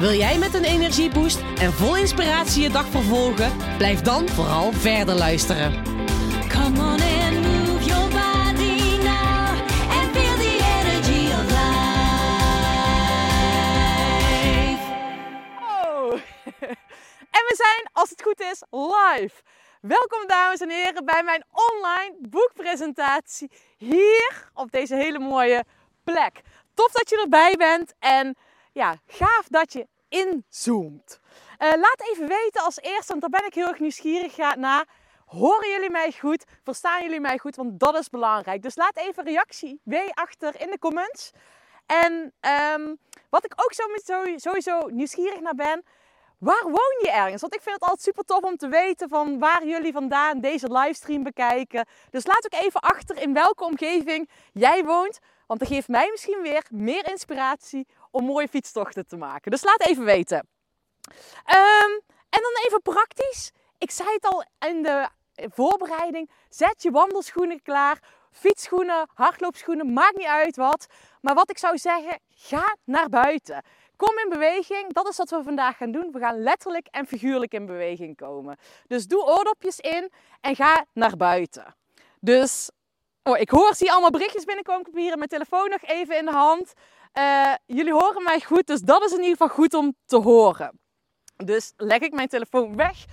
Wil 0.00 0.12
jij 0.12 0.38
met 0.38 0.54
een 0.54 0.64
energieboost 0.64 1.40
en 1.58 1.72
vol 1.72 1.96
inspiratie 1.96 2.62
je 2.62 2.70
dag 2.70 2.86
vervolgen? 2.86 3.76
Blijf 3.76 4.00
dan 4.00 4.28
vooral 4.28 4.72
verder 4.72 5.14
luisteren. 5.14 5.72
Come 6.48 6.80
on 6.80 7.00
and 7.00 7.40
move 7.40 7.84
your 7.84 8.08
body 8.08 8.96
now 9.02 9.48
and 9.90 10.16
feel 10.16 10.36
the 10.36 10.58
energy 10.76 11.32
of 11.32 11.44
life. 11.58 11.72
Oh. 15.60 16.12
En 17.36 17.44
we 17.46 17.54
zijn, 17.56 17.90
als 17.92 18.10
het 18.10 18.22
goed 18.22 18.40
is, 18.40 18.62
live. 18.70 19.42
Welkom 19.80 20.26
dames 20.26 20.60
en 20.60 20.70
heren 20.70 21.04
bij 21.04 21.22
mijn 21.22 21.44
online 21.50 22.16
boekpresentatie 22.28 23.50
hier 23.76 24.50
op 24.54 24.70
deze 24.70 24.94
hele 24.94 25.18
mooie 25.18 25.64
plek. 26.04 26.40
Tof 26.74 26.92
dat 26.92 27.10
je 27.10 27.20
erbij 27.20 27.54
bent 27.56 27.94
en 27.98 28.36
ja, 28.72 28.96
gaaf 29.06 29.46
dat 29.48 29.72
je 29.72 29.86
inzoomt. 30.08 31.20
Eh, 31.58 31.68
laat 31.68 32.02
even 32.10 32.28
weten 32.28 32.62
als 32.62 32.78
eerste, 32.80 33.06
want 33.06 33.20
daar 33.20 33.40
ben 33.40 33.46
ik 33.46 33.54
heel 33.54 33.68
erg 33.68 33.78
nieuwsgierig 33.78 34.36
naar. 34.56 34.84
Horen 35.26 35.70
jullie 35.70 35.90
mij 35.90 36.12
goed? 36.12 36.44
Verstaan 36.62 37.02
jullie 37.02 37.20
mij 37.20 37.38
goed? 37.38 37.56
Want 37.56 37.80
dat 37.80 37.94
is 37.94 38.08
belangrijk. 38.08 38.62
Dus 38.62 38.76
laat 38.76 38.96
even 38.96 39.24
reactie 39.24 39.80
achter 40.14 40.60
in 40.60 40.70
de 40.70 40.78
comments. 40.78 41.30
En 41.86 42.32
ehm, 42.40 42.94
wat 43.30 43.44
ik 43.44 43.52
ook 43.56 43.72
sowieso 44.36 44.86
nieuwsgierig 44.86 45.40
naar 45.40 45.54
ben, 45.54 45.84
waar 46.38 46.62
woon 46.62 46.98
je 47.02 47.10
ergens? 47.10 47.40
Want 47.40 47.54
ik 47.54 47.60
vind 47.62 47.74
het 47.74 47.84
altijd 47.84 48.02
super 48.02 48.24
tof 48.24 48.42
om 48.42 48.56
te 48.56 48.68
weten 48.68 49.08
van 49.08 49.38
waar 49.38 49.66
jullie 49.66 49.92
vandaan 49.92 50.40
deze 50.40 50.72
livestream 50.72 51.22
bekijken. 51.22 51.86
Dus 52.10 52.26
laat 52.26 52.44
ook 52.44 52.60
even 52.60 52.80
achter 52.80 53.22
in 53.22 53.32
welke 53.32 53.64
omgeving 53.64 54.30
jij 54.52 54.84
woont. 54.84 55.18
Want 55.46 55.60
dat 55.60 55.68
geeft 55.68 55.88
mij 55.88 56.08
misschien 56.10 56.42
weer 56.42 56.64
meer 56.70 57.10
inspiratie 57.10 57.86
om 58.10 58.24
mooie 58.24 58.48
fietstochten 58.48 59.06
te 59.06 59.16
maken. 59.16 59.50
Dus 59.50 59.64
laat 59.64 59.86
even 59.86 60.04
weten. 60.04 60.48
Ehm, 61.44 61.92
en 62.28 62.42
dan 62.42 62.64
even 62.66 62.82
praktisch. 62.82 63.50
Ik 63.78 63.90
zei 63.90 64.08
het 64.12 64.24
al 64.24 64.44
in 64.68 64.82
de 64.82 65.08
voorbereiding. 65.34 66.30
Zet 66.48 66.82
je 66.82 66.90
wandelschoenen 66.90 67.62
klaar. 67.62 68.02
Fietsschoenen, 68.32 69.08
hardloopschoenen, 69.14 69.92
maakt 69.92 70.16
niet 70.16 70.26
uit 70.26 70.56
wat. 70.56 70.86
Maar 71.20 71.34
wat 71.34 71.50
ik 71.50 71.58
zou 71.58 71.78
zeggen, 71.78 72.20
ga 72.28 72.76
naar 72.84 73.08
buiten. 73.08 73.62
Kom 73.96 74.18
in 74.18 74.28
beweging. 74.28 74.92
Dat 74.92 75.08
is 75.08 75.16
wat 75.16 75.30
we 75.30 75.42
vandaag 75.42 75.76
gaan 75.76 75.92
doen. 75.92 76.12
We 76.12 76.18
gaan 76.18 76.42
letterlijk 76.42 76.86
en 76.86 77.06
figuurlijk 77.06 77.52
in 77.52 77.66
beweging 77.66 78.16
komen. 78.16 78.56
Dus 78.86 79.06
doe 79.06 79.24
oordopjes 79.24 79.78
in 79.78 80.10
en 80.40 80.56
ga 80.56 80.84
naar 80.92 81.16
buiten. 81.16 81.74
Dus, 82.20 82.70
oh, 83.22 83.38
ik 83.38 83.50
hoor, 83.50 83.74
zie 83.74 83.90
allemaal 83.90 84.10
berichtjes 84.10 84.44
binnenkomen. 84.44 84.80
Ik 84.80 84.86
heb 84.86 84.96
hier 84.96 85.16
mijn 85.16 85.28
telefoon 85.28 85.70
nog 85.70 85.82
even 85.82 86.16
in 86.16 86.24
de 86.24 86.32
hand. 86.32 86.72
Uh, 87.18 87.54
jullie 87.66 87.92
horen 87.92 88.22
mij 88.22 88.40
goed, 88.40 88.66
dus 88.66 88.80
dat 88.80 89.04
is 89.04 89.10
in 89.10 89.22
ieder 89.22 89.36
geval 89.36 89.48
goed 89.48 89.74
om 89.74 89.94
te 90.06 90.16
horen. 90.16 90.78
Dus 91.36 91.72
leg 91.76 91.98
ik 91.98 92.12
mijn 92.12 92.28
telefoon 92.28 92.76
weg 92.76 93.04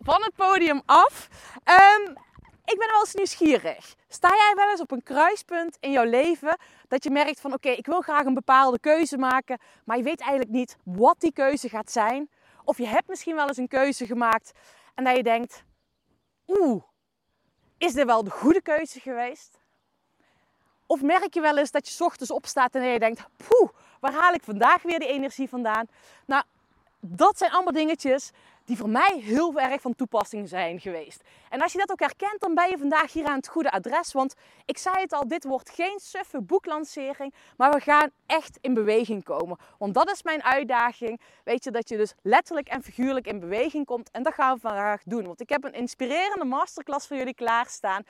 van 0.00 0.22
het 0.22 0.34
podium 0.34 0.82
af. 0.86 1.28
Um, 1.64 2.16
ik 2.64 2.78
ben 2.78 2.88
wel 2.88 3.00
eens 3.00 3.14
nieuwsgierig. 3.14 3.94
Sta 4.08 4.28
jij 4.28 4.52
wel 4.54 4.70
eens 4.70 4.80
op 4.80 4.90
een 4.90 5.02
kruispunt 5.02 5.76
in 5.80 5.90
jouw 5.90 6.04
leven 6.04 6.58
dat 6.88 7.04
je 7.04 7.10
merkt 7.10 7.40
van 7.40 7.52
oké, 7.52 7.68
ik 7.68 7.86
wil 7.86 8.00
graag 8.00 8.24
een 8.24 8.34
bepaalde 8.34 8.80
keuze 8.80 9.18
maken, 9.18 9.58
maar 9.84 9.96
je 9.96 10.02
weet 10.02 10.20
eigenlijk 10.20 10.50
niet 10.50 10.76
wat 10.84 11.20
die 11.20 11.32
keuze 11.32 11.68
gaat 11.68 11.90
zijn? 11.90 12.30
Of 12.64 12.78
je 12.78 12.86
hebt 12.86 13.08
misschien 13.08 13.34
wel 13.34 13.48
eens 13.48 13.56
een 13.56 13.68
keuze 13.68 14.06
gemaakt 14.06 14.52
en 14.94 15.04
dat 15.04 15.16
je 15.16 15.22
denkt, 15.22 15.64
oeh, 16.46 16.82
is 17.78 17.92
dit 17.92 18.06
wel 18.06 18.24
de 18.24 18.30
goede 18.30 18.62
keuze 18.62 19.00
geweest? 19.00 19.58
Of 20.86 21.02
merk 21.02 21.34
je 21.34 21.40
wel 21.40 21.58
eens 21.58 21.70
dat 21.70 21.88
je 21.88 22.04
ochtends 22.04 22.30
opstaat 22.30 22.74
en 22.74 22.82
je 22.82 22.98
denkt, 22.98 23.24
poeh, 23.36 23.70
waar 24.00 24.12
haal 24.12 24.32
ik 24.32 24.42
vandaag 24.42 24.82
weer 24.82 24.98
die 24.98 25.08
energie 25.08 25.48
vandaan? 25.48 25.88
Nou, 26.26 26.42
dat 27.00 27.38
zijn 27.38 27.50
allemaal 27.50 27.72
dingetjes 27.72 28.30
die 28.68 28.76
voor 28.76 28.88
mij 28.88 29.20
heel 29.20 29.58
erg 29.60 29.80
van 29.80 29.94
toepassing 29.94 30.48
zijn 30.48 30.80
geweest. 30.80 31.22
En 31.50 31.62
als 31.62 31.72
je 31.72 31.78
dat 31.78 31.90
ook 31.90 32.00
herkent, 32.00 32.40
dan 32.40 32.54
ben 32.54 32.70
je 32.70 32.78
vandaag 32.78 33.12
hier 33.12 33.26
aan 33.26 33.36
het 33.36 33.48
goede 33.48 33.70
adres. 33.70 34.12
Want 34.12 34.34
ik 34.64 34.78
zei 34.78 34.96
het 35.00 35.12
al, 35.12 35.28
dit 35.28 35.44
wordt 35.44 35.70
geen 35.70 35.98
suffe 35.98 36.40
boeklancering, 36.40 37.34
maar 37.56 37.70
we 37.70 37.80
gaan 37.80 38.10
echt 38.26 38.58
in 38.60 38.74
beweging 38.74 39.24
komen. 39.24 39.58
Want 39.78 39.94
dat 39.94 40.10
is 40.10 40.22
mijn 40.22 40.42
uitdaging. 40.42 41.20
Weet 41.44 41.64
je, 41.64 41.70
dat 41.70 41.88
je 41.88 41.96
dus 41.96 42.14
letterlijk 42.22 42.68
en 42.68 42.82
figuurlijk 42.82 43.26
in 43.26 43.40
beweging 43.40 43.86
komt. 43.86 44.10
En 44.10 44.22
dat 44.22 44.34
gaan 44.34 44.54
we 44.54 44.60
vandaag 44.60 45.02
doen. 45.04 45.26
Want 45.26 45.40
ik 45.40 45.48
heb 45.48 45.64
een 45.64 45.74
inspirerende 45.74 46.44
masterclass 46.44 47.06
voor 47.06 47.16
jullie 47.16 47.34
klaarstaan. 47.34 48.02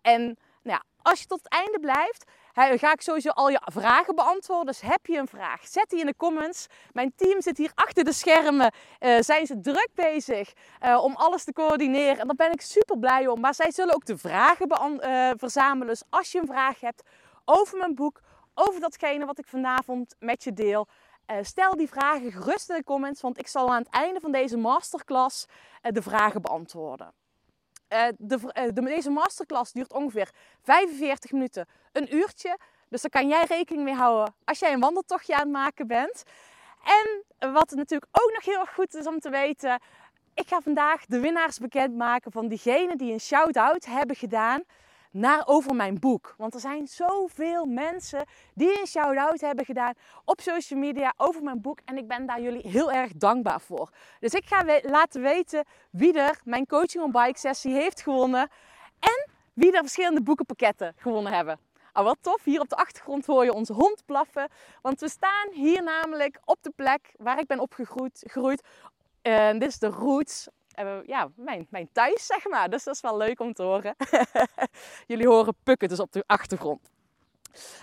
En 0.00 0.22
nou 0.62 0.78
ja, 0.78 0.82
als 1.02 1.20
je 1.20 1.26
tot 1.26 1.42
het 1.42 1.52
einde 1.52 1.78
blijft, 1.80 2.24
ga 2.58 2.92
ik 2.92 3.00
sowieso 3.00 3.28
al 3.28 3.48
je 3.48 3.60
vragen 3.64 4.14
beantwoorden. 4.14 4.66
Dus 4.66 4.80
heb 4.80 5.06
je 5.06 5.18
een 5.18 5.28
vraag, 5.28 5.66
zet 5.66 5.90
die 5.90 6.00
in 6.00 6.06
de 6.06 6.16
comments. 6.16 6.66
Mijn 6.92 7.12
team 7.16 7.40
zit 7.40 7.58
hier 7.58 7.72
achter 7.74 8.04
de 8.04 8.12
schermen. 8.12 8.72
Uh, 9.00 9.16
zijn 9.20 9.46
ze 9.46 9.60
druk 9.60 9.88
bezig 9.94 10.52
uh, 10.84 11.02
om 11.02 11.14
alles 11.14 11.44
te 11.44 11.52
coördineren. 11.52 12.18
En 12.18 12.26
daar 12.26 12.36
ben 12.36 12.52
ik 12.52 12.60
super 12.60 12.98
blij 12.98 13.26
om. 13.26 13.40
Maar 13.40 13.54
zij 13.54 13.70
zullen 13.70 13.94
ook 13.94 14.04
de 14.04 14.18
vragen 14.18 14.68
uh, 14.70 15.30
verzamelen. 15.36 15.86
Dus 15.86 16.02
als 16.10 16.32
je 16.32 16.38
een 16.38 16.46
vraag 16.46 16.80
hebt 16.80 17.02
over 17.44 17.78
mijn 17.78 17.94
boek, 17.94 18.20
over 18.54 18.80
datgene 18.80 19.26
wat 19.26 19.38
ik 19.38 19.46
vanavond 19.46 20.14
met 20.18 20.44
je 20.44 20.52
deel. 20.52 20.88
stel 21.42 21.76
die 21.76 21.88
vragen 21.88 22.32
gerust 22.32 22.70
in 22.70 22.76
de 22.76 22.84
comments, 22.84 23.20
want 23.20 23.38
ik 23.38 23.46
zal 23.46 23.70
aan 23.70 23.82
het 23.82 23.94
einde 23.94 24.20
van 24.20 24.32
deze 24.32 24.56
masterclass 24.56 25.46
de 25.82 26.02
vragen 26.02 26.42
beantwoorden. 26.42 27.12
Uh, 27.92 28.04
de, 28.18 28.38
uh, 28.42 28.64
de, 28.74 28.82
deze 28.82 29.10
masterclass 29.10 29.72
duurt 29.72 29.92
ongeveer 29.92 30.30
45 30.62 31.32
minuten, 31.32 31.66
een 31.92 32.14
uurtje. 32.14 32.58
Dus 32.88 33.02
daar 33.02 33.10
kan 33.10 33.28
jij 33.28 33.44
rekening 33.44 33.84
mee 33.84 33.94
houden 33.94 34.34
als 34.44 34.58
jij 34.58 34.72
een 34.72 34.80
wandeltochtje 34.80 35.34
aan 35.34 35.40
het 35.40 35.50
maken 35.50 35.86
bent. 35.86 36.22
En 36.84 37.24
wat 37.52 37.70
natuurlijk 37.70 38.10
ook 38.12 38.32
nog 38.32 38.44
heel 38.44 38.60
erg 38.60 38.74
goed 38.74 38.94
is 38.94 39.06
om 39.06 39.18
te 39.18 39.30
weten. 39.30 39.80
Ik 40.34 40.48
ga 40.48 40.60
vandaag 40.60 41.06
de 41.06 41.20
winnaars 41.20 41.58
bekendmaken 41.58 42.32
van 42.32 42.48
diegenen 42.48 42.98
die 42.98 43.12
een 43.12 43.20
shout-out 43.20 43.84
hebben 43.84 44.16
gedaan 44.16 44.62
naar 45.10 45.42
over 45.46 45.74
mijn 45.74 45.98
boek. 45.98 46.34
Want 46.36 46.54
er 46.54 46.60
zijn 46.60 46.86
zoveel 46.86 47.64
mensen 47.64 48.24
die 48.54 48.80
een 48.80 48.86
shout-out 48.86 49.40
hebben 49.40 49.64
gedaan 49.64 49.92
op 50.24 50.40
social 50.40 50.80
media 50.80 51.14
over 51.16 51.42
mijn 51.42 51.60
boek. 51.60 51.78
En 51.84 51.96
ik 51.96 52.08
ben 52.08 52.26
daar 52.26 52.40
jullie 52.40 52.68
heel 52.68 52.92
erg 52.92 53.12
dankbaar 53.12 53.60
voor. 53.60 53.90
Dus 54.20 54.32
ik 54.32 54.44
ga 54.46 54.80
laten 54.82 55.22
weten 55.22 55.64
wie 55.90 56.18
er 56.18 56.40
mijn 56.44 56.66
coaching 56.66 57.04
on 57.04 57.12
bike 57.12 57.38
sessie 57.38 57.72
heeft 57.72 58.02
gewonnen. 58.02 58.48
En 59.00 59.30
wie 59.52 59.72
er 59.72 59.80
verschillende 59.80 60.22
boekenpakketten 60.22 60.92
gewonnen 60.96 61.32
hebben. 61.32 61.58
Oh, 61.92 62.04
wat 62.04 62.18
tof. 62.20 62.44
Hier 62.44 62.60
op 62.60 62.68
de 62.68 62.76
achtergrond 62.76 63.26
hoor 63.26 63.44
je 63.44 63.52
onze 63.52 63.72
hond 63.72 64.02
blaffen. 64.06 64.48
Want 64.82 65.00
we 65.00 65.08
staan 65.08 65.48
hier 65.52 65.82
namelijk 65.82 66.40
op 66.44 66.58
de 66.60 66.72
plek 66.76 67.14
waar 67.16 67.38
ik 67.38 67.46
ben 67.46 67.58
opgegroeid. 67.60 68.62
Uh, 69.22 69.50
dit 69.52 69.62
is 69.62 69.78
de 69.78 69.86
Roots 69.86 70.48
ja, 71.06 71.28
mijn, 71.36 71.66
mijn 71.70 71.88
thuis, 71.92 72.26
zeg 72.26 72.48
maar. 72.48 72.70
Dus 72.70 72.84
dat 72.84 72.94
is 72.94 73.00
wel 73.00 73.16
leuk 73.16 73.40
om 73.40 73.52
te 73.52 73.62
horen. 73.62 73.94
Jullie 75.06 75.28
horen 75.28 75.54
pukken 75.62 75.88
dus 75.88 76.00
op 76.00 76.12
de 76.12 76.24
achtergrond. 76.26 76.90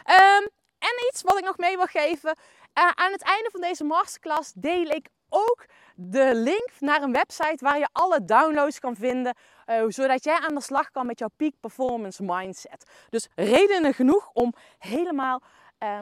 Um, 0.09 0.49
en 0.79 1.07
iets 1.09 1.21
wat 1.21 1.37
ik 1.37 1.43
nog 1.43 1.57
mee 1.57 1.75
wil 1.75 1.85
geven. 1.85 2.37
Uh, 2.79 2.89
aan 2.93 3.11
het 3.11 3.21
einde 3.21 3.49
van 3.51 3.61
deze 3.61 3.83
masterclass 3.83 4.53
deel 4.55 4.85
ik 4.85 5.09
ook 5.29 5.65
de 5.95 6.31
link 6.35 6.69
naar 6.79 7.01
een 7.01 7.11
website 7.11 7.57
waar 7.59 7.79
je 7.79 7.87
alle 7.91 8.25
downloads 8.25 8.79
kan 8.79 8.95
vinden. 8.95 9.35
Uh, 9.65 9.83
zodat 9.87 10.23
jij 10.23 10.39
aan 10.39 10.55
de 10.55 10.61
slag 10.61 10.91
kan 10.91 11.05
met 11.05 11.19
jouw 11.19 11.29
peak 11.35 11.53
performance 11.59 12.23
mindset. 12.23 12.91
Dus 13.09 13.27
redenen 13.35 13.93
genoeg 13.93 14.29
om 14.33 14.53
helemaal, 14.77 15.41
uh, 15.79 15.99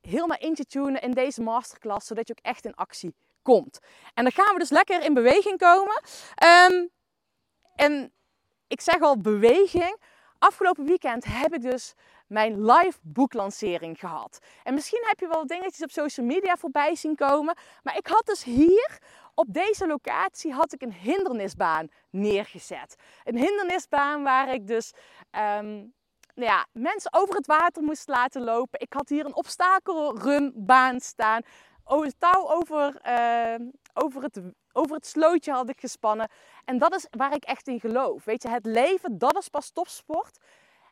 helemaal 0.00 0.38
in 0.38 0.54
te 0.54 0.64
tunen 0.64 1.02
in 1.02 1.10
deze 1.10 1.42
masterclass. 1.42 2.06
Zodat 2.06 2.28
je 2.28 2.34
ook 2.38 2.44
echt 2.44 2.64
in 2.64 2.74
actie 2.74 3.14
komt. 3.46 3.78
En 4.14 4.22
dan 4.22 4.32
gaan 4.32 4.52
we 4.52 4.58
dus 4.58 4.70
lekker 4.70 5.02
in 5.02 5.14
beweging 5.14 5.58
komen. 5.58 6.02
Um, 6.70 6.90
en 7.74 8.12
ik 8.66 8.80
zeg 8.80 9.00
al 9.00 9.20
beweging. 9.20 10.00
Afgelopen 10.38 10.84
weekend 10.84 11.24
heb 11.24 11.54
ik 11.54 11.62
dus 11.62 11.94
mijn 12.26 12.64
live 12.64 12.98
boeklancering 13.02 13.98
gehad. 13.98 14.38
En 14.62 14.74
misschien 14.74 15.02
heb 15.04 15.20
je 15.20 15.28
wel 15.28 15.46
dingetjes 15.46 15.82
op 15.82 15.90
social 15.90 16.26
media 16.26 16.56
voorbij 16.56 16.94
zien 16.94 17.16
komen. 17.16 17.56
Maar 17.82 17.96
ik 17.96 18.06
had 18.06 18.26
dus 18.26 18.44
hier 18.44 18.98
op 19.34 19.46
deze 19.48 19.86
locatie 19.86 20.52
had 20.52 20.72
ik 20.72 20.82
een 20.82 20.92
hindernisbaan 20.92 21.88
neergezet. 22.10 22.94
Een 23.24 23.36
hindernisbaan 23.36 24.22
waar 24.22 24.52
ik 24.52 24.66
dus 24.66 24.92
um, 25.30 25.94
nou 26.34 26.50
ja, 26.50 26.66
mensen 26.72 27.12
over 27.14 27.34
het 27.34 27.46
water 27.46 27.82
moest 27.82 28.08
laten 28.08 28.42
lopen. 28.42 28.80
Ik 28.80 28.92
had 28.92 29.08
hier 29.08 29.24
een 29.24 29.36
obstakelrunbaan 29.36 31.00
staan 31.00 31.42
touw 32.18 32.50
over, 32.50 32.96
eh, 32.96 33.54
over, 33.94 34.22
het, 34.22 34.40
over 34.72 34.96
het 34.96 35.06
slootje 35.06 35.52
had 35.52 35.68
ik 35.68 35.80
gespannen. 35.80 36.28
En 36.64 36.78
dat 36.78 36.94
is 36.94 37.06
waar 37.10 37.34
ik 37.34 37.44
echt 37.44 37.68
in 37.68 37.80
geloof. 37.80 38.24
Weet 38.24 38.42
je, 38.42 38.48
het 38.48 38.66
leven, 38.66 39.18
dat 39.18 39.38
is 39.38 39.48
pas 39.48 39.70
topsport. 39.70 40.38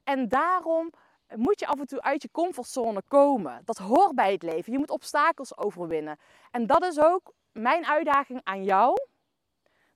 En 0.04 0.28
daarom 0.28 0.90
moet 1.36 1.60
je 1.60 1.66
af 1.66 1.78
en 1.78 1.86
toe 1.86 2.02
uit 2.02 2.22
je 2.22 2.30
comfortzone 2.32 3.02
komen. 3.08 3.62
Dat 3.64 3.78
hoort 3.78 4.14
bij 4.14 4.32
het 4.32 4.42
leven. 4.42 4.72
Je 4.72 4.78
moet 4.78 4.90
obstakels 4.90 5.56
overwinnen. 5.56 6.18
En 6.50 6.66
dat 6.66 6.84
is 6.84 7.00
ook 7.00 7.32
mijn 7.52 7.86
uitdaging 7.86 8.40
aan 8.42 8.64
jou. 8.64 9.06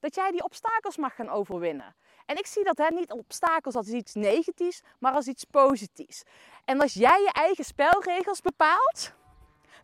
Dat 0.00 0.14
jij 0.14 0.30
die 0.30 0.44
obstakels 0.44 0.96
mag 0.96 1.14
gaan 1.14 1.28
overwinnen. 1.28 1.96
En 2.26 2.36
ik 2.36 2.46
zie 2.46 2.64
dat 2.64 2.78
hè, 2.78 2.86
niet 2.90 3.12
obstakels 3.12 3.74
als 3.74 3.88
iets 3.88 4.14
negatiefs, 4.14 4.82
maar 4.98 5.12
als 5.12 5.26
iets 5.26 5.44
positiefs. 5.44 6.22
En 6.64 6.80
als 6.80 6.94
jij 6.94 7.20
je 7.20 7.32
eigen 7.32 7.64
spelregels 7.64 8.40
bepaalt, 8.40 9.12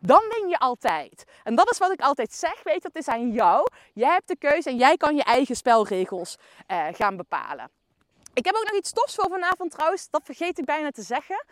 dan 0.05 0.23
win 0.29 0.49
je 0.49 0.57
altijd. 0.57 1.23
En 1.43 1.55
dat 1.55 1.71
is 1.71 1.77
wat 1.77 1.91
ik 1.91 2.01
altijd 2.01 2.33
zeg, 2.33 2.63
weet 2.63 2.81
dat 2.81 2.95
is 2.95 3.07
aan 3.07 3.31
jou. 3.31 3.69
Jij 3.93 4.11
hebt 4.11 4.27
de 4.27 4.37
keuze 4.37 4.69
en 4.69 4.77
jij 4.77 4.97
kan 4.97 5.15
je 5.15 5.23
eigen 5.23 5.55
spelregels 5.55 6.37
eh, 6.67 6.85
gaan 6.91 7.17
bepalen. 7.17 7.69
Ik 8.33 8.45
heb 8.45 8.55
ook 8.55 8.63
nog 8.63 8.75
iets 8.75 8.91
tofs 8.91 9.15
voor 9.15 9.29
vanavond 9.29 9.71
trouwens, 9.71 10.09
dat 10.09 10.21
vergeet 10.23 10.57
ik 10.59 10.65
bijna 10.65 10.91
te 10.91 11.01
zeggen. 11.01 11.45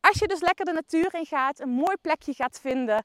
Als 0.00 0.18
je 0.18 0.26
dus 0.26 0.40
lekker 0.40 0.64
de 0.64 0.72
natuur 0.72 1.14
in 1.14 1.26
gaat, 1.26 1.60
een 1.60 1.68
mooi 1.68 1.96
plekje 2.00 2.34
gaat 2.34 2.60
vinden, 2.60 3.04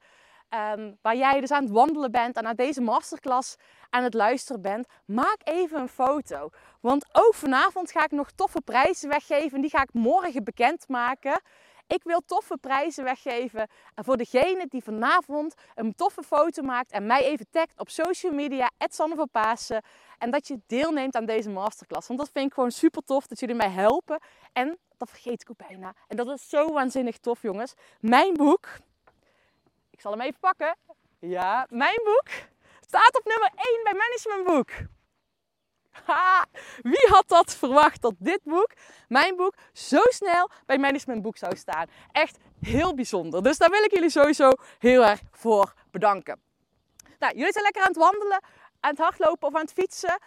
ehm, 0.50 0.92
waar 1.02 1.16
jij 1.16 1.40
dus 1.40 1.52
aan 1.52 1.64
het 1.64 1.72
wandelen 1.72 2.12
bent 2.12 2.36
en 2.36 2.44
naar 2.44 2.56
deze 2.56 2.82
masterclass 2.82 3.56
aan 3.90 4.04
het 4.04 4.14
luisteren 4.14 4.62
bent, 4.62 4.88
maak 5.06 5.38
even 5.44 5.80
een 5.80 5.90
foto. 5.90 6.50
Want 6.82 7.06
ook 7.12 7.34
vanavond 7.34 7.92
ga 7.92 8.04
ik 8.04 8.12
nog 8.12 8.32
toffe 8.32 8.62
prijzen 8.62 9.10
weggeven, 9.10 9.62
die 9.62 9.70
ga 9.70 9.82
ik 9.82 9.94
morgen 9.94 10.44
bekendmaken. 10.44 11.42
Ik 11.90 12.04
wil 12.04 12.22
toffe 12.26 12.58
prijzen 12.58 13.04
weggeven 13.04 13.68
voor 13.96 14.18
degene 14.18 14.66
die 14.68 14.84
vanavond 14.84 15.54
een 15.76 15.96
toffe 15.96 16.24
foto 16.24 16.62
maakt 16.62 16.92
en 16.92 17.06
mij 17.06 17.24
even 17.24 17.46
tagt 17.50 17.80
op 17.80 17.90
social 17.90 18.34
media, 18.34 18.72
Sanne 18.78 19.16
van 19.16 19.30
Pasen. 19.30 19.84
En 20.18 20.32
dat 20.32 20.48
je 20.48 20.60
deelneemt 20.68 21.16
aan 21.16 21.26
deze 21.26 21.50
masterclass. 21.50 22.08
Want 22.08 22.20
dat 22.20 22.30
vind 22.34 22.46
ik 22.46 22.54
gewoon 22.54 22.72
super 22.72 23.04
tof 23.04 23.28
dat 23.28 23.40
jullie 23.40 23.56
mij 23.56 23.70
helpen. 23.70 24.20
En 24.54 24.78
dat 24.98 25.10
vergeet 25.10 25.42
ik 25.42 25.50
ook 25.50 25.68
bijna. 25.68 25.94
En 26.08 26.16
dat 26.18 26.28
is 26.28 26.50
zo 26.50 26.74
waanzinnig 26.74 27.18
tof, 27.18 27.42
jongens. 27.42 27.74
Mijn 28.00 28.34
boek, 28.34 28.68
ik 29.90 30.02
zal 30.02 30.12
hem 30.12 30.22
even 30.22 30.40
pakken. 30.40 30.76
Ja, 31.20 31.68
mijn 31.70 32.00
boek 32.04 32.28
staat 32.80 33.18
op 33.18 33.26
nummer 33.26 33.52
1 33.56 33.84
bij 33.84 33.94
Managementboek. 33.94 34.99
Ha, 36.06 36.46
wie 36.94 37.08
had 37.10 37.28
dat 37.28 37.56
verwacht 37.56 38.02
dat 38.02 38.14
dit 38.18 38.40
boek, 38.44 38.72
mijn 39.08 39.36
boek, 39.36 39.54
zo 39.74 40.00
snel 40.02 40.50
bij 40.66 40.78
Managementboek 40.78 41.38
zou 41.38 41.56
staan? 41.56 41.88
Echt 42.12 42.38
heel 42.62 42.96
bijzonder. 42.96 43.44
Dus 43.44 43.58
daar 43.58 43.70
wil 43.70 43.84
ik 43.84 43.94
jullie 43.94 44.10
sowieso 44.10 44.52
heel 44.80 45.06
erg 45.06 45.20
voor 45.32 45.74
bedanken. 45.92 46.42
Nou, 47.20 47.38
jullie 47.38 47.52
zijn 47.52 47.64
lekker 47.64 47.82
aan 47.82 47.88
het 47.88 47.98
wandelen, 47.98 48.44
aan 48.80 48.92
het 48.92 49.00
hardlopen 49.00 49.48
of 49.48 49.56
aan 49.56 49.62
het 49.62 49.74
fietsen. 49.74 50.20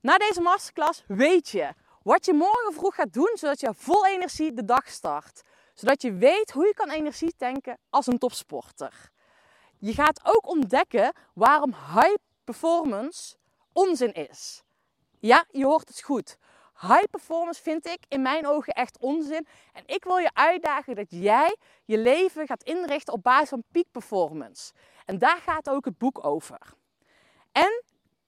Na 0.00 0.18
deze 0.18 0.40
masterclass 0.40 1.04
weet 1.06 1.48
je 1.48 1.74
wat 2.02 2.24
je 2.24 2.32
morgen 2.32 2.72
vroeg 2.72 2.94
gaat 2.94 3.12
doen, 3.12 3.30
zodat 3.34 3.60
je 3.60 3.74
vol 3.74 4.06
energie 4.06 4.54
de 4.54 4.64
dag 4.64 4.88
start. 4.88 5.42
Zodat 5.74 6.02
je 6.02 6.12
weet 6.12 6.50
hoe 6.50 6.66
je 6.66 6.74
kan 6.74 6.90
energie 6.90 7.34
tanken 7.36 7.78
als 7.90 8.06
een 8.06 8.18
topsporter. 8.18 9.10
Je 9.78 9.94
gaat 9.94 10.20
ook 10.22 10.48
ontdekken 10.48 11.12
waarom 11.34 11.74
high 11.94 12.14
performance 12.44 13.36
onzin 13.72 14.12
is. 14.12 14.62
Ja, 15.20 15.44
je 15.50 15.64
hoort 15.64 15.88
het 15.88 16.02
goed. 16.02 16.36
High 16.80 17.04
performance 17.10 17.62
vind 17.62 17.86
ik 17.86 18.04
in 18.08 18.22
mijn 18.22 18.46
ogen 18.46 18.72
echt 18.72 18.98
onzin. 18.98 19.46
En 19.72 19.82
ik 19.86 20.04
wil 20.04 20.16
je 20.16 20.30
uitdagen 20.32 20.94
dat 20.94 21.06
jij 21.08 21.56
je 21.84 21.98
leven 21.98 22.46
gaat 22.46 22.62
inrichten 22.62 23.14
op 23.14 23.22
basis 23.22 23.48
van 23.48 23.62
peak 23.72 23.84
performance. 23.90 24.72
En 25.04 25.18
daar 25.18 25.36
gaat 25.36 25.70
ook 25.70 25.84
het 25.84 25.98
boek 25.98 26.24
over. 26.24 26.58
En 27.52 27.82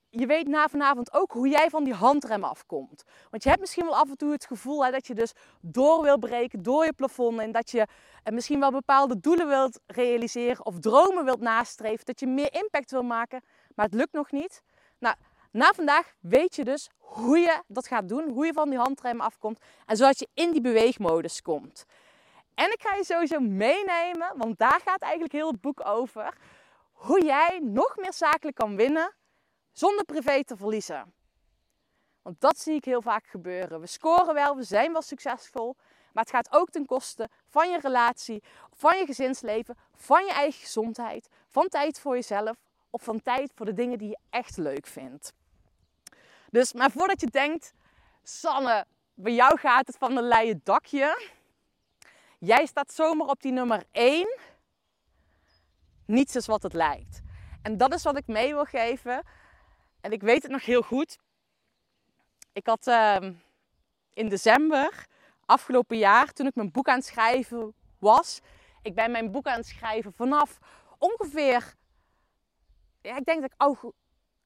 je 0.09 0.25
weet 0.25 0.47
na 0.47 0.67
vanavond 0.67 1.13
ook 1.13 1.31
hoe 1.31 1.47
jij 1.47 1.69
van 1.69 1.83
die 1.83 1.93
handrem 1.93 2.43
afkomt. 2.43 3.03
Want 3.29 3.43
je 3.43 3.49
hebt 3.49 3.61
misschien 3.61 3.85
wel 3.85 3.95
af 3.95 4.09
en 4.09 4.17
toe 4.17 4.31
het 4.31 4.45
gevoel 4.45 4.85
hè, 4.85 4.91
dat 4.91 5.07
je 5.07 5.13
dus 5.13 5.33
door 5.61 6.01
wil 6.01 6.17
breken, 6.17 6.63
door 6.63 6.85
je 6.85 6.93
plafond. 6.93 7.39
En 7.39 7.51
dat 7.51 7.71
je 7.71 7.87
eh, 8.23 8.33
misschien 8.33 8.59
wel 8.59 8.71
bepaalde 8.71 9.19
doelen 9.19 9.47
wilt 9.47 9.79
realiseren 9.85 10.65
of 10.65 10.79
dromen 10.79 11.25
wilt 11.25 11.41
nastreven. 11.41 12.05
Dat 12.05 12.19
je 12.19 12.27
meer 12.27 12.53
impact 12.53 12.91
wil 12.91 13.03
maken, 13.03 13.43
maar 13.75 13.85
het 13.85 13.95
lukt 13.95 14.13
nog 14.13 14.31
niet. 14.31 14.61
Nou, 14.99 15.15
na 15.53 15.73
vandaag 15.73 16.13
weet 16.19 16.55
je 16.55 16.63
dus 16.63 16.89
hoe 16.97 17.37
je 17.37 17.61
dat 17.67 17.87
gaat 17.87 18.09
doen, 18.09 18.29
hoe 18.29 18.45
je 18.45 18.53
van 18.53 18.69
die 18.69 18.79
handrem 18.79 19.21
afkomt. 19.21 19.59
En 19.85 19.97
zodat 19.97 20.19
je 20.19 20.27
in 20.33 20.51
die 20.51 20.61
beweegmodus 20.61 21.41
komt. 21.41 21.85
En 22.55 22.71
ik 22.71 22.81
ga 22.81 22.95
je 22.95 23.03
sowieso 23.03 23.39
meenemen, 23.39 24.37
want 24.37 24.57
daar 24.57 24.81
gaat 24.85 25.01
eigenlijk 25.01 25.33
heel 25.33 25.51
het 25.51 25.61
boek 25.61 25.85
over. 25.85 26.37
Hoe 26.91 27.23
jij 27.25 27.59
nog 27.63 27.97
meer 27.97 28.13
zakelijk 28.13 28.55
kan 28.55 28.75
winnen 28.75 29.13
zonder 29.71 30.05
privé 30.05 30.43
te 30.43 30.57
verliezen. 30.57 31.13
Want 32.21 32.41
dat 32.41 32.57
zie 32.57 32.75
ik 32.75 32.85
heel 32.85 33.01
vaak 33.01 33.27
gebeuren. 33.27 33.79
We 33.79 33.87
scoren 33.87 34.33
wel, 34.33 34.55
we 34.55 34.63
zijn 34.63 34.91
wel 34.91 35.01
succesvol. 35.01 35.75
Maar 36.13 36.23
het 36.23 36.33
gaat 36.33 36.51
ook 36.51 36.69
ten 36.69 36.85
koste 36.85 37.29
van 37.47 37.69
je 37.69 37.79
relatie, 37.79 38.43
van 38.71 38.97
je 38.97 39.05
gezinsleven, 39.05 39.77
van 39.93 40.25
je 40.25 40.31
eigen 40.31 40.59
gezondheid, 40.59 41.29
van 41.47 41.67
tijd 41.67 41.99
voor 41.99 42.15
jezelf 42.15 42.57
of 42.89 43.03
van 43.03 43.21
tijd 43.21 43.51
voor 43.55 43.65
de 43.65 43.73
dingen 43.73 43.97
die 43.97 44.09
je 44.09 44.17
echt 44.29 44.57
leuk 44.57 44.87
vindt. 44.87 45.33
Dus, 46.53 46.73
maar 46.73 46.91
voordat 46.91 47.21
je 47.21 47.27
denkt, 47.27 47.73
Sanne, 48.23 48.85
bij 49.13 49.33
jou 49.33 49.57
gaat 49.57 49.87
het 49.87 49.97
van 49.97 50.17
een 50.17 50.27
leien 50.27 50.61
dakje. 50.63 51.29
Jij 52.39 52.65
staat 52.65 52.93
zomaar 52.93 53.27
op 53.27 53.41
die 53.41 53.51
nummer 53.51 53.83
1. 53.91 54.37
Niets 56.05 56.35
is 56.35 56.45
wat 56.45 56.63
het 56.63 56.73
lijkt. 56.73 57.21
En 57.61 57.77
dat 57.77 57.93
is 57.93 58.03
wat 58.03 58.17
ik 58.17 58.27
mee 58.27 58.53
wil 58.53 58.65
geven. 58.65 59.23
En 60.01 60.11
ik 60.11 60.21
weet 60.21 60.41
het 60.43 60.51
nog 60.51 60.65
heel 60.65 60.81
goed. 60.81 61.17
Ik 62.51 62.67
had 62.67 62.87
ehm, 62.87 63.33
in 64.13 64.29
december 64.29 65.05
afgelopen 65.45 65.97
jaar, 65.97 66.33
toen 66.33 66.47
ik 66.47 66.55
mijn 66.55 66.71
boek 66.71 66.87
aan 66.87 66.97
het 66.97 67.05
schrijven 67.05 67.73
was. 67.99 68.39
Ik 68.81 68.95
ben 68.95 69.11
mijn 69.11 69.31
boek 69.31 69.47
aan 69.47 69.57
het 69.57 69.67
schrijven 69.67 70.13
vanaf 70.13 70.59
ongeveer, 70.97 71.73
ja, 73.01 73.17
ik 73.17 73.25
denk 73.25 73.41
dat 73.41 73.51
ik 73.51 73.61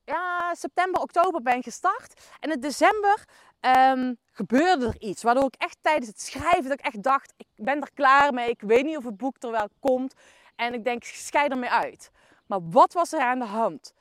ja, 0.07 0.53
september, 0.55 1.01
oktober 1.01 1.41
ben 1.41 1.63
gestart. 1.63 2.21
En 2.39 2.51
in 2.51 2.59
december 2.59 3.25
ehm, 3.59 4.13
gebeurde 4.31 4.85
er 4.85 5.01
iets. 5.01 5.23
Waardoor 5.23 5.45
ik 5.45 5.55
echt 5.55 5.77
tijdens 5.81 6.07
het 6.07 6.21
schrijven, 6.21 6.63
dat 6.63 6.79
ik 6.79 6.85
echt 6.85 7.03
dacht, 7.03 7.33
ik 7.37 7.47
ben 7.55 7.81
er 7.81 7.91
klaar 7.93 8.33
mee. 8.33 8.49
Ik 8.49 8.61
weet 8.61 8.85
niet 8.85 8.97
of 8.97 9.03
het 9.03 9.17
boek 9.17 9.35
er 9.43 9.51
wel 9.51 9.69
komt. 9.79 10.13
En 10.55 10.73
ik 10.73 10.83
denk, 10.83 11.03
schei 11.03 11.47
ermee 11.47 11.69
uit. 11.69 12.11
Maar 12.45 12.59
wat 12.69 12.93
was 12.93 13.13
er 13.13 13.19
aan 13.19 13.39
de 13.39 13.45
hand? 13.45 13.93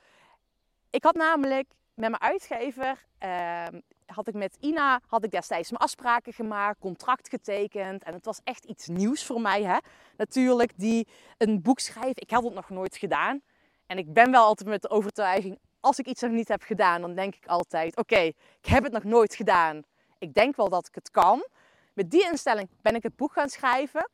Ik 0.91 1.05
had 1.05 1.15
namelijk 1.15 1.69
met 1.95 2.11
mijn 2.11 2.23
uitgever, 2.23 3.05
ehm, 3.19 3.81
had 4.07 4.29
ik 4.29 4.35
met 4.35 4.57
Ina, 4.61 5.01
had 5.07 5.25
ik 5.25 5.31
destijds 5.31 5.71
mijn 5.71 5.83
afspraken 5.83 6.33
gemaakt, 6.33 6.79
contract 6.79 7.29
getekend. 7.29 8.05
En 8.05 8.15
het 8.15 8.25
was 8.25 8.41
echt 8.45 8.65
iets 8.65 8.87
nieuws 8.87 9.25
voor 9.25 9.41
mij, 9.41 9.63
hè. 9.63 9.77
Natuurlijk, 10.17 10.73
die 10.77 11.09
een 11.39 11.63
boek 11.63 11.79
schrijven. 11.79 12.23
Ik 12.23 12.31
had 12.31 12.45
het 12.45 12.55
nog 12.55 12.71
nooit 12.71 12.97
gedaan. 12.97 13.43
En 13.87 13.99
ik 13.99 14.13
ben 14.13 14.31
wel 14.31 14.45
altijd 14.45 14.69
met 14.69 14.83
de 14.83 14.91
overtuiging, 14.91 15.59
als 15.81 15.99
ik 15.99 16.07
iets 16.07 16.23
nog 16.23 16.31
niet 16.31 16.49
heb 16.49 16.63
gedaan, 16.63 17.01
dan 17.01 17.15
denk 17.15 17.35
ik 17.35 17.47
altijd, 17.47 17.97
oké, 17.97 18.21
ik 18.61 18.67
heb 18.67 18.83
het 18.83 18.93
nog 18.93 19.05
nooit 19.05 19.35
gedaan. 19.35 19.83
Ik 20.19 20.35
denk 20.35 20.57
wel 20.57 20.69
dat 20.69 20.87
ik 20.87 20.95
het 20.95 21.11
kan. 21.11 21.47
Met 21.93 22.11
die 22.11 22.25
instelling 22.31 22.69
ben 22.83 22.95
ik 22.95 23.03
het 23.03 23.17
boek 23.17 23.33
gaan 23.33 23.49
schrijven. 23.49 24.11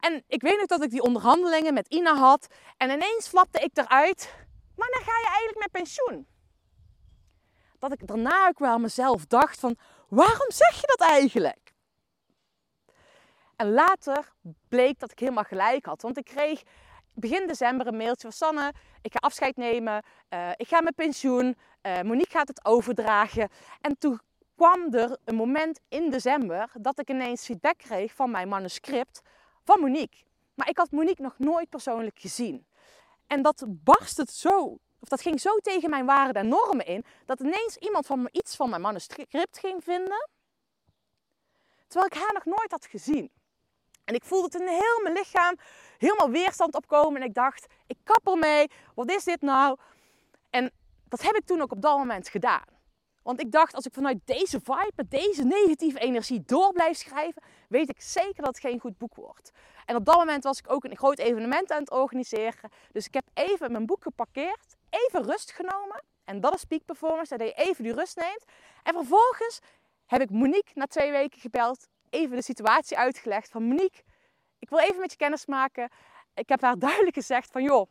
En 0.00 0.24
ik 0.26 0.42
weet 0.42 0.58
nog 0.58 0.66
dat 0.66 0.82
ik 0.82 0.90
die 0.90 1.02
onderhandelingen 1.02 1.74
met 1.74 1.88
Ina 1.88 2.14
had. 2.14 2.46
En 2.76 2.90
ineens 2.90 3.28
flapte 3.28 3.60
ik 3.60 3.70
eruit, 3.76 4.34
maar 4.76 4.88
dan 4.90 5.02
ga 5.02 5.18
je 5.18 5.26
eigenlijk 5.26 5.58
met 5.58 5.70
pensioen. 5.70 6.26
Dat 7.78 7.92
ik 7.92 8.06
daarna 8.06 8.48
ook 8.48 8.58
wel 8.58 8.78
mezelf 8.78 9.26
dacht 9.26 9.60
van, 9.60 9.76
waarom 10.08 10.50
zeg 10.50 10.80
je 10.80 10.94
dat 10.96 11.08
eigenlijk? 11.08 11.72
En 13.56 13.72
later 13.72 14.32
bleek 14.68 14.98
dat 14.98 15.10
ik 15.10 15.18
helemaal 15.18 15.44
gelijk 15.44 15.84
had. 15.84 16.02
Want 16.02 16.18
ik 16.18 16.24
kreeg 16.24 16.62
begin 17.14 17.46
december 17.46 17.86
een 17.86 17.96
mailtje 17.96 18.30
van 18.30 18.32
Sanne. 18.32 18.72
Ik 19.02 19.12
ga 19.12 19.18
afscheid 19.18 19.56
nemen. 19.56 20.02
eh, 20.28 20.50
ik 20.56 20.68
ga 20.68 20.80
met 20.80 20.94
pensioen. 20.94 21.56
eh, 21.80 22.00
Monique 22.00 22.30
gaat 22.30 22.48
het 22.48 22.64
overdragen. 22.64 23.48
En 23.80 23.98
toen 23.98 24.20
kwam 24.56 24.94
er 24.94 25.16
een 25.24 25.34
moment 25.34 25.80
in 25.88 26.10
december 26.10 26.70
dat 26.80 26.98
ik 26.98 27.10
ineens 27.10 27.44
feedback 27.44 27.78
kreeg 27.78 28.12
van 28.14 28.30
mijn 28.30 28.48
manuscript 28.48 29.20
van 29.64 29.80
Monique. 29.80 30.22
Maar 30.54 30.68
ik 30.68 30.76
had 30.76 30.90
Monique 30.90 31.22
nog 31.22 31.34
nooit 31.38 31.68
persoonlijk 31.68 32.18
gezien. 32.18 32.66
En 33.26 33.42
dat 33.42 33.64
barst 33.68 34.16
het 34.16 34.30
zo, 34.30 34.78
of 35.00 35.08
dat 35.08 35.20
ging 35.22 35.40
zo 35.40 35.56
tegen 35.56 35.90
mijn 35.90 36.06
waarden 36.06 36.42
en 36.42 36.48
normen 36.48 36.86
in, 36.86 37.04
dat 37.26 37.40
ineens 37.40 37.76
iemand 37.76 38.06
van 38.06 38.22
me 38.22 38.28
iets 38.32 38.56
van 38.56 38.70
mijn 38.70 38.82
manuscript 38.82 39.58
ging 39.58 39.84
vinden. 39.84 40.28
Terwijl 41.86 42.12
ik 42.12 42.18
haar 42.18 42.32
nog 42.32 42.44
nooit 42.44 42.70
had 42.70 42.86
gezien. 42.86 43.30
En 44.04 44.14
ik 44.14 44.24
voelde 44.24 44.44
het 44.44 44.60
in 44.60 44.68
heel 44.68 45.00
mijn 45.02 45.14
lichaam 45.14 45.56
helemaal 46.04 46.30
weerstand 46.30 46.74
opkomen. 46.74 47.20
En 47.20 47.26
ik 47.26 47.34
dacht, 47.34 47.66
ik 47.86 47.96
kap 48.04 48.28
ermee. 48.28 48.70
Wat 48.94 49.10
is 49.10 49.24
dit 49.24 49.40
nou? 49.40 49.78
En 50.50 50.70
dat 51.08 51.22
heb 51.22 51.34
ik 51.34 51.46
toen 51.46 51.60
ook 51.60 51.72
op 51.72 51.82
dat 51.82 51.98
moment 51.98 52.28
gedaan. 52.28 52.72
Want 53.22 53.40
ik 53.40 53.52
dacht, 53.52 53.74
als 53.74 53.86
ik 53.86 53.92
vanuit 53.92 54.18
deze 54.24 54.60
vibe, 54.60 54.92
met 54.96 55.10
deze 55.10 55.44
negatieve 55.44 55.98
energie 55.98 56.42
door 56.46 56.72
blijf 56.72 56.96
schrijven, 56.96 57.42
weet 57.68 57.88
ik 57.88 58.00
zeker 58.00 58.42
dat 58.42 58.46
het 58.46 58.58
geen 58.58 58.80
goed 58.80 58.98
boek 58.98 59.14
wordt. 59.14 59.50
En 59.86 59.96
op 59.96 60.04
dat 60.04 60.16
moment 60.16 60.44
was 60.44 60.58
ik 60.58 60.70
ook 60.70 60.84
een 60.84 60.96
groot 60.96 61.18
evenement 61.18 61.72
aan 61.72 61.80
het 61.80 61.90
organiseren. 61.90 62.70
Dus 62.92 63.06
ik 63.06 63.14
heb 63.14 63.24
even 63.34 63.72
mijn 63.72 63.86
boek 63.86 64.02
geparkeerd, 64.02 64.76
even 64.90 65.22
rust 65.22 65.52
genomen. 65.52 66.02
En 66.24 66.40
dat 66.40 66.54
is 66.54 66.64
peak 66.64 66.84
performance, 66.84 67.36
dat 67.36 67.48
je 67.48 67.54
even 67.54 67.84
die 67.84 67.94
rust 67.94 68.16
neemt. 68.16 68.44
En 68.82 68.94
vervolgens 68.94 69.60
heb 70.06 70.20
ik 70.20 70.30
Monique 70.30 70.70
na 70.74 70.86
twee 70.86 71.10
weken 71.10 71.40
gebeld, 71.40 71.86
even 72.10 72.36
de 72.36 72.42
situatie 72.42 72.98
uitgelegd 72.98 73.50
van 73.50 73.62
Monique, 73.62 74.02
ik 74.64 74.70
wil 74.70 74.78
even 74.78 75.00
met 75.00 75.10
je 75.10 75.16
kennis 75.16 75.46
maken. 75.46 75.90
Ik 76.34 76.48
heb 76.48 76.60
haar 76.60 76.78
duidelijk 76.88 77.14
gezegd 77.14 77.50
van 77.50 77.62
joh, 77.62 77.88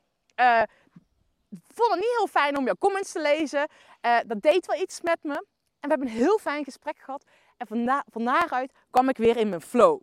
ik 1.50 1.76
vond 1.76 1.92
het 1.92 2.00
niet 2.00 2.16
heel 2.18 2.28
fijn 2.28 2.58
om 2.58 2.66
jouw 2.66 2.76
comments 2.76 3.12
te 3.12 3.22
lezen. 3.22 3.68
Eh, 4.02 4.20
dat 4.26 4.42
deed 4.42 4.66
wel 4.66 4.82
iets 4.82 5.02
met 5.02 5.24
me. 5.24 5.34
En 5.34 5.46
we 5.80 5.88
hebben 5.88 6.08
een 6.08 6.14
heel 6.14 6.38
fijn 6.38 6.64
gesprek 6.64 7.00
gehad. 7.00 7.24
En 7.58 7.68
van 8.12 8.24
daaruit 8.24 8.72
kwam 8.90 9.10
ik 9.10 9.18
weer 9.18 9.38
in 9.38 9.50
mijn 9.50 9.62
flow. 9.62 10.02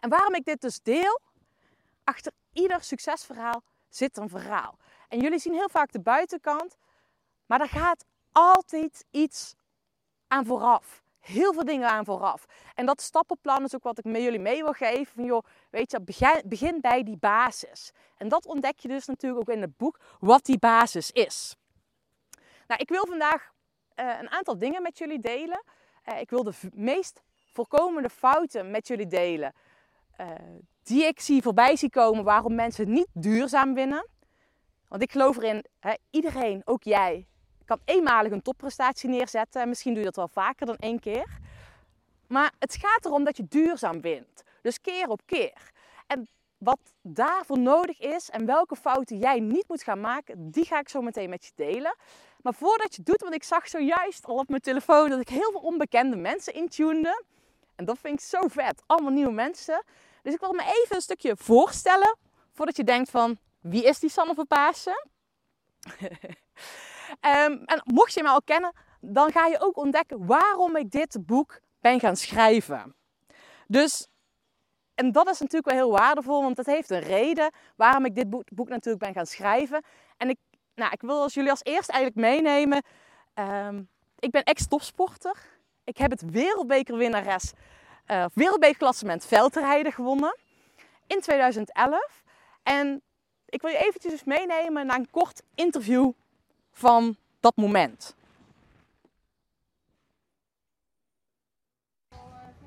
En 0.00 0.08
waarom 0.08 0.34
ik 0.34 0.44
dit 0.44 0.60
dus 0.60 0.80
deel? 0.82 1.20
Achter 2.04 2.32
ieder 2.52 2.82
succesverhaal 2.82 3.62
zit 3.88 4.16
een 4.16 4.28
verhaal. 4.28 4.78
En 5.08 5.20
jullie 5.20 5.38
zien 5.38 5.52
heel 5.52 5.68
vaak 5.68 5.92
de 5.92 6.00
buitenkant. 6.00 6.76
Maar 7.46 7.58
daar 7.58 7.68
gaat 7.68 8.04
altijd 8.32 9.04
iets 9.10 9.54
aan 10.28 10.46
vooraf. 10.46 11.01
Heel 11.22 11.52
veel 11.52 11.64
dingen 11.64 11.88
aan 11.88 12.04
vooraf. 12.04 12.44
En 12.74 12.86
dat 12.86 13.00
stappenplan 13.00 13.64
is 13.64 13.74
ook 13.74 13.82
wat 13.82 13.98
ik 13.98 14.04
met 14.04 14.22
jullie 14.22 14.40
mee 14.40 14.62
wil 14.62 14.72
geven. 14.72 15.14
Van 15.14 15.24
joh, 15.24 15.44
weet 15.70 15.90
je, 15.90 16.00
begin, 16.00 16.42
begin 16.44 16.80
bij 16.80 17.02
die 17.02 17.16
basis. 17.16 17.92
En 18.16 18.28
dat 18.28 18.46
ontdek 18.46 18.78
je 18.78 18.88
dus 18.88 19.06
natuurlijk 19.06 19.40
ook 19.40 19.54
in 19.54 19.60
het 19.62 19.76
boek, 19.76 20.00
wat 20.20 20.44
die 20.44 20.58
basis 20.58 21.10
is. 21.10 21.56
Nou, 22.66 22.80
ik 22.80 22.88
wil 22.88 23.06
vandaag 23.06 23.52
eh, 23.94 24.18
een 24.20 24.30
aantal 24.30 24.58
dingen 24.58 24.82
met 24.82 24.98
jullie 24.98 25.20
delen. 25.20 25.64
Eh, 26.02 26.20
ik 26.20 26.30
wil 26.30 26.42
de 26.42 26.52
meest 26.74 27.22
voorkomende 27.52 28.10
fouten 28.10 28.70
met 28.70 28.86
jullie 28.86 29.06
delen. 29.06 29.52
eh, 30.16 30.28
die 30.82 31.04
ik 31.04 31.20
zie 31.20 31.42
voorbij 31.42 31.76
zie 31.76 31.90
komen 31.90 32.24
waarom 32.24 32.54
mensen 32.54 32.92
niet 32.92 33.08
duurzaam 33.12 33.74
winnen. 33.74 34.08
Want 34.88 35.02
ik 35.02 35.12
geloof 35.12 35.36
erin, 35.36 35.64
hè, 35.80 35.94
iedereen, 36.10 36.62
ook 36.64 36.82
jij, 36.82 37.26
kan 37.64 37.80
eenmalig 37.84 38.32
een 38.32 38.42
topprestatie 38.42 39.08
neerzetten. 39.08 39.62
En 39.62 39.68
misschien 39.68 39.92
doe 39.92 40.02
je 40.02 40.08
dat 40.08 40.16
wel 40.16 40.28
vaker 40.28 40.66
dan 40.66 40.76
één 40.76 41.00
keer. 41.00 41.26
Maar 42.26 42.52
het 42.58 42.76
gaat 42.80 43.04
erom 43.04 43.24
dat 43.24 43.36
je 43.36 43.46
duurzaam 43.48 44.00
wint. 44.00 44.42
Dus 44.62 44.80
keer 44.80 45.08
op 45.08 45.20
keer. 45.26 45.70
En 46.06 46.28
wat 46.58 46.78
daarvoor 47.02 47.58
nodig 47.58 48.00
is 48.00 48.30
en 48.30 48.46
welke 48.46 48.76
fouten 48.76 49.18
jij 49.18 49.40
niet 49.40 49.68
moet 49.68 49.82
gaan 49.82 50.00
maken, 50.00 50.50
die 50.50 50.64
ga 50.64 50.78
ik 50.78 50.88
zo 50.88 51.02
meteen 51.02 51.30
met 51.30 51.44
je 51.44 51.52
delen. 51.54 51.96
Maar 52.42 52.54
voordat 52.54 52.94
je 52.94 53.02
doet, 53.02 53.20
want 53.20 53.34
ik 53.34 53.42
zag 53.42 53.68
zojuist 53.68 54.26
al 54.26 54.36
op 54.36 54.48
mijn 54.48 54.60
telefoon 54.60 55.10
dat 55.10 55.20
ik 55.20 55.28
heel 55.28 55.50
veel 55.50 55.60
onbekende 55.60 56.16
mensen 56.16 56.54
intune. 56.54 57.24
En 57.74 57.84
dat 57.84 57.98
vind 57.98 58.14
ik 58.14 58.20
zo 58.20 58.40
vet. 58.48 58.82
Allemaal 58.86 59.12
nieuwe 59.12 59.32
mensen. 59.32 59.84
Dus 60.22 60.34
ik 60.34 60.40
wil 60.40 60.52
me 60.52 60.62
even 60.62 60.96
een 60.96 61.02
stukje 61.02 61.36
voorstellen. 61.36 62.16
Voordat 62.52 62.76
je 62.76 62.84
denkt 62.84 63.10
van, 63.10 63.38
wie 63.60 63.84
is 63.84 63.98
die 63.98 64.10
Sanne 64.10 64.34
van 64.34 64.46
Pasen? 64.46 65.06
Ehm, 67.20 67.52
en 67.52 67.82
mocht 67.84 68.14
je 68.14 68.22
mij 68.22 68.32
al 68.32 68.42
kennen, 68.42 68.72
dan 69.00 69.32
ga 69.32 69.46
je 69.46 69.60
ook 69.60 69.76
ontdekken 69.76 70.26
waarom 70.26 70.76
ik 70.76 70.90
dit 70.90 71.26
boek 71.26 71.60
ben 71.80 72.00
gaan 72.00 72.16
schrijven. 72.16 72.94
Dus, 73.66 74.08
en 74.94 75.12
dat 75.12 75.28
is 75.28 75.38
natuurlijk 75.40 75.66
wel 75.66 75.76
heel 75.76 75.98
waardevol, 75.98 76.42
want 76.42 76.56
dat 76.56 76.66
heeft 76.66 76.90
een 76.90 77.00
reden 77.00 77.50
waarom 77.76 78.04
ik 78.04 78.14
dit 78.14 78.30
boek, 78.30 78.68
natuurlijk 78.68 79.04
ben 79.04 79.14
gaan 79.14 79.26
schrijven. 79.26 79.82
En 80.16 80.28
ik, 80.28 80.38
nou, 80.74 80.92
ik 80.92 81.00
wil 81.00 81.22
als 81.22 81.34
jullie 81.34 81.50
als 81.50 81.62
eerst 81.62 81.88
eigenlijk 81.88 82.26
meenemen. 82.26 82.82
ehm, 83.34 83.82
ik 84.18 84.30
ben 84.30 84.42
ex-topsporter. 84.42 85.36
Ik 85.84 85.96
heb 85.96 86.10
het 86.10 86.30
wereldbekerwinnares, 86.30 87.52
eh 88.06 88.24
wereldbekerklassement 88.34 89.26
veldrijden 89.26 89.92
gewonnen 89.92 90.36
in 91.06 91.20
2011. 91.20 92.22
En 92.62 93.02
ik 93.46 93.62
wil 93.62 93.70
je 93.70 93.76
eventjes 93.76 94.24
meenemen 94.24 94.86
naar 94.86 94.98
een 94.98 95.10
kort 95.10 95.42
interview 95.54 96.12
van 96.72 97.16
dat 97.40 97.56
moment. 97.56 98.14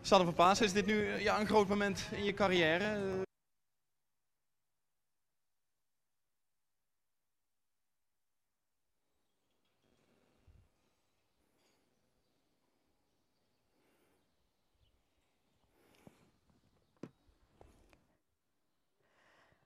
Sanne 0.02 0.26
van 0.26 0.34
Paas, 0.34 0.62
is 0.62 0.74
dit 0.74 0.86
nu 0.86 1.20
ja, 1.20 1.40
een 1.40 1.48
groot 1.48 1.68
moment 1.68 2.08
in 2.12 2.24
je 2.24 2.34
carrière? 2.34 3.00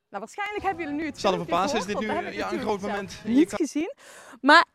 Nou, 0.10 0.24
waarschijnlijk 0.24 0.64
hebben 0.64 0.84
jullie 0.84 1.00
nu 1.00 1.06
het 1.06 1.20
Sanne 1.20 1.38
van 1.38 1.48
Paas, 1.48 1.74
is 1.74 1.86
dit 1.86 2.00
nu 2.00 2.08
ja, 2.32 2.52
een 2.52 2.60
groot 2.60 2.82
moment 2.82 3.22
niet 3.26 3.54
gezien. 3.54 3.94
Maar 4.42 4.66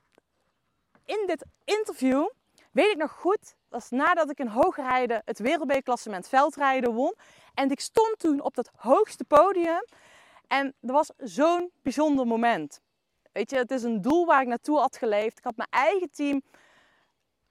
in 1.05 1.23
dit 1.27 1.45
interview 1.65 2.29
weet 2.71 2.91
ik 2.91 2.97
nog 2.97 3.13
goed, 3.13 3.55
dat 3.69 3.83
is 3.83 3.91
nadat 3.91 4.31
ik 4.31 4.39
in 4.39 4.47
hoogrijden 4.47 5.23
het 5.25 5.39
wereldbekerklassement 5.39 6.29
veldrijden 6.29 6.93
won. 6.93 7.15
En 7.55 7.71
ik 7.71 7.81
stond 7.81 8.19
toen 8.19 8.41
op 8.41 8.55
dat 8.55 8.71
hoogste 8.77 9.25
podium. 9.25 9.85
En 10.47 10.75
dat 10.81 10.91
was 10.91 11.11
zo'n 11.17 11.71
bijzonder 11.83 12.27
moment. 12.27 12.81
Weet 13.33 13.51
je, 13.51 13.57
het 13.57 13.71
is 13.71 13.83
een 13.83 14.01
doel 14.01 14.27
waar 14.27 14.43
ik 14.43 14.49
naartoe 14.49 14.79
had 14.79 14.97
geleefd. 14.97 15.39
Ik 15.39 15.45
had 15.45 15.57
mijn 15.57 15.69
eigen 15.71 16.11
team 16.11 16.43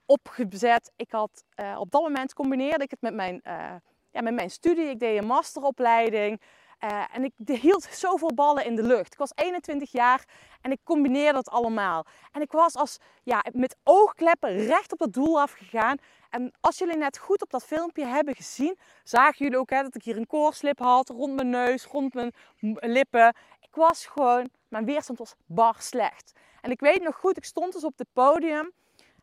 opgezet. 0.06 0.92
Ik 0.96 1.12
had, 1.12 1.44
eh, 1.56 1.75
op 1.80 1.92
dat 1.92 2.02
moment 2.02 2.34
combineerde 2.34 2.84
ik 2.84 2.92
het 2.92 3.02
met 3.02 3.13
mijn, 3.13 3.42
eh, 3.42 3.75
ja, 4.12 4.22
met 4.22 4.34
mijn 4.34 4.50
studie. 4.50 4.90
Ik 4.90 5.00
deed 5.00 5.18
een 5.18 5.28
masteropleiding. 5.28 6.42
Eh, 6.84 7.04
en 7.12 7.24
ik 7.24 7.34
hield 7.62 7.84
zoveel 7.92 8.34
ballen 8.34 8.66
in 8.66 8.75
de 8.75 8.84
lucht. 8.84 9.13
Ik 9.13 9.20
was 9.20 9.32
21 9.36 9.92
jaar 9.92 10.25
en 10.62 10.72
ik 10.72 10.80
combineerde 10.84 11.34
dat 11.34 11.50
allemaal. 11.50 12.06
En 12.32 12.42
ik 12.42 12.52
was 12.52 12.75
als, 12.75 12.98
ja, 13.24 13.46
met 13.52 13.75
oogkleppen 13.84 14.66
recht 14.66 14.92
op 14.92 15.00
dat 15.00 15.13
doel 15.13 15.42
afgegaan. 15.42 15.98
En 16.30 16.52
als 16.60 16.78
jullie 16.78 16.98
net 16.98 17.18
goed 17.18 17.42
op 17.42 17.50
dat 17.50 17.66
filmpje 17.66 18.06
hebben 18.06 18.36
gezien, 18.36 18.78
zagen 19.04 19.38
jullie 19.38 19.60
ook 19.60 19.70
dat 19.70 19.96
ik 19.96 20.04
hier 20.04 20.18
een 20.18 20.28
koorslip 20.28 20.80
had 20.80 21.10
rond 21.10 21.36
mijn 21.36 21.50
neus, 21.50 21.86
rond 21.86 22.13
mijn 22.13 22.34
lippen. 22.80 23.36
Ik 23.60 23.75
was 23.75 24.06
gewoon, 24.06 24.50
mijn 24.68 24.86
weerstand 24.86 25.20
was 25.20 25.34
bar 25.46 25.75
slecht. 25.80 26.32
En 26.62 26.72
ik 26.72 26.80
weet 26.80 27.02
nog 27.02 27.16
goed, 27.16 27.38
ik 27.38 27.46
stond 27.46 27.74
dus 27.74 27.84
op 27.84 27.98
het 27.98 28.08
podium 28.13 28.72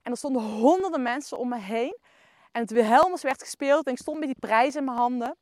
en 0.03 0.11
er 0.11 0.17
stonden 0.17 0.43
honderden 0.43 1.03
mensen 1.03 1.39
om 1.39 1.49
me 1.49 1.59
heen. 1.59 1.97
En 2.53 2.61
het 2.63 2.71
Wilhelmus 2.71 3.23
werd 3.23 3.43
gespeeld 3.43 3.87
en 3.87 3.93
ik 3.93 3.99
stond 3.99 4.19
met 4.19 4.29
die 4.29 4.39
prijs 4.41 4.77
in 4.77 4.85
mijn 4.85 4.97
handen. 4.97 5.37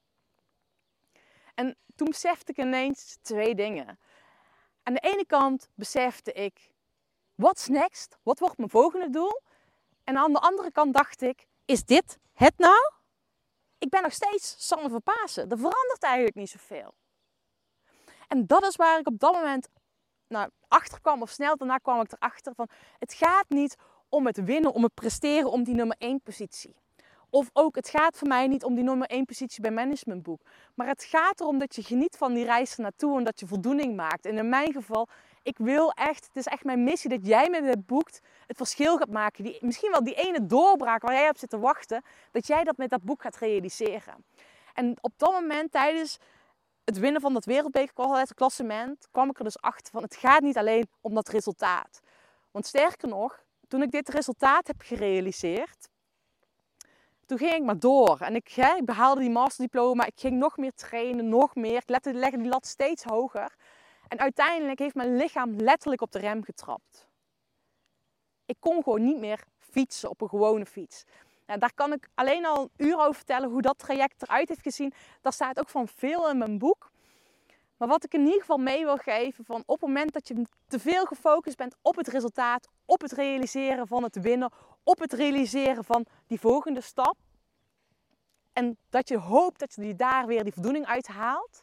En 1.58 1.76
toen 1.94 2.08
besefte 2.08 2.52
ik 2.52 2.58
ineens 2.58 3.18
twee 3.22 3.54
dingen. 3.54 3.98
Aan 4.82 4.94
de 4.94 5.00
ene 5.00 5.26
kant 5.26 5.68
besefte 5.74 6.32
ik, 6.32 6.70
what's 7.34 7.68
next? 7.68 8.18
Wat 8.22 8.38
wordt 8.38 8.58
mijn 8.58 8.70
volgende 8.70 9.10
doel? 9.10 9.40
En 10.04 10.16
aan 10.16 10.32
de 10.32 10.38
andere 10.38 10.72
kant 10.72 10.94
dacht 10.94 11.22
ik, 11.22 11.46
is 11.64 11.84
dit 11.84 12.18
het 12.32 12.58
nou? 12.58 12.92
Ik 13.78 13.88
ben 13.88 14.02
nog 14.02 14.12
steeds 14.12 14.54
Sanne 14.66 14.88
van 14.88 15.02
Pasen. 15.02 15.50
Er 15.50 15.56
verandert 15.56 16.02
eigenlijk 16.02 16.36
niet 16.36 16.50
zoveel. 16.50 16.94
En 18.28 18.46
dat 18.46 18.66
is 18.66 18.76
waar 18.76 18.98
ik 18.98 19.06
op 19.06 19.18
dat 19.18 19.32
moment 19.32 19.68
nou, 20.28 20.50
achter 20.68 21.00
kwam, 21.00 21.22
of 21.22 21.30
snel 21.30 21.56
daarna 21.56 21.78
kwam 21.78 22.00
ik 22.00 22.12
erachter 22.12 22.54
van, 22.54 22.68
het 22.98 23.12
gaat 23.12 23.48
niet 23.48 23.76
om 24.08 24.26
het 24.26 24.44
winnen, 24.44 24.72
om 24.72 24.82
het 24.82 24.94
presteren, 24.94 25.50
om 25.50 25.64
die 25.64 25.74
nummer 25.74 25.96
1 25.98 26.20
positie. 26.20 26.76
Of 27.30 27.50
ook, 27.52 27.76
het 27.76 27.88
gaat 27.88 28.18
voor 28.18 28.28
mij 28.28 28.46
niet 28.46 28.64
om 28.64 28.74
die 28.74 28.84
nummer 28.84 29.06
1 29.06 29.24
positie 29.24 29.60
bij 29.62 29.70
managementboek. 29.70 30.40
Maar 30.74 30.86
het 30.86 31.04
gaat 31.04 31.40
erom 31.40 31.58
dat 31.58 31.74
je 31.74 31.82
geniet 31.82 32.16
van 32.16 32.34
die 32.34 32.44
reis 32.44 32.74
ernaartoe 32.74 33.18
en 33.18 33.24
dat 33.24 33.40
je 33.40 33.46
voldoening 33.46 33.96
maakt. 33.96 34.26
En 34.26 34.36
in 34.36 34.48
mijn 34.48 34.72
geval, 34.72 35.08
ik 35.42 35.58
wil 35.58 35.90
echt, 35.90 36.26
het 36.26 36.36
is 36.36 36.46
echt 36.46 36.64
mijn 36.64 36.84
missie 36.84 37.10
dat 37.10 37.26
jij 37.26 37.48
met 37.50 37.64
dit 37.64 37.86
boek 37.86 38.08
het 38.46 38.56
verschil 38.56 38.96
gaat 38.96 39.10
maken. 39.10 39.44
Die, 39.44 39.58
misschien 39.60 39.90
wel 39.90 40.04
die 40.04 40.14
ene 40.14 40.46
doorbraak 40.46 41.02
waar 41.02 41.12
jij 41.12 41.28
op 41.28 41.38
zit 41.38 41.50
te 41.50 41.58
wachten, 41.58 42.02
dat 42.32 42.46
jij 42.46 42.64
dat 42.64 42.76
met 42.76 42.90
dat 42.90 43.02
boek 43.02 43.22
gaat 43.22 43.36
realiseren. 43.36 44.24
En 44.74 44.96
op 45.00 45.12
dat 45.16 45.32
moment, 45.32 45.72
tijdens 45.72 46.18
het 46.84 46.98
winnen 46.98 47.20
van 47.20 47.32
dat 47.32 47.44
wereldbekerklassement, 47.44 49.08
kwam 49.10 49.30
ik 49.30 49.38
er 49.38 49.44
dus 49.44 49.60
achter 49.60 49.92
van 49.92 50.02
het 50.02 50.16
gaat 50.16 50.40
niet 50.40 50.56
alleen 50.56 50.88
om 51.00 51.14
dat 51.14 51.28
resultaat. 51.28 52.00
Want 52.50 52.66
sterker 52.66 53.08
nog, 53.08 53.44
toen 53.68 53.82
ik 53.82 53.90
dit 53.90 54.08
resultaat 54.08 54.66
heb 54.66 54.80
gerealiseerd, 54.80 55.88
toen 57.28 57.38
ging 57.38 57.52
ik 57.52 57.62
maar 57.62 57.78
door. 57.78 58.20
En 58.20 58.34
ik, 58.34 58.56
ik 58.56 58.84
behaalde 58.84 59.20
die 59.20 59.30
masterdiploma. 59.30 60.06
Ik 60.06 60.20
ging 60.20 60.38
nog 60.38 60.56
meer 60.56 60.72
trainen, 60.74 61.28
nog 61.28 61.54
meer. 61.54 61.76
Ik 61.76 61.88
lette, 61.88 62.14
legde 62.14 62.36
die 62.36 62.48
lat 62.48 62.66
steeds 62.66 63.04
hoger. 63.04 63.54
En 64.08 64.18
uiteindelijk 64.18 64.78
heeft 64.78 64.94
mijn 64.94 65.16
lichaam 65.16 65.56
letterlijk 65.56 66.00
op 66.00 66.12
de 66.12 66.18
rem 66.18 66.44
getrapt. 66.44 67.08
Ik 68.46 68.56
kon 68.60 68.82
gewoon 68.82 69.04
niet 69.04 69.18
meer 69.18 69.44
fietsen 69.58 70.10
op 70.10 70.20
een 70.20 70.28
gewone 70.28 70.66
fiets. 70.66 71.04
Nou, 71.46 71.58
daar 71.58 71.74
kan 71.74 71.92
ik 71.92 72.08
alleen 72.14 72.46
al 72.46 72.62
een 72.62 72.86
uur 72.86 72.98
over 72.98 73.14
vertellen 73.14 73.50
hoe 73.50 73.62
dat 73.62 73.78
traject 73.78 74.22
eruit 74.22 74.48
heeft 74.48 74.62
gezien. 74.62 74.92
Daar 75.20 75.32
staat 75.32 75.58
ook 75.58 75.68
van 75.68 75.88
veel 75.88 76.30
in 76.30 76.38
mijn 76.38 76.58
boek. 76.58 76.90
Maar 77.76 77.88
wat 77.88 78.04
ik 78.04 78.14
in 78.14 78.24
ieder 78.24 78.40
geval 78.40 78.58
mee 78.58 78.84
wil 78.84 78.96
geven, 78.96 79.44
van 79.44 79.62
op 79.66 79.80
het 79.80 79.88
moment 79.88 80.12
dat 80.12 80.28
je 80.28 80.46
te 80.68 80.78
veel 80.78 81.04
gefocust 81.04 81.56
bent 81.56 81.76
op 81.82 81.96
het 81.96 82.08
resultaat, 82.08 82.68
op 82.84 83.00
het 83.00 83.12
realiseren 83.12 83.86
van 83.86 84.02
het 84.02 84.20
winnen, 84.20 84.52
op 84.88 84.98
het 84.98 85.12
realiseren 85.12 85.84
van 85.84 86.06
die 86.26 86.40
volgende 86.40 86.80
stap. 86.80 87.16
en 88.52 88.76
dat 88.90 89.08
je 89.08 89.18
hoopt 89.18 89.58
dat 89.58 89.74
je 89.74 89.94
daar 89.94 90.26
weer 90.26 90.42
die 90.44 90.52
voldoening 90.52 90.86
uit 90.86 91.06
haalt, 91.06 91.62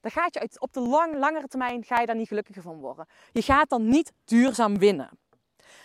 dan 0.00 0.10
gaat 0.10 0.34
je 0.34 0.40
uit, 0.40 0.60
op 0.60 0.72
de 0.72 0.80
lang, 0.80 1.18
langere 1.18 1.46
termijn 1.46 1.84
ga 1.84 2.00
je 2.00 2.06
daar 2.06 2.16
niet 2.16 2.28
gelukkiger 2.28 2.62
van 2.62 2.78
worden. 2.78 3.06
Je 3.32 3.42
gaat 3.42 3.68
dan 3.68 3.88
niet 3.88 4.12
duurzaam 4.24 4.78
winnen. 4.78 5.18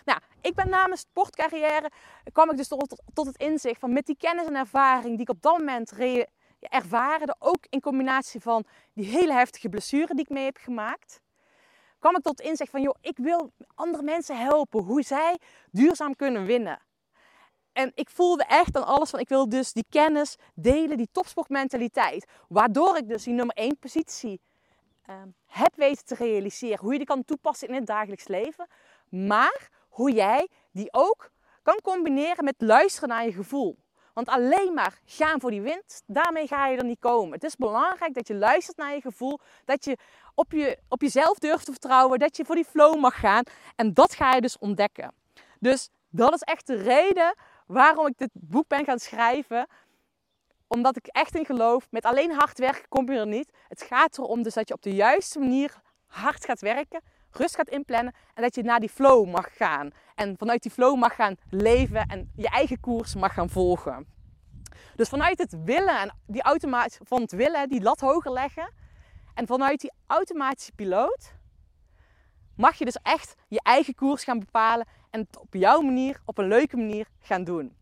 Nou, 0.05 0.19
ik 0.41 0.55
ben 0.55 0.69
na 0.69 0.95
sportcarrière, 0.95 1.91
kwam 2.31 2.51
ik 2.51 2.57
dus 2.57 2.67
tot, 2.67 3.01
het 3.13 3.37
inzicht 3.37 3.79
van 3.79 3.93
met 3.93 4.05
die 4.05 4.17
kennis 4.17 4.45
en 4.45 4.55
ervaring 4.55 5.11
die 5.11 5.21
ik 5.21 5.29
op 5.29 5.41
dat 5.41 5.57
moment 5.57 5.91
re- 5.91 6.25
ervaren, 6.59 7.35
ook 7.39 7.65
in 7.69 7.81
combinatie 7.81 8.41
van 8.41 8.65
die 8.93 9.05
hele 9.05 9.33
heftige 9.33 9.69
blessure 9.69 10.13
die 10.13 10.23
ik 10.23 10.29
mee 10.29 10.45
heb 10.45 10.57
gemaakt, 10.57 11.21
kwam 11.99 12.15
ik 12.15 12.21
tot 12.21 12.41
inzicht 12.41 12.71
van, 12.71 12.81
joh, 12.81 12.95
ik 13.01 13.17
wil 13.17 13.51
andere 13.75 14.03
mensen 14.03 14.39
helpen 14.39 14.83
hoe 14.83 15.01
zij 15.01 15.37
duurzaam 15.71 16.15
kunnen 16.15 16.45
winnen. 16.45 16.79
En 17.73 17.91
ik 17.95 18.09
voelde 18.09 18.43
echt 18.43 18.75
aan 18.75 18.85
alles 18.85 19.09
van, 19.09 19.19
ik 19.19 19.29
wil 19.29 19.49
dus 19.49 19.73
die 19.73 19.85
kennis 19.89 20.35
delen, 20.53 20.97
die 20.97 21.09
topsportmentaliteit. 21.11 22.27
Waardoor 22.47 22.97
ik 22.97 23.07
dus 23.07 23.23
die 23.23 23.33
nummer 23.33 23.55
één 23.55 23.77
positie 23.77 24.41
ehm, 25.05 25.27
heb 25.45 25.75
weten 25.75 26.05
te 26.05 26.15
realiseren. 26.15 26.79
Hoe 26.79 26.91
je 26.91 26.97
die 26.97 27.07
kan 27.07 27.25
toepassen 27.25 27.67
in 27.67 27.73
het 27.73 27.85
dagelijks 27.85 28.27
leven. 28.27 28.67
Maar 29.09 29.69
hoe 29.89 30.11
jij 30.11 30.47
die 30.71 30.93
ook 30.93 31.31
kan 31.63 31.79
combineren 31.81 32.43
met 32.43 32.55
luisteren 32.57 33.09
naar 33.09 33.25
je 33.25 33.33
gevoel. 33.33 33.77
Want 34.17 34.29
alleen 34.29 34.73
maar 34.73 34.99
gaan 35.05 35.39
voor 35.39 35.51
die 35.51 35.61
wind, 35.61 36.01
daarmee 36.05 36.47
ga 36.47 36.67
je 36.67 36.77
er 36.77 36.83
niet 36.83 36.99
komen. 36.99 37.33
Het 37.33 37.43
is 37.43 37.55
belangrijk 37.55 38.13
dat 38.13 38.27
je 38.27 38.35
luistert 38.35 38.77
naar 38.77 38.93
je 38.93 39.01
gevoel. 39.01 39.39
Dat 39.65 39.85
je 39.85 39.97
op, 40.35 40.51
je 40.51 40.77
op 40.89 41.01
jezelf 41.01 41.39
durft 41.39 41.65
te 41.65 41.71
vertrouwen. 41.71 42.19
Dat 42.19 42.37
je 42.37 42.45
voor 42.45 42.55
die 42.55 42.65
flow 42.65 42.99
mag 42.99 43.19
gaan. 43.19 43.43
En 43.75 43.93
dat 43.93 44.13
ga 44.13 44.33
je 44.33 44.41
dus 44.41 44.57
ontdekken. 44.57 45.13
Dus 45.59 45.89
dat 46.09 46.33
is 46.33 46.41
echt 46.41 46.67
de 46.67 46.75
reden 46.75 47.35
waarom 47.67 48.07
ik 48.07 48.17
dit 48.17 48.29
boek 48.33 48.67
ben 48.67 48.85
gaan 48.85 48.99
schrijven. 48.99 49.67
Omdat 50.67 50.97
ik 50.97 51.07
echt 51.07 51.35
in 51.35 51.45
geloof, 51.45 51.87
met 51.91 52.05
alleen 52.05 52.31
hard 52.31 52.59
werken 52.59 52.87
kom 52.89 53.11
je 53.11 53.19
er 53.19 53.27
niet. 53.27 53.51
Het 53.67 53.81
gaat 53.81 54.17
erom 54.17 54.43
dus 54.43 54.53
dat 54.53 54.67
je 54.67 54.73
op 54.73 54.81
de 54.81 54.95
juiste 54.95 55.39
manier 55.39 55.81
hard 56.05 56.45
gaat 56.45 56.61
werken, 56.61 57.01
rust 57.37 57.55
gaat 57.55 57.69
inplannen 57.69 58.13
en 58.33 58.41
dat 58.41 58.55
je 58.55 58.63
naar 58.63 58.79
die 58.79 58.89
flow 58.89 59.27
mag 59.29 59.57
gaan. 59.57 59.91
En 60.15 60.37
vanuit 60.37 60.61
die 60.61 60.71
flow 60.71 60.97
mag 60.97 61.15
gaan 61.15 61.35
leven 61.49 62.07
en 62.07 62.31
je 62.35 62.49
eigen 62.49 62.79
koers 62.79 63.15
mag 63.15 63.33
gaan 63.33 63.49
volgen. 63.49 64.07
Dus 64.95 65.09
vanuit 65.09 65.37
het 65.37 65.63
willen 65.63 65.99
en 65.99 66.11
die 66.25 66.41
automaat 66.41 66.99
van 67.03 67.21
het 67.21 67.31
willen, 67.31 67.69
die 67.69 67.81
lat 67.81 67.99
hoger 67.99 68.31
leggen. 68.31 68.73
En 69.33 69.47
vanuit 69.47 69.81
die 69.81 69.91
automatische 70.07 70.71
piloot 70.71 71.33
mag 72.55 72.75
je 72.75 72.85
dus 72.85 72.97
echt 73.03 73.35
je 73.47 73.59
eigen 73.63 73.95
koers 73.95 74.23
gaan 74.23 74.39
bepalen 74.39 74.87
en 75.09 75.19
het 75.19 75.39
op 75.39 75.53
jouw 75.53 75.81
manier, 75.81 76.21
op 76.25 76.37
een 76.37 76.47
leuke 76.47 76.77
manier 76.77 77.07
gaan 77.19 77.43
doen. 77.43 77.75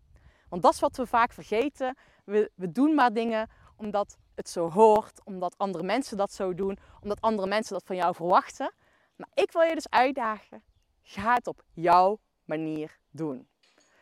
Want 0.49 0.61
dat 0.61 0.73
is 0.73 0.79
wat 0.79 0.97
we 0.97 1.05
vaak 1.05 1.33
vergeten. 1.33 1.97
We, 2.23 2.51
we 2.55 2.71
doen 2.71 2.95
maar 2.95 3.13
dingen 3.13 3.49
omdat 3.75 4.17
het 4.35 4.49
zo 4.49 4.69
hoort, 4.71 5.21
omdat 5.23 5.57
andere 5.57 5.83
mensen 5.83 6.17
dat 6.17 6.33
zo 6.33 6.53
doen, 6.53 6.77
omdat 7.01 7.21
andere 7.21 7.47
mensen 7.47 7.73
dat 7.73 7.83
van 7.85 7.95
jou 7.95 8.15
verwachten. 8.15 8.71
Maar 9.15 9.29
ik 9.33 9.51
wil 9.51 9.61
je 9.61 9.75
dus 9.75 9.89
uitdagen. 9.89 10.63
Ga 11.01 11.33
het 11.33 11.47
op 11.47 11.63
jouw 11.73 12.19
manier 12.45 12.97
doen. 13.09 13.47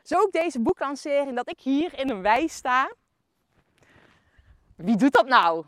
Zo 0.03 0.19
ook 0.19 0.31
deze 0.31 0.59
boeklancering, 0.59 1.35
dat 1.35 1.49
ik 1.49 1.59
hier 1.59 1.99
in 1.99 2.09
een 2.09 2.21
wei 2.21 2.47
sta. 2.47 2.93
Wie 4.75 4.95
doet 4.95 5.13
dat 5.13 5.27
nou? 5.27 5.65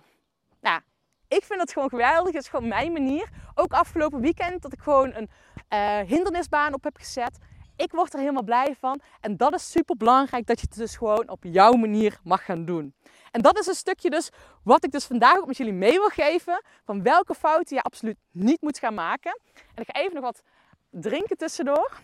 Nou, 0.59 0.81
ik 1.27 1.43
vind 1.43 1.59
het 1.59 1.73
gewoon 1.73 1.89
geweldig. 1.89 2.33
Het 2.33 2.43
is 2.43 2.49
gewoon 2.49 2.67
mijn 2.67 2.91
manier. 2.91 3.29
Ook 3.55 3.73
afgelopen 3.73 4.21
weekend 4.21 4.61
dat 4.61 4.73
ik 4.73 4.79
gewoon 4.79 5.13
een 5.13 5.29
eh, 5.67 5.99
hindernisbaan 5.99 6.73
op 6.73 6.83
heb 6.83 6.97
gezet. 6.97 7.37
Ik 7.75 7.91
word 7.91 8.13
er 8.13 8.20
helemaal 8.20 8.44
blij 8.44 8.75
van. 8.79 9.01
En 9.22 9.38
dat 9.38 9.53
is 9.53 9.72
super 9.72 9.98
belangrijk 9.98 10.48
dat 10.48 10.60
je 10.60 10.65
het 10.70 10.77
dus 10.77 10.96
gewoon 10.96 11.29
op 11.29 11.44
jouw 11.44 11.74
manier 11.74 12.20
mag 12.24 12.46
gaan 12.46 12.65
doen. 12.65 12.94
En 13.32 13.41
dat 13.41 13.60
is 13.60 13.67
een 13.67 13.75
stukje 13.75 14.10
dus 14.10 14.29
wat 14.63 14.84
ik 14.84 14.91
dus 14.91 15.05
vandaag 15.05 15.38
ook 15.38 15.48
met 15.48 15.58
jullie 15.58 15.74
mee 15.74 15.91
wil 15.91 16.10
geven. 16.10 16.63
Van 16.86 17.03
welke 17.03 17.36
fouten 17.36 17.75
je 17.75 17.82
absoluut 17.82 18.17
niet 18.32 18.62
moet 18.62 18.79
gaan 18.79 18.94
maken. 18.94 19.39
En 19.53 19.82
ik 19.82 19.89
ga 19.91 20.01
even 20.01 20.13
nog 20.13 20.24
wat 20.24 20.44
drinken 20.89 21.38
tussendoor. 21.38 22.01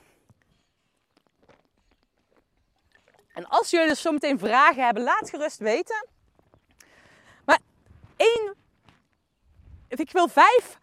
En 3.34 3.48
als 3.48 3.70
jullie 3.70 3.88
dus 3.88 4.02
zometeen 4.02 4.40
vragen 4.40 4.84
hebben, 4.84 5.04
laat 5.04 5.30
gerust 5.30 5.58
weten. 5.58 6.08
Maar 7.46 7.60
één, 8.16 8.56
ik 9.88 10.12
wil 10.12 10.28
vijf 10.28 10.80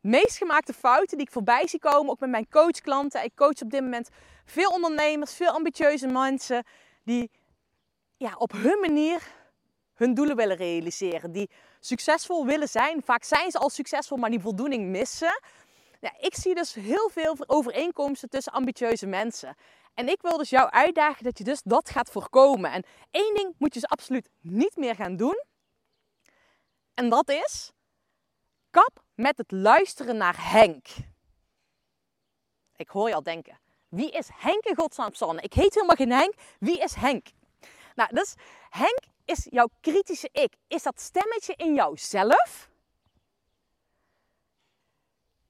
meest 0.00 0.36
gemaakte 0.36 0.72
fouten 0.72 1.16
die 1.16 1.26
ik 1.26 1.32
voorbij 1.32 1.68
zie 1.68 1.78
komen, 1.78 2.10
ook 2.10 2.20
met 2.20 2.30
mijn 2.30 2.48
coachklanten. 2.48 3.24
Ik 3.24 3.34
coach 3.34 3.62
op 3.62 3.70
dit 3.70 3.80
moment 3.80 4.08
veel 4.44 4.70
ondernemers, 4.70 5.34
veel 5.34 5.50
ambitieuze 5.50 6.06
mensen 6.06 6.64
die 7.04 7.30
ja, 8.16 8.34
op 8.38 8.52
hun 8.52 8.80
manier 8.80 9.22
hun 9.94 10.14
doelen 10.14 10.36
willen 10.36 10.56
realiseren. 10.56 11.32
Die 11.32 11.50
succesvol 11.80 12.46
willen 12.46 12.68
zijn. 12.68 13.02
Vaak 13.02 13.24
zijn 13.24 13.50
ze 13.50 13.58
al 13.58 13.70
succesvol, 13.70 14.16
maar 14.16 14.30
die 14.30 14.40
voldoening 14.40 14.86
missen. 14.86 15.40
Ik 16.18 16.34
zie 16.34 16.54
dus 16.54 16.74
heel 16.74 17.08
veel 17.12 17.36
overeenkomsten 17.46 18.28
tussen 18.28 18.52
ambitieuze 18.52 19.06
mensen. 19.06 19.54
En 19.94 20.08
ik 20.08 20.22
wil 20.22 20.36
dus 20.36 20.50
jou 20.50 20.70
uitdagen 20.70 21.24
dat 21.24 21.38
je 21.38 21.44
dus 21.44 21.62
dat 21.64 21.90
gaat 21.90 22.10
voorkomen. 22.10 22.72
En 22.72 22.84
één 23.10 23.34
ding 23.34 23.54
moet 23.58 23.74
je 23.74 23.80
dus 23.80 23.88
absoluut 23.88 24.28
niet 24.40 24.76
meer 24.76 24.94
gaan 24.94 25.16
doen. 25.16 25.44
En 26.94 27.08
dat 27.08 27.30
is 27.30 27.72
kap 28.70 29.02
met 29.14 29.38
het 29.38 29.50
luisteren 29.50 30.16
naar 30.16 30.50
Henk. 30.50 30.86
Ik 32.76 32.88
hoor 32.88 33.08
je 33.08 33.14
al 33.14 33.22
denken. 33.22 33.58
Wie 33.88 34.10
is 34.10 34.28
Henk 34.32 34.64
in 34.64 34.76
godsnaam? 34.76 35.38
Ik 35.38 35.52
heet 35.52 35.74
helemaal 35.74 35.96
geen 35.96 36.12
Henk. 36.12 36.34
Wie 36.58 36.78
is 36.78 36.94
Henk? 36.94 37.26
Nou, 37.94 38.14
dus 38.14 38.34
Henk 38.70 39.00
is 39.24 39.46
jouw 39.50 39.68
kritische 39.80 40.28
ik. 40.32 40.56
Is 40.68 40.82
dat 40.82 41.00
stemmetje 41.00 41.54
in 41.56 41.74
jouzelf 41.74 42.70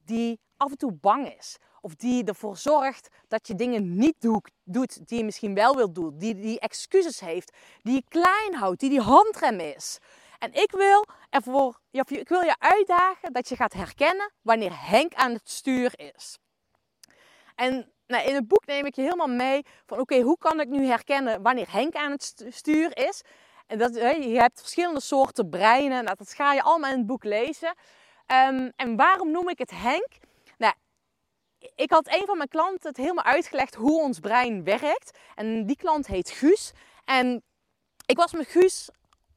die 0.05 0.41
af 0.57 0.71
en 0.71 0.77
toe 0.77 0.93
bang 0.93 1.37
is. 1.39 1.57
Of 1.81 1.95
die 1.95 2.25
ervoor 2.25 2.57
zorgt 2.57 3.09
dat 3.29 3.47
je 3.47 3.55
dingen 3.55 3.97
niet 3.97 4.15
doe- 4.19 4.43
doet 4.65 5.09
die 5.09 5.19
je 5.19 5.25
misschien 5.25 5.55
wel 5.55 5.77
wilt 5.77 5.95
doen. 5.95 6.19
Die, 6.19 6.35
die 6.35 6.61
excuses 6.61 7.21
heeft. 7.21 7.57
Die 7.83 7.95
je 7.95 8.03
klein 8.09 8.55
houdt. 8.55 8.81
Die 8.81 8.91
die 8.91 9.01
handrem 9.01 9.61
is. 9.61 9.99
En 10.41 10.53
ik 10.53 10.71
wil, 10.71 11.07
ervoor, 11.31 11.81
ik 11.91 12.29
wil 12.29 12.43
je 12.43 12.55
uitdagen 12.59 13.33
dat 13.33 13.49
je 13.49 13.57
gaat 13.57 13.73
herkennen 13.73 14.33
wanneer 14.43 14.73
Henk 14.89 15.15
aan 15.15 15.33
het 15.33 15.51
stuur 15.51 15.93
is. 16.15 16.39
En 17.55 17.93
nou, 18.07 18.29
in 18.29 18.35
het 18.35 18.49
boek 18.49 18.67
neem 18.67 18.87
ik 18.87 18.95
je 18.95 19.03
helemaal 19.03 19.29
mee 19.29 19.65
van 19.87 19.99
oké, 19.99 20.21
hoe 20.21 20.39
kan 20.39 20.61
ik 20.61 20.69
nu 20.69 20.87
herkennen 20.87 21.43
wanneer 21.43 21.73
Henk 21.73 21.95
aan 21.95 22.11
het 22.11 22.23
stu- 22.23 22.51
stuur 22.51 22.97
is? 23.09 23.23
En 23.67 23.79
dat, 23.79 23.95
je 23.95 24.39
hebt 24.39 24.61
verschillende 24.61 25.01
soorten 25.01 25.49
breinen. 25.49 26.05
Nou, 26.05 26.17
dat 26.17 26.33
ga 26.33 26.53
je 26.53 26.63
allemaal 26.63 26.91
in 26.91 26.99
het 26.99 27.07
boek 27.07 27.25
lezen. 27.25 27.75
Ehm, 28.27 28.71
en 28.77 28.97
waarom 28.97 29.31
noem 29.31 29.49
ik 29.49 29.59
het 29.59 29.71
Henk? 29.71 30.09
Nou, 30.59 30.75
ik 31.75 31.91
had 31.91 32.15
een 32.15 32.27
van 32.27 32.37
mijn 32.37 32.49
klanten 32.49 32.89
het 32.89 32.97
helemaal 32.97 33.25
uitgelegd 33.25 33.75
hoe 33.75 34.01
ons 34.01 34.19
brein 34.19 34.65
werkt. 34.65 35.19
En 35.35 35.67
die 35.67 35.77
klant 35.77 36.07
heet 36.07 36.31
Guus. 36.31 36.73
En 37.05 37.43
ik 38.07 38.17
was 38.17 38.33
met 38.33 38.47
Guus, 38.47 38.89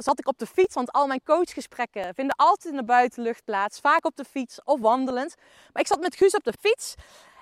zat 0.04 0.20
ik 0.20 0.28
op 0.28 0.38
de 0.38 0.46
fiets, 0.46 0.76
want 0.76 0.92
al 0.92 1.08
mijn 1.08 1.24
coachgesprekken 1.24 2.16
vinden 2.16 2.36
altijd 2.36 2.74
in 2.74 2.80
de 2.80 2.86
buitenlucht 2.86 3.44
plaats. 3.44 3.80
Vaak 3.80 4.06
op 4.06 4.16
de 4.16 4.26
fiets 4.26 4.64
of 4.64 4.80
wandelend. 4.80 5.36
Maar 5.74 5.82
ik 5.82 5.88
zat 5.88 6.00
met 6.00 6.16
Guus 6.16 6.36
op 6.36 6.44
de 6.44 6.54
fiets. 6.60 6.94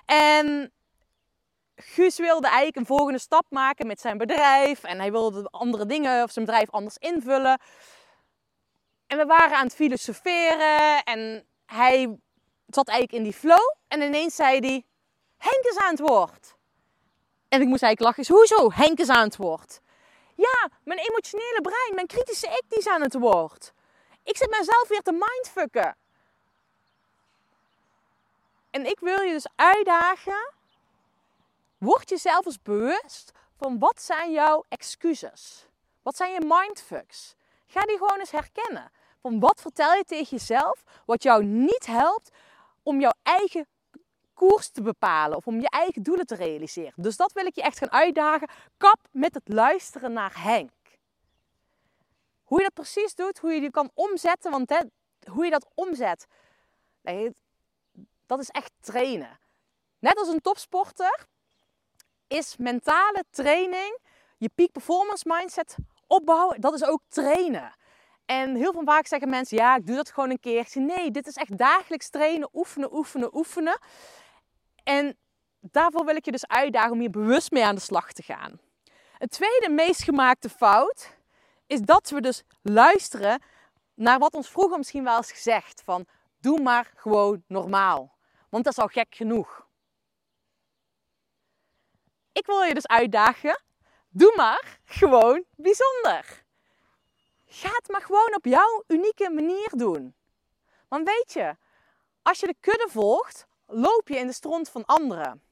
En 0.04 0.72
Guus 1.76 2.18
wilde 2.18 2.46
eigenlijk 2.46 2.76
een 2.76 2.86
volgende 2.86 3.18
stap 3.18 3.44
maken 3.48 3.86
met 3.86 4.00
zijn 4.00 4.18
bedrijf. 4.18 4.82
En 4.82 4.98
hij 4.98 5.10
wilde 5.10 5.48
andere 5.50 5.86
dingen 5.86 6.22
of 6.22 6.30
zijn 6.30 6.44
bedrijf 6.44 6.70
anders 6.70 6.96
invullen. 6.96 7.60
En 9.06 9.18
we 9.18 9.24
waren 9.24 9.56
aan 9.56 9.64
het 9.64 9.74
filosoferen. 9.74 11.02
En 11.02 11.46
hij 11.66 12.16
zat 12.66 12.88
eigenlijk 12.88 13.18
in 13.18 13.30
die 13.30 13.38
flow. 13.38 13.74
En 13.88 14.00
ineens 14.00 14.34
zei 14.34 14.58
hij: 14.58 14.84
Henk 15.36 15.64
is 15.64 15.76
aan 15.76 15.90
het 15.90 16.00
woord. 16.00 16.54
En 17.48 17.60
ik 17.60 17.66
moest 17.68 17.82
eigenlijk 17.82 18.16
lachen. 18.16 18.34
Hoezo? 18.34 18.70
Henk 18.72 18.98
is 18.98 19.08
aan 19.08 19.24
het 19.24 19.36
woord. 19.36 19.80
Ja, 20.34 20.68
mijn 20.84 20.98
emotionele 20.98 21.60
brein, 21.62 21.94
mijn 21.94 22.06
kritische 22.06 22.46
ik, 22.46 22.62
die 22.68 22.78
is 22.78 22.88
aan 22.88 23.02
het 23.02 23.14
woord. 23.14 23.72
Ik 24.22 24.36
zit 24.36 24.50
mezelf 24.50 24.88
weer 24.88 25.02
te 25.02 25.12
mindfucken. 25.12 25.96
En 28.70 28.86
ik 28.86 29.00
wil 29.00 29.20
je 29.20 29.32
dus 29.32 29.46
uitdagen. 29.56 30.52
Word 31.78 32.08
jezelf 32.08 32.46
eens 32.46 32.62
bewust 32.62 33.32
van 33.56 33.78
wat 33.78 34.02
zijn 34.02 34.32
jouw 34.32 34.64
excuses? 34.68 35.66
Wat 36.02 36.16
zijn 36.16 36.32
je 36.32 36.40
mindfucks? 36.40 37.34
Ga 37.66 37.80
die 37.80 37.96
gewoon 37.98 38.18
eens 38.18 38.30
herkennen. 38.30 38.90
Van 39.20 39.40
wat 39.40 39.60
vertel 39.60 39.94
je 39.94 40.04
tegen 40.04 40.36
jezelf 40.36 40.82
wat 41.06 41.22
jou 41.22 41.44
niet 41.44 41.86
helpt 41.86 42.30
om 42.82 43.00
jouw 43.00 43.12
eigen 43.22 43.66
koers 44.34 44.68
te 44.68 44.82
bepalen 44.82 45.36
of 45.36 45.46
om 45.46 45.60
je 45.60 45.68
eigen 45.68 46.02
doelen 46.02 46.26
te 46.26 46.34
realiseren. 46.34 46.92
Dus 46.96 47.16
dat 47.16 47.32
wil 47.32 47.46
ik 47.46 47.54
je 47.54 47.62
echt 47.62 47.78
gaan 47.78 47.92
uitdagen. 47.92 48.48
Kap 48.76 48.98
met 49.10 49.34
het 49.34 49.48
luisteren 49.48 50.12
naar 50.12 50.42
Henk. 50.42 50.70
Hoe 52.42 52.58
je 52.58 52.64
dat 52.64 52.74
precies 52.74 53.14
doet, 53.14 53.38
hoe 53.38 53.52
je 53.52 53.60
die 53.60 53.70
kan 53.70 53.90
omzetten, 53.94 54.50
want 54.50 54.68
hè, 54.68 54.78
hoe 55.30 55.44
je 55.44 55.50
dat 55.50 55.66
omzet, 55.74 56.26
dat 58.26 58.40
is 58.40 58.48
echt 58.48 58.72
trainen. 58.80 59.38
Net 59.98 60.18
als 60.18 60.28
een 60.28 60.40
topsporter 60.40 61.26
is 62.26 62.56
mentale 62.56 63.24
training 63.30 64.00
je 64.42 64.50
peak 64.54 64.72
performance 64.72 65.24
mindset 65.26 65.76
opbouwen, 66.06 66.60
dat 66.60 66.74
is 66.74 66.84
ook 66.84 67.02
trainen. 67.08 67.72
En 68.26 68.54
heel 68.54 68.72
veel 68.72 68.84
vaak 68.84 69.06
zeggen 69.06 69.28
mensen, 69.28 69.56
ja, 69.56 69.76
ik 69.76 69.86
doe 69.86 69.96
dat 69.96 70.10
gewoon 70.10 70.30
een 70.30 70.40
keertje. 70.40 70.80
Nee, 70.80 71.10
dit 71.10 71.26
is 71.26 71.34
echt 71.34 71.58
dagelijks 71.58 72.08
trainen, 72.08 72.48
oefenen, 72.52 72.94
oefenen, 72.94 73.36
oefenen. 73.36 73.78
En 74.82 75.16
daarvoor 75.60 76.04
wil 76.04 76.16
ik 76.16 76.24
je 76.24 76.32
dus 76.32 76.46
uitdagen 76.46 76.92
om 76.92 77.00
hier 77.00 77.10
bewust 77.10 77.50
mee 77.50 77.64
aan 77.64 77.74
de 77.74 77.80
slag 77.80 78.12
te 78.12 78.22
gaan. 78.22 78.60
Een 79.18 79.28
tweede 79.28 79.68
meest 79.70 80.02
gemaakte 80.02 80.48
fout 80.48 81.16
is 81.66 81.80
dat 81.80 82.10
we 82.10 82.20
dus 82.20 82.42
luisteren 82.62 83.42
naar 83.94 84.18
wat 84.18 84.34
ons 84.34 84.48
vroeger 84.48 84.78
misschien 84.78 85.04
wel 85.04 85.16
eens 85.16 85.32
gezegd 85.32 85.82
van 85.84 86.06
doe 86.40 86.60
maar 86.60 86.92
gewoon 86.96 87.44
normaal, 87.46 88.16
want 88.48 88.64
dat 88.64 88.72
is 88.72 88.78
al 88.78 88.88
gek 88.88 89.14
genoeg. 89.14 89.66
Ik 92.32 92.46
wil 92.46 92.62
je 92.62 92.74
dus 92.74 92.86
uitdagen, 92.86 93.62
doe 94.08 94.32
maar 94.36 94.78
gewoon 94.84 95.44
bijzonder. 95.56 96.44
Ga 97.46 97.68
het 97.68 97.88
maar 97.88 98.02
gewoon 98.02 98.34
op 98.34 98.44
jouw 98.44 98.84
unieke 98.86 99.30
manier 99.30 99.70
doen. 99.70 100.14
Want 100.88 101.06
weet 101.06 101.32
je, 101.32 101.56
als 102.22 102.40
je 102.40 102.46
de 102.46 102.56
kudde 102.60 102.88
volgt, 102.90 103.46
loop 103.72 104.08
je 104.08 104.16
in 104.16 104.26
de 104.26 104.32
stront 104.32 104.68
van 104.68 104.84
anderen. 104.84 105.42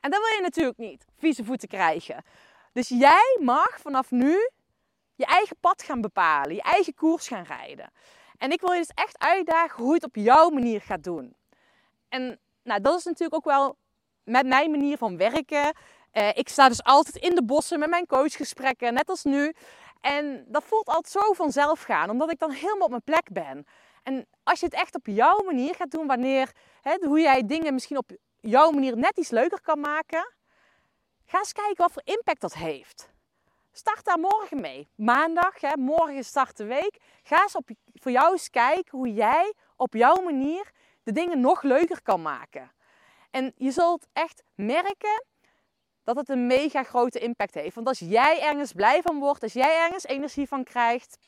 En 0.00 0.10
dat 0.10 0.20
wil 0.20 0.36
je 0.36 0.42
natuurlijk 0.42 0.78
niet, 0.78 1.04
vieze 1.16 1.44
voeten 1.44 1.68
krijgen. 1.68 2.24
Dus 2.72 2.88
jij 2.88 3.38
mag 3.40 3.80
vanaf 3.80 4.10
nu 4.10 4.50
je 5.14 5.26
eigen 5.26 5.56
pad 5.60 5.82
gaan 5.82 6.00
bepalen, 6.00 6.54
je 6.54 6.62
eigen 6.62 6.94
koers 6.94 7.28
gaan 7.28 7.44
rijden. 7.44 7.90
En 8.38 8.50
ik 8.50 8.60
wil 8.60 8.72
je 8.72 8.78
dus 8.78 8.90
echt 8.94 9.18
uitdagen 9.18 9.82
hoe 9.82 9.88
je 9.88 9.94
het 9.94 10.04
op 10.04 10.16
jouw 10.16 10.50
manier 10.50 10.80
gaat 10.80 11.04
doen. 11.04 11.36
En 12.08 12.38
nou, 12.62 12.80
dat 12.80 12.98
is 12.98 13.04
natuurlijk 13.04 13.34
ook 13.34 13.44
wel 13.44 13.76
met 14.24 14.46
mijn 14.46 14.70
manier 14.70 14.96
van 14.96 15.16
werken. 15.16 15.72
Eh, 16.10 16.28
ik 16.34 16.48
sta 16.48 16.68
dus 16.68 16.82
altijd 16.82 17.16
in 17.16 17.34
de 17.34 17.44
bossen 17.44 17.78
met 17.78 17.88
mijn 17.88 18.06
coachgesprekken, 18.06 18.94
net 18.94 19.08
als 19.08 19.24
nu. 19.24 19.54
En 20.00 20.44
dat 20.48 20.64
voelt 20.64 20.86
altijd 20.86 21.24
zo 21.24 21.32
vanzelf 21.32 21.82
gaan, 21.82 22.10
omdat 22.10 22.30
ik 22.30 22.38
dan 22.38 22.50
helemaal 22.50 22.84
op 22.84 22.90
mijn 22.90 23.02
plek 23.02 23.32
ben. 23.32 23.66
En 24.04 24.26
als 24.42 24.60
je 24.60 24.66
het 24.66 24.74
echt 24.74 24.94
op 24.94 25.06
jouw 25.06 25.42
manier 25.44 25.74
gaat 25.74 25.90
doen, 25.90 26.06
wanneer, 26.06 26.52
hè, 26.80 26.96
hoe 27.00 27.20
jij 27.20 27.46
dingen 27.46 27.74
misschien 27.74 27.96
op 27.96 28.10
jouw 28.40 28.70
manier 28.70 28.96
net 28.96 29.18
iets 29.18 29.30
leuker 29.30 29.60
kan 29.60 29.80
maken, 29.80 30.32
ga 31.26 31.38
eens 31.38 31.52
kijken 31.52 31.76
wat 31.76 31.92
voor 31.92 32.02
impact 32.04 32.40
dat 32.40 32.54
heeft. 32.54 33.12
Start 33.72 34.04
daar 34.04 34.18
morgen 34.18 34.60
mee. 34.60 34.88
Maandag, 34.94 35.60
hè, 35.60 35.76
morgen 35.76 36.24
start 36.24 36.56
de 36.56 36.64
week. 36.64 36.98
Ga 37.22 37.42
eens 37.42 37.56
op, 37.56 37.68
voor 37.94 38.10
jou 38.10 38.32
eens 38.32 38.50
kijken 38.50 38.98
hoe 38.98 39.12
jij 39.12 39.54
op 39.76 39.94
jouw 39.94 40.22
manier 40.22 40.70
de 41.02 41.12
dingen 41.12 41.40
nog 41.40 41.62
leuker 41.62 42.02
kan 42.02 42.22
maken. 42.22 42.72
En 43.30 43.52
je 43.56 43.70
zult 43.70 44.06
echt 44.12 44.42
merken 44.54 45.24
dat 46.04 46.16
het 46.16 46.28
een 46.28 46.46
mega 46.46 46.82
grote 46.82 47.18
impact 47.18 47.54
heeft. 47.54 47.74
Want 47.74 47.86
als 47.86 47.98
jij 47.98 48.42
ergens 48.42 48.72
blij 48.72 49.02
van 49.02 49.18
wordt, 49.18 49.42
als 49.42 49.52
jij 49.52 49.78
ergens 49.84 50.04
energie 50.04 50.48
van 50.48 50.64
krijgt, 50.64 51.18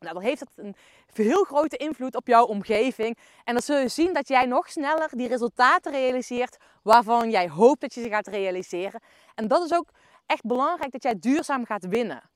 nou, 0.00 0.14
dan 0.14 0.22
heeft 0.22 0.40
het 0.40 0.50
een 0.56 0.76
heel 1.16 1.44
grote 1.44 1.76
invloed 1.76 2.16
op 2.16 2.26
jouw 2.26 2.44
omgeving. 2.44 3.18
En 3.44 3.52
dan 3.52 3.62
zul 3.62 3.78
je 3.78 3.88
zien 3.88 4.12
dat 4.12 4.28
jij 4.28 4.46
nog 4.46 4.70
sneller 4.70 5.08
die 5.10 5.28
resultaten 5.28 5.92
realiseert 5.92 6.56
waarvan 6.82 7.30
jij 7.30 7.48
hoopt 7.48 7.80
dat 7.80 7.94
je 7.94 8.02
ze 8.02 8.08
gaat 8.08 8.26
realiseren. 8.26 9.00
En 9.34 9.48
dat 9.48 9.64
is 9.64 9.72
ook 9.72 9.88
echt 10.26 10.42
belangrijk 10.42 10.92
dat 10.92 11.02
jij 11.02 11.18
duurzaam 11.18 11.64
gaat 11.64 11.86
winnen. 11.86 12.30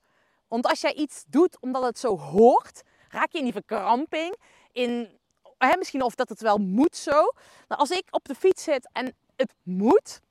Want 0.47 0.65
als 0.65 0.81
jij 0.81 0.93
iets 0.93 1.23
doet 1.27 1.57
omdat 1.59 1.83
het 1.83 1.99
zo 1.99 2.17
hoort, 2.17 2.81
raak 3.09 3.31
je 3.31 3.37
in 3.37 3.43
die 3.43 3.53
verkramping. 3.53 4.35
In, 4.71 5.19
hè, 5.57 5.77
misschien 5.77 6.01
of 6.01 6.15
dat 6.15 6.29
het 6.29 6.41
wel 6.41 6.57
moet 6.57 6.95
zo. 6.95 7.31
Nou, 7.67 7.81
als 7.81 7.91
ik 7.91 8.07
op 8.09 8.25
de 8.25 8.35
fiets 8.35 8.63
zit 8.63 8.89
en 8.91 9.15
het 9.35 9.53
moet. 9.63 10.21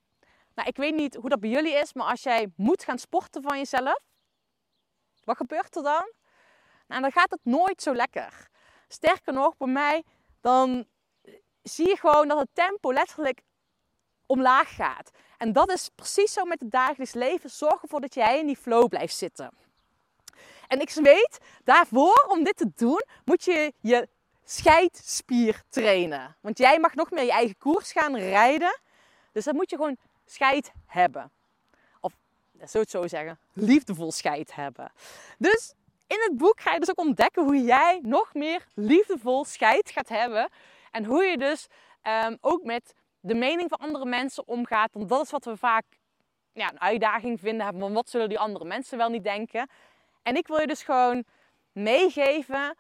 Nou, 0.55 0.69
ik 0.69 0.77
weet 0.77 0.95
niet 0.95 1.15
hoe 1.15 1.29
dat 1.29 1.41
bij 1.41 1.51
jullie 1.51 1.75
is, 1.75 1.93
maar 1.93 2.07
als 2.07 2.23
jij 2.23 2.53
moet 2.57 2.85
gaan 2.85 2.99
sporten 2.99 3.43
van 3.43 3.57
jezelf, 3.57 4.01
wat 5.25 5.37
gebeurt 5.37 5.77
er 5.77 5.83
dan? 5.83 6.13
Nou, 6.89 7.03
dan 7.03 7.13
gaat 7.13 7.31
het 7.31 7.41
nooit 7.43 7.83
zo 7.83 7.95
lekker. 7.95 8.49
Sterker 8.89 9.33
nog, 9.33 9.57
bij 9.57 9.69
mij, 9.69 10.05
dan 10.41 10.87
zie 11.63 11.89
je 11.89 11.97
gewoon 11.97 12.29
dat 12.29 12.39
het 12.39 12.49
tempo 12.53 12.93
letterlijk 12.93 13.41
omlaag 14.27 14.75
gaat. 14.75 15.11
En 15.39 15.53
dat 15.53 15.71
is 15.71 15.91
precies 15.95 16.33
zo 16.33 16.45
met 16.45 16.61
het 16.61 16.71
dagelijks 16.71 17.15
leven. 17.15 17.51
Zorg 17.51 17.83
ervoor 17.83 18.01
dat 18.01 18.15
jij 18.15 18.39
in 18.39 18.47
die 18.47 18.57
flow 18.57 18.89
blijft 18.89 19.17
zitten. 19.17 19.51
En 20.69 20.81
ik 20.81 20.91
weet, 20.91 21.39
daarvoor, 21.65 22.27
om 22.29 22.45
dit 22.45 22.57
te 22.57 22.71
doen, 22.75 23.05
moet 23.25 23.45
je 23.45 23.73
je 23.81 24.09
scheidspier 24.45 25.63
trainen. 25.69 26.37
Want 26.41 26.59
jij 26.59 26.79
mag 26.79 26.95
nog 26.95 27.11
meer 27.11 27.25
je 27.25 27.31
eigen 27.31 27.59
koers 27.59 27.93
gaan 27.93 28.17
rijden. 28.17 28.81
Dus 29.33 29.45
dan 29.45 29.55
moet 29.55 29.71
je 29.71 29.77
gewoon 29.77 29.97
scheid 30.25 30.73
hebben. 30.87 31.31
Of, 32.01 32.13
zou 32.59 32.83
het 32.83 32.91
zo 32.91 33.07
zeggen, 33.07 33.39
liefdevol 33.53 34.13
scheid 34.13 34.55
hebben. 34.55 34.93
Dus 35.39 35.75
in 36.09 36.21
het 36.21 36.37
boek 36.37 36.61
ga 36.61 36.73
je 36.73 36.79
dus 36.79 36.91
ook 36.91 36.99
ontdekken 36.99 37.45
hoe 37.45 37.63
jij 37.63 37.99
nog 38.03 38.35
meer 38.35 38.67
liefdevol 38.75 39.45
scheid 39.45 39.91
gaat 39.91 40.09
hebben. 40.09 40.49
En 40.91 41.05
hoe 41.05 41.25
je 41.25 41.39
dus 41.39 41.67
ehm, 42.03 42.37
ook 42.41 42.63
met 42.65 42.95
de 43.21 43.35
mening 43.35 43.69
van 43.69 43.79
andere 43.79 44.05
mensen 44.05 44.49
omgaat. 44.49 44.91
Want 44.93 45.09
dat 45.09 45.25
is 45.25 45.31
wat 45.31 45.45
we 45.45 45.57
vaak 45.57 45.85
ja, 46.53 46.71
een 46.71 46.81
uitdaging 46.81 47.41
vinden. 47.41 47.79
Want 47.79 47.95
wat 47.95 48.11
zullen 48.11 48.29
die 48.29 48.39
andere 48.39 48.65
mensen 48.65 48.99
wel 48.99 49.09
niet 49.09 49.25
denken? 49.25 49.71
En 50.23 50.37
ik 50.37 50.47
wil 50.47 50.61
je 50.61 50.67
dus 50.67 50.83
gewoon 50.83 51.25
meegeven. 51.73 52.77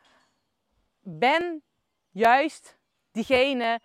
Ben 1.00 1.62
juist 2.10 2.78
diegene 3.12 3.80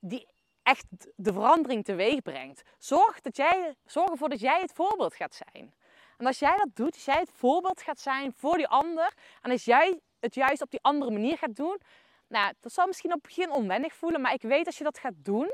die 0.00 0.26
echt 0.62 0.86
de 1.16 1.32
verandering 1.32 1.84
teweeg 1.84 2.22
brengt. 2.22 2.62
Zorg, 2.78 3.20
dat 3.20 3.36
jij, 3.36 3.74
zorg 3.84 4.10
ervoor 4.10 4.28
dat 4.28 4.40
jij 4.40 4.60
het 4.60 4.72
voorbeeld 4.72 5.14
gaat 5.14 5.42
zijn. 5.52 5.74
En 6.18 6.26
als 6.26 6.38
jij 6.38 6.56
dat 6.56 6.68
doet, 6.74 6.94
als 6.94 7.04
jij 7.04 7.18
het 7.18 7.30
voorbeeld 7.32 7.82
gaat 7.82 8.00
zijn 8.00 8.32
voor 8.32 8.56
die 8.56 8.68
ander. 8.68 9.14
En 9.42 9.50
als 9.50 9.64
jij 9.64 10.00
het 10.20 10.34
juist 10.34 10.62
op 10.62 10.70
die 10.70 10.82
andere 10.82 11.10
manier 11.10 11.38
gaat 11.38 11.56
doen. 11.56 11.80
Nou, 12.28 12.52
dat 12.60 12.72
zal 12.72 12.86
misschien 12.86 13.12
op 13.12 13.22
het 13.22 13.34
begin 13.34 13.50
onwennig 13.50 13.94
voelen. 13.94 14.20
Maar 14.20 14.32
ik 14.32 14.42
weet 14.42 14.66
als 14.66 14.78
je 14.78 14.84
dat 14.84 14.98
gaat 14.98 15.14
doen. 15.16 15.52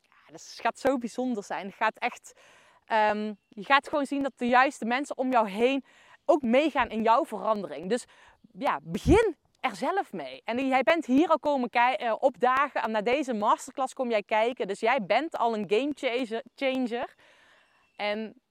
Ja, 0.00 0.30
dat 0.30 0.58
gaat 0.60 0.78
zo 0.78 0.98
bijzonder 0.98 1.44
zijn. 1.44 1.66
Het 1.66 1.74
gaat 1.74 1.98
echt, 1.98 2.32
ehm, 2.84 3.34
je 3.48 3.64
gaat 3.64 3.88
gewoon 3.88 4.06
zien 4.06 4.22
dat 4.22 4.32
de 4.36 4.48
juiste 4.48 4.84
mensen 4.84 5.18
om 5.18 5.30
jou 5.30 5.48
heen 5.48 5.84
ook 6.24 6.42
meegaan 6.42 6.90
in 6.90 7.02
jouw 7.02 7.24
verandering. 7.24 7.88
Dus 7.88 8.04
ja, 8.52 8.80
begin 8.82 9.36
er 9.60 9.76
zelf 9.76 10.12
mee. 10.12 10.42
En 10.44 10.68
jij 10.68 10.82
bent 10.82 11.06
hier 11.06 11.28
al 11.28 11.38
komen 11.38 11.70
uh, 11.72 12.14
opdagen. 12.18 12.82
En 12.82 12.90
naar 12.90 13.04
deze 13.04 13.32
masterclass 13.34 13.94
kom 13.94 14.10
jij 14.10 14.22
kijken. 14.22 14.66
Dus 14.66 14.80
jij 14.80 15.04
bent 15.04 15.36
al 15.36 15.54
een 15.54 15.68
game 15.68 16.42
changer. 16.54 17.14
En 17.96 18.42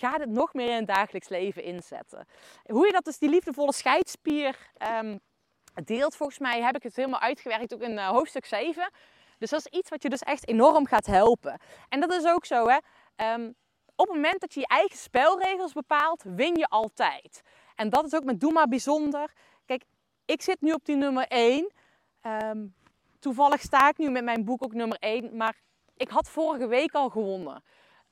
ga 0.00 0.18
het 0.18 0.30
nog 0.30 0.54
meer 0.54 0.68
in 0.68 0.76
het 0.76 0.86
dagelijks 0.86 1.28
leven 1.28 1.62
inzetten. 1.62 2.26
Hoe 2.66 2.86
je 2.86 2.92
dat 2.92 3.04
dus, 3.04 3.18
die 3.18 3.28
liefdevolle 3.28 3.72
scheidspier 3.72 4.56
um, 5.02 5.20
deelt, 5.84 6.16
volgens 6.16 6.38
mij 6.38 6.62
heb 6.62 6.76
ik 6.76 6.82
het 6.82 6.96
helemaal 6.96 7.20
uitgewerkt 7.20 7.74
ook 7.74 7.80
in 7.80 7.92
uh, 7.92 8.08
hoofdstuk 8.08 8.44
7. 8.44 8.90
Dus 9.38 9.50
dat 9.50 9.60
is 9.60 9.78
iets 9.78 9.90
wat 9.90 10.02
je 10.02 10.08
dus 10.08 10.20
echt 10.20 10.48
enorm 10.48 10.86
gaat 10.86 11.06
helpen. 11.06 11.60
En 11.88 12.00
dat 12.00 12.12
is 12.12 12.26
ook 12.26 12.44
zo, 12.44 12.68
hè. 12.68 12.78
Um, 13.34 13.54
op 13.96 14.06
het 14.06 14.14
moment 14.14 14.40
dat 14.40 14.54
je 14.54 14.60
je 14.60 14.66
eigen 14.66 14.98
spelregels 14.98 15.72
bepaalt, 15.72 16.22
win 16.22 16.56
je 16.56 16.66
altijd. 16.68 17.42
En 17.74 17.90
dat 17.90 18.04
is 18.04 18.14
ook 18.14 18.24
met 18.24 18.40
Doe 18.40 18.52
maar 18.52 18.68
bijzonder. 18.68 19.32
Kijk, 19.66 19.84
ik 20.24 20.42
zit 20.42 20.60
nu 20.60 20.72
op 20.72 20.84
die 20.84 20.96
nummer 20.96 21.26
1. 21.28 21.58
Um, 21.58 21.70
ehm, 22.20 22.66
toevallig 23.18 23.60
sta 23.60 23.88
ik 23.88 23.98
nu 23.98 24.10
met 24.10 24.24
mijn 24.24 24.44
boek 24.44 24.64
ook 24.64 24.72
nummer 24.74 24.96
1. 25.00 25.36
Maar 25.36 25.56
ik 25.96 26.08
had 26.08 26.28
vorige 26.28 26.66
week 26.66 26.92
al 26.92 27.08
gewonnen. 27.08 27.62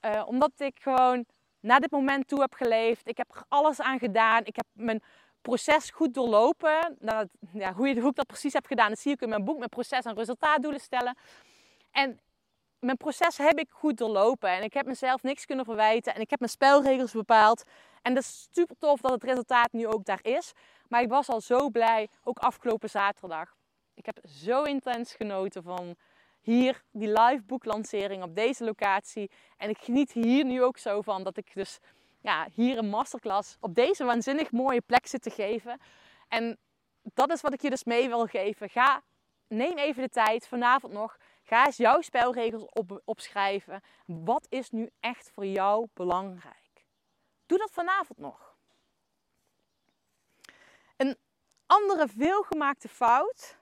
Uh, 0.00 0.22
omdat 0.26 0.52
ik 0.56 0.78
gewoon 0.80 1.24
naar 1.60 1.80
dit 1.80 1.90
moment 1.90 2.28
toe 2.28 2.40
heb 2.40 2.54
geleefd. 2.54 3.08
Ik 3.08 3.16
heb 3.16 3.34
er 3.34 3.42
alles 3.48 3.80
aan 3.80 3.98
gedaan. 3.98 4.44
Ik 4.44 4.56
heb 4.56 4.66
mijn 4.72 5.02
proces 5.40 5.90
goed 5.90 6.14
doorlopen. 6.14 6.96
Nou, 6.98 7.28
ja, 7.52 7.72
hoe, 7.72 7.88
ik 7.88 8.14
dat 8.14 8.26
precies 8.26 8.52
heb 8.52 8.66
gedaan, 8.66 8.88
dat 8.88 8.98
zie 8.98 9.12
ik 9.12 9.20
in 9.20 9.28
mijn 9.28 9.44
boek. 9.44 9.58
Mijn 9.58 9.68
proces 9.68 10.04
en 10.04 10.14
resultaatdoelen 10.14 10.80
stellen. 10.80 11.16
En 11.90 12.20
mijn 12.78 12.96
proces 12.96 13.36
heb 13.36 13.58
ik 13.58 13.70
goed 13.70 13.96
doorlopen. 13.96 14.50
En 14.50 14.62
ik 14.62 14.74
heb 14.74 14.86
mezelf 14.86 15.22
niks 15.22 15.44
kunnen 15.44 15.64
verwijten. 15.64 16.14
En 16.14 16.20
ik 16.20 16.30
heb 16.30 16.38
mijn 16.38 16.50
spelregels 16.50 17.12
bepaald. 17.12 17.62
En 18.02 18.14
dat 18.14 18.22
is 18.22 18.48
super 18.50 18.76
tof 18.78 19.00
dat 19.00 19.10
het 19.10 19.24
resultaat 19.24 19.72
nu 19.72 19.86
ook 19.86 20.04
daar 20.04 20.22
is. 20.22 20.52
Maar 20.88 21.02
ik 21.02 21.08
was 21.08 21.28
al 21.28 21.40
zo 21.40 21.68
blij, 21.68 22.08
ook 22.24 22.38
afgelopen 22.38 22.90
zaterdag. 22.90 23.56
Ik 23.94 24.06
heb 24.06 24.18
zo 24.26 24.62
intens 24.62 25.14
genoten 25.14 25.62
van 25.62 25.96
hier 26.48 26.82
die 26.90 27.12
live 27.12 27.42
boeklancering 27.42 28.22
op 28.22 28.34
deze 28.34 28.64
locatie. 28.64 29.30
En 29.56 29.68
ik 29.68 29.78
geniet 29.78 30.12
hier 30.12 30.44
nu 30.44 30.62
ook 30.62 30.78
zo 30.78 31.00
van 31.02 31.22
dat 31.24 31.36
ik 31.36 31.54
dus 31.54 31.78
ja, 32.20 32.48
hier 32.52 32.78
een 32.78 32.88
masterclass 32.88 33.56
op 33.60 33.74
deze 33.74 34.04
waanzinnig 34.04 34.52
mooie 34.52 34.80
plek 34.80 35.06
zit 35.06 35.22
te 35.22 35.30
geven. 35.30 35.80
En 36.28 36.58
dat 37.02 37.32
is 37.32 37.40
wat 37.40 37.52
ik 37.52 37.62
je 37.62 37.70
dus 37.70 37.84
mee 37.84 38.08
wil 38.08 38.26
geven. 38.26 38.70
Ga, 38.70 39.02
neem 39.48 39.78
even 39.78 40.02
de 40.02 40.08
tijd 40.08 40.46
vanavond 40.46 40.92
nog. 40.92 41.16
Ga 41.42 41.66
eens 41.66 41.76
jouw 41.76 42.00
spelregels 42.00 42.64
op, 42.64 43.00
opschrijven. 43.04 43.82
Wat 44.06 44.46
is 44.48 44.70
nu 44.70 44.90
echt 45.00 45.30
voor 45.34 45.46
jou 45.46 45.88
belangrijk? 45.94 46.86
Doe 47.46 47.58
dat 47.58 47.70
vanavond 47.70 48.18
nog. 48.18 48.56
Een 50.96 51.16
andere 51.66 52.08
veelgemaakte 52.08 52.88
fout 52.88 53.57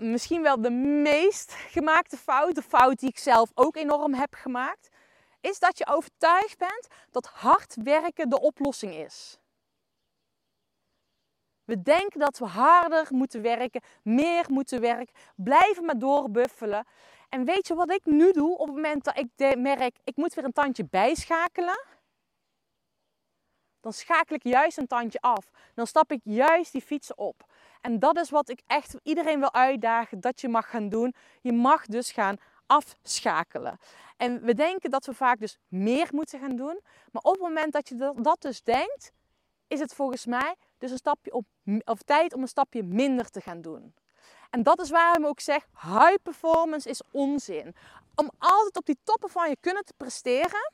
misschien 0.00 0.42
wel 0.42 0.60
de 0.60 0.70
meest 0.70 1.52
gemaakte 1.52 2.16
fout, 2.16 2.54
de 2.54 2.62
fout 2.62 2.98
die 2.98 3.08
ik 3.08 3.18
zelf 3.18 3.50
ook 3.54 3.76
enorm 3.76 4.14
heb 4.14 4.34
gemaakt, 4.34 4.88
is 5.40 5.58
dat 5.58 5.78
je 5.78 5.86
overtuigd 5.86 6.58
bent 6.58 6.86
dat 7.10 7.26
hard 7.26 7.76
werken 7.82 8.28
de 8.28 8.40
oplossing 8.40 8.94
is. 8.94 9.38
We 11.64 11.82
denken 11.82 12.20
dat 12.20 12.38
we 12.38 12.44
harder 12.44 13.06
moeten 13.10 13.42
werken, 13.42 13.82
meer 14.02 14.44
moeten 14.48 14.80
werken, 14.80 15.14
blijven 15.36 15.84
maar 15.84 15.98
doorbuffelen. 15.98 16.86
En 17.28 17.44
weet 17.44 17.66
je 17.66 17.74
wat 17.74 17.90
ik 17.90 18.04
nu 18.04 18.32
doe 18.32 18.58
op 18.58 18.66
het 18.66 18.74
moment 18.74 19.04
dat 19.04 19.18
ik 19.18 19.56
merk, 19.58 19.96
ik 20.04 20.16
moet 20.16 20.34
weer 20.34 20.44
een 20.44 20.52
tandje 20.52 20.84
bijschakelen? 20.90 21.84
Dan 23.80 23.92
schakel 23.92 24.36
ik 24.36 24.42
juist 24.42 24.78
een 24.78 24.86
tandje 24.86 25.20
af. 25.20 25.50
Dan 25.74 25.86
stap 25.86 26.12
ik 26.12 26.20
juist 26.24 26.72
die 26.72 26.82
fietsen 26.82 27.18
op. 27.18 27.44
En 27.80 27.98
dat 27.98 28.16
is 28.16 28.30
wat 28.30 28.48
ik 28.48 28.60
echt 28.66 28.96
iedereen 29.02 29.38
wil 29.38 29.52
uitdagen 29.52 30.20
dat 30.20 30.40
je 30.40 30.48
mag 30.48 30.70
gaan 30.70 30.88
doen. 30.88 31.14
Je 31.40 31.52
mag 31.52 31.86
dus 31.86 32.12
gaan 32.12 32.36
afschakelen. 32.66 33.78
En 34.16 34.42
we 34.42 34.54
denken 34.54 34.90
dat 34.90 35.06
we 35.06 35.14
vaak 35.14 35.40
dus 35.40 35.58
meer 35.68 36.08
moeten 36.12 36.40
gaan 36.40 36.56
doen. 36.56 36.80
Maar 37.12 37.22
op 37.22 37.32
het 37.32 37.42
moment 37.42 37.72
dat 37.72 37.88
je 37.88 38.14
dat, 38.16 38.40
dus 38.40 38.62
denkt, 38.62 39.12
is 39.66 39.80
het 39.80 39.94
volgens 39.94 40.26
mij 40.26 40.54
dus 40.78 40.90
een 40.90 40.96
stapje 40.96 41.32
op, 41.32 41.44
of 41.84 42.02
tijd 42.02 42.34
om 42.34 42.42
een 42.42 42.48
stapje 42.48 42.82
minder 42.82 43.30
te 43.30 43.40
gaan 43.40 43.60
doen. 43.60 43.94
En 44.50 44.62
dat 44.62 44.80
is 44.80 44.90
waarom 44.90 45.22
ik 45.22 45.28
ook 45.28 45.40
zeg, 45.40 45.66
high 45.72 46.16
performance 46.22 46.88
is 46.88 47.02
onzin. 47.10 47.74
Om 48.14 48.30
altijd 48.38 48.76
op 48.76 48.86
die 48.86 48.98
toppen 49.04 49.30
van 49.30 49.48
je 49.48 49.56
kunnen 49.60 49.84
te 49.84 49.92
presteren, 49.96 50.72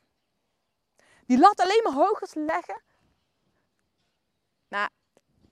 die 1.26 1.38
lat 1.38 1.60
alleen 1.60 1.80
maar 1.82 1.92
hoger 1.92 2.26
te 2.26 2.40
leggen. 2.40 2.82
Nou, 4.68 4.88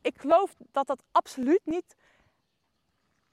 ik 0.05 0.21
geloof 0.21 0.55
dat 0.59 0.87
dat 0.87 1.03
absoluut 1.13 1.61
niet, 1.65 1.97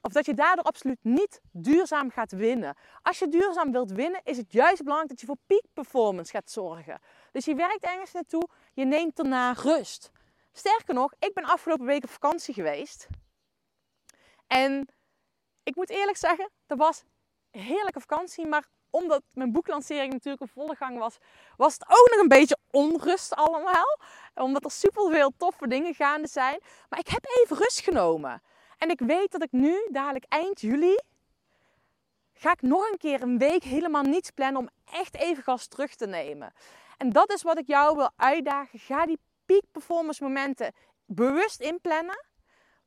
of 0.00 0.12
dat 0.12 0.26
je 0.26 0.34
daardoor 0.34 0.64
absoluut 0.64 0.98
niet 1.04 1.40
duurzaam 1.50 2.10
gaat 2.10 2.32
winnen. 2.32 2.76
Als 3.02 3.18
je 3.18 3.28
duurzaam 3.28 3.72
wilt 3.72 3.90
winnen, 3.90 4.20
is 4.24 4.36
het 4.36 4.52
juist 4.52 4.82
belangrijk 4.82 5.10
dat 5.10 5.20
je 5.20 5.26
voor 5.26 5.38
peak 5.46 5.64
performance 5.72 6.32
gaat 6.32 6.50
zorgen. 6.50 7.00
Dus 7.32 7.44
je 7.44 7.54
werkt 7.54 7.84
ergens 7.84 8.12
naartoe, 8.12 8.48
je 8.72 8.84
neemt 8.84 9.16
daarna 9.16 9.52
rust. 9.52 10.10
Sterker 10.52 10.94
nog, 10.94 11.12
ik 11.18 11.34
ben 11.34 11.44
afgelopen 11.44 11.86
week 11.86 12.04
op 12.04 12.10
vakantie 12.10 12.54
geweest. 12.54 13.06
En 14.46 14.88
ik 15.62 15.76
moet 15.76 15.90
eerlijk 15.90 16.16
zeggen, 16.16 16.50
dat 16.66 16.78
was 16.78 17.02
een 17.50 17.60
heerlijke 17.60 18.00
vakantie. 18.00 18.46
Maar 18.46 18.66
omdat 18.92 19.22
mijn 19.32 19.52
boeklancering 19.52 20.12
natuurlijk 20.12 20.42
een 20.42 20.48
volle 20.48 20.74
gang 20.74 20.98
was, 20.98 21.16
was 21.56 21.72
het 21.72 21.84
ook 21.88 22.08
nog 22.10 22.20
een 22.20 22.28
beetje 22.28 22.58
onrust 22.70 23.34
allemaal. 23.34 23.98
Omdat 24.34 24.64
er 24.64 24.70
superveel 24.70 25.32
toffe 25.36 25.68
dingen 25.68 25.94
gaande 25.94 26.28
zijn. 26.28 26.58
Maar 26.88 26.98
ik 26.98 27.08
heb 27.08 27.24
even 27.42 27.56
rust 27.56 27.80
genomen. 27.80 28.42
En 28.78 28.90
ik 28.90 28.98
weet 28.98 29.32
dat 29.32 29.42
ik 29.42 29.52
nu, 29.52 29.88
dadelijk 29.90 30.24
eind 30.28 30.60
juli, 30.60 30.98
ga 32.34 32.52
ik 32.52 32.62
nog 32.62 32.90
een 32.90 32.98
keer 32.98 33.22
een 33.22 33.38
week 33.38 33.62
helemaal 33.62 34.02
niets 34.02 34.30
plannen 34.30 34.60
om 34.60 34.68
echt 34.92 35.16
even 35.16 35.42
gas 35.42 35.66
terug 35.66 35.94
te 35.94 36.06
nemen. 36.06 36.52
En 36.96 37.10
dat 37.10 37.32
is 37.32 37.42
wat 37.42 37.58
ik 37.58 37.66
jou 37.66 37.96
wil 37.96 38.10
uitdagen. 38.16 38.78
Ga 38.78 39.06
die 39.06 39.18
peak 39.46 39.62
performance 39.72 40.22
momenten 40.22 40.72
bewust 41.06 41.60
inplannen. 41.60 42.24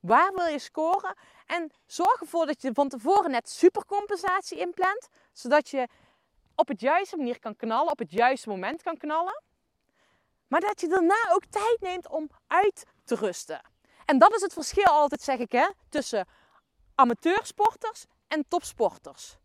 Waar 0.05 0.33
wil 0.33 0.45
je 0.45 0.59
scoren? 0.59 1.15
En 1.45 1.71
zorg 1.85 2.21
ervoor 2.21 2.45
dat 2.45 2.61
je 2.61 2.69
van 2.73 2.89
tevoren 2.89 3.31
net 3.31 3.49
supercompensatie 3.49 4.59
inplant. 4.59 5.07
Zodat 5.31 5.69
je 5.69 5.87
op 6.55 6.67
het 6.67 6.81
juiste 6.81 7.17
manier 7.17 7.39
kan 7.39 7.55
knallen, 7.55 7.91
op 7.91 7.99
het 7.99 8.11
juiste 8.11 8.49
moment 8.49 8.81
kan 8.81 8.97
knallen. 8.97 9.43
Maar 10.47 10.59
dat 10.59 10.81
je 10.81 10.87
daarna 10.87 11.29
ook 11.31 11.45
tijd 11.45 11.77
neemt 11.79 12.09
om 12.09 12.29
uit 12.47 12.85
te 13.03 13.15
rusten. 13.15 13.61
En 14.05 14.19
dat 14.19 14.35
is 14.35 14.41
het 14.41 14.53
verschil 14.53 14.85
altijd, 14.85 15.21
zeg 15.21 15.39
ik, 15.39 15.51
hè, 15.51 15.67
tussen 15.89 16.27
amateursporters 16.95 18.05
en 18.27 18.45
topsporters. 18.47 19.37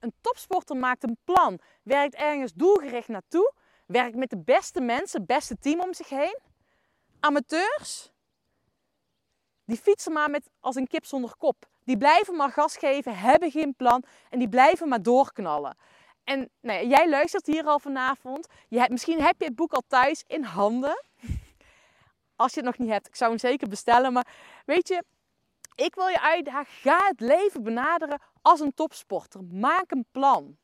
Een 0.00 0.14
topsporter 0.20 0.76
maakt 0.76 1.02
een 1.02 1.18
plan, 1.24 1.60
werkt 1.82 2.14
ergens 2.14 2.52
doelgericht 2.52 3.08
naartoe, 3.08 3.52
werkt 3.86 4.16
met 4.16 4.30
de 4.30 4.38
beste 4.38 4.80
mensen, 4.80 5.18
het 5.18 5.26
beste 5.26 5.58
team 5.58 5.80
om 5.80 5.94
zich 5.94 6.08
heen. 6.08 6.38
Amateurs, 7.20 8.12
die 9.64 9.76
fietsen 9.76 10.12
maar 10.12 10.30
met, 10.30 10.50
als 10.60 10.74
een 10.74 10.86
kip 10.86 11.04
zonder 11.04 11.36
kop. 11.38 11.66
Die 11.84 11.98
blijven 11.98 12.36
maar 12.36 12.50
gas 12.50 12.76
geven, 12.76 13.16
hebben 13.16 13.50
geen 13.50 13.74
plan 13.74 14.04
en 14.30 14.38
die 14.38 14.48
blijven 14.48 14.88
maar 14.88 15.02
doorknallen. 15.02 15.76
En 16.24 16.50
nou 16.60 16.80
ja, 16.80 16.88
jij 16.88 17.08
luistert 17.08 17.46
hier 17.46 17.64
al 17.64 17.78
vanavond. 17.78 18.46
Je 18.68 18.78
hebt, 18.78 18.90
misschien 18.90 19.22
heb 19.22 19.34
je 19.38 19.44
het 19.44 19.54
boek 19.54 19.72
al 19.72 19.82
thuis 19.88 20.24
in 20.26 20.42
handen. 20.42 21.04
Als 22.36 22.54
je 22.54 22.60
het 22.60 22.68
nog 22.68 22.78
niet 22.78 22.90
hebt, 22.90 23.06
ik 23.06 23.16
zou 23.16 23.30
hem 23.30 23.38
zeker 23.38 23.68
bestellen. 23.68 24.12
Maar 24.12 24.26
weet 24.64 24.88
je, 24.88 25.04
ik 25.74 25.94
wil 25.94 26.08
je 26.08 26.20
uitdagen. 26.20 26.72
Ga 26.72 27.06
het 27.06 27.20
leven 27.20 27.62
benaderen 27.62 28.20
als 28.42 28.60
een 28.60 28.74
topsporter. 28.74 29.44
Maak 29.44 29.90
een 29.90 30.06
plan. 30.10 30.56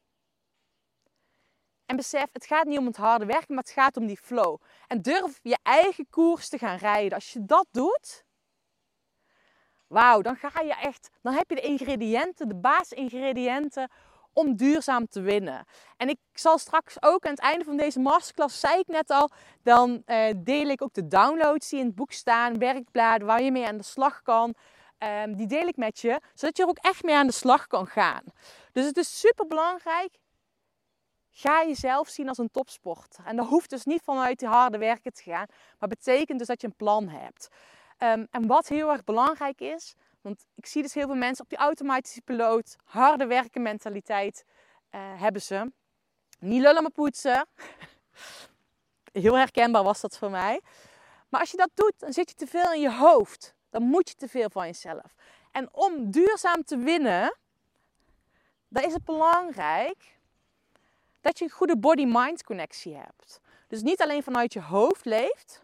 En 1.87 1.97
besef, 1.97 2.27
het 2.33 2.47
gaat 2.47 2.65
niet 2.65 2.79
om 2.79 2.87
het 2.87 2.97
harde 2.97 3.25
werken, 3.25 3.55
maar 3.55 3.65
het 3.65 3.73
gaat 3.73 3.97
om 3.97 4.07
die 4.07 4.21
flow. 4.23 4.61
En 4.87 5.03
durf 5.03 5.41
je 5.43 5.59
eigen 5.63 6.07
koers 6.11 6.49
te 6.49 6.59
gaan 6.59 6.77
rijden. 6.77 7.13
Als 7.13 7.33
je 7.33 7.45
dat 7.45 7.67
doet, 7.71 8.25
wauw, 9.91 10.21
dan 10.21 10.37
ga 10.37 10.61
je 10.61 10.75
echt, 10.75 11.11
dan 11.23 11.33
heb 11.33 11.49
je 11.49 11.55
de 11.55 11.61
ingrediënten, 11.61 12.49
de 12.49 12.55
basisingrediënten 12.55 13.91
om 14.33 14.57
duurzaam 14.57 15.09
te 15.09 15.21
winnen. 15.21 15.65
En 15.97 16.09
ik 16.09 16.19
zal 16.33 16.59
straks 16.59 16.97
ook 17.03 17.25
aan 17.25 17.31
het 17.31 17.41
einde 17.41 17.65
van 17.65 17.77
deze 17.77 18.01
masterclass, 18.01 18.61
zei 18.61 18.79
ik 18.79 18.87
net 18.87 19.11
al, 19.11 19.31
dan 19.63 20.03
eh, 20.05 20.35
deel 20.37 20.67
ik 20.67 20.83
ook 20.83 20.95
de 20.95 21.07
downloads 21.07 21.69
die 21.69 21.79
in 21.79 21.87
het 21.87 21.95
boek 21.95 22.13
staan, 22.13 22.59
werkbladen 22.59 23.27
waar 23.27 23.43
je 23.43 23.53
mee 23.53 23.67
aan 23.67 23.77
de 23.77 23.83
slag 23.83 24.23
kan. 24.23 24.55
Ehm, 24.99 25.35
die 25.35 25.47
deel 25.47 25.67
ik 25.67 25.77
met 25.77 26.01
je, 26.01 26.21
zodat 26.35 26.57
je 26.57 26.63
er 26.63 26.69
ook 26.69 26.79
echt 26.79 27.03
mee 27.03 27.17
aan 27.17 27.27
de 27.27 27.33
slag 27.33 27.67
kan 27.67 27.87
gaan. 27.87 28.23
Dus 28.73 28.85
het 28.85 28.97
is 28.97 29.21
super 29.21 29.47
belangrijk. 29.47 30.19
Ga 31.31 31.65
jezelf 31.65 32.09
zien 32.09 32.29
als 32.29 32.39
een 32.39 32.51
topsporter. 32.51 33.25
En 33.25 33.37
dat 33.37 33.47
hoeft 33.47 33.71
dus 33.71 33.85
niet 33.85 34.03
vanuit 34.03 34.39
die 34.39 34.49
harde 34.49 34.79
werken 34.79 35.13
te 35.13 35.23
gaan, 35.23 35.47
maar 35.79 35.89
betekent 35.89 36.39
dus 36.39 36.49
dat 36.49 36.61
je 36.61 36.67
een 36.67 36.77
plan 36.77 37.09
hebt. 37.09 37.49
Ehm, 38.01 38.25
en 38.31 38.47
wat 38.47 38.69
heel 38.69 38.91
erg 38.91 39.05
belangrijk 39.05 39.61
is, 39.61 39.95
want 40.21 40.47
ik 40.55 40.67
zie 40.67 40.83
dus 40.83 40.95
heel 40.95 41.07
veel 41.07 41.17
mensen 41.17 41.45
op 41.45 41.51
die 41.51 41.59
automatische 41.59 42.21
piloot, 42.21 42.77
harde 42.85 43.27
werken 43.27 43.63
mentaliteit 43.63 44.45
eh, 44.91 45.01
hebben 45.21 45.43
ze. 45.43 45.73
Niet 46.39 46.63
lullen 46.63 46.83
maar 46.83 46.91
poetsen. 46.91 47.47
Heel 49.13 49.37
herkenbaar 49.37 49.83
was 49.83 50.01
dat 50.01 50.19
voor 50.19 50.31
mij. 50.31 50.61
Maar 51.29 51.41
als 51.41 51.51
je 51.51 51.57
dat 51.57 51.71
doet, 51.75 51.93
dan 51.97 52.13
zit 52.13 52.29
je 52.31 52.35
te 52.35 52.47
veel 52.47 52.73
in 52.73 52.81
je 52.81 52.93
hoofd. 52.93 53.55
Dan 53.71 53.83
moet 53.83 54.09
je 54.09 54.15
te 54.15 54.29
veel 54.29 54.51
van 54.51 54.67
jezelf. 54.67 55.15
En 55.51 55.69
om 55.73 56.11
duurzaam 56.11 56.65
te 56.65 56.77
winnen, 56.77 57.37
dan 58.69 58.83
is 58.83 58.93
het 58.93 59.05
belangrijk 59.05 60.19
dat 61.21 61.39
je 61.39 61.45
een 61.45 61.51
goede 61.51 61.79
body-mind 61.79 62.45
connectie 62.45 62.97
hebt. 62.97 63.41
Dus 63.69 63.83
niet 63.83 64.03
alleen 64.03 64.23
vanuit 64.23 64.53
je 64.53 64.61
hoofd 64.63 65.05
leeft. 65.05 65.63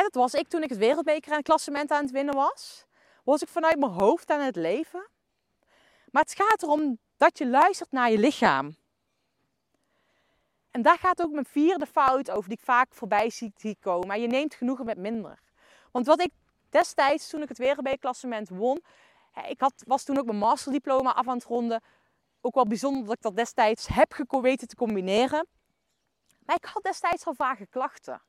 Dat 0.00 0.14
was 0.14 0.34
ik 0.34 0.48
toen 0.48 0.62
ik 0.62 0.68
het 0.68 0.78
wereldbeker 0.78 1.42
klassement 1.42 1.90
aan 1.90 2.02
het 2.02 2.10
winnen 2.10 2.34
was. 2.34 2.84
Was 3.24 3.42
ik 3.42 3.48
vanuit 3.48 3.78
mijn 3.78 3.92
hoofd 3.92 4.30
aan 4.30 4.40
het 4.40 4.56
leven. 4.56 5.08
Maar 6.10 6.22
het 6.22 6.34
gaat 6.34 6.62
erom 6.62 6.98
dat 7.16 7.38
je 7.38 7.46
luistert 7.46 7.92
naar 7.92 8.10
je 8.10 8.18
lichaam. 8.18 8.76
En 10.70 10.82
daar 10.82 10.98
gaat 10.98 11.22
ook 11.22 11.32
mijn 11.32 11.44
vierde 11.44 11.86
fout 11.86 12.30
over, 12.30 12.48
die 12.48 12.58
ik 12.58 12.64
vaak 12.64 12.94
voorbij 12.94 13.30
zie, 13.30 13.76
komen. 13.80 14.20
Je 14.20 14.26
neemt 14.26 14.54
genoegen 14.54 14.84
met 14.84 14.98
minder. 14.98 15.38
Want 15.90 16.06
wat 16.06 16.20
ik 16.20 16.30
destijds, 16.70 17.28
toen 17.28 17.42
ik 17.42 17.48
het 17.48 17.58
wereldbekerklassement 17.58 18.48
won, 18.48 18.82
ik 19.48 19.60
had, 19.60 19.82
was 19.86 20.04
toen 20.04 20.18
ook 20.18 20.24
mijn 20.24 20.38
masterdiploma 20.38 21.14
af 21.14 21.28
aan 21.28 21.36
het 21.36 21.44
ronden. 21.44 21.82
Ook 22.40 22.54
wel 22.54 22.66
bijzonder 22.66 23.04
dat 23.04 23.14
ik 23.14 23.22
dat 23.22 23.36
destijds 23.36 23.86
heb 23.86 24.24
weten 24.28 24.68
te 24.68 24.76
combineren. 24.76 25.46
Maar 26.38 26.56
ik 26.56 26.64
had 26.64 26.82
destijds 26.82 27.26
al 27.26 27.34
vage 27.34 27.66
klachten. 27.66 28.22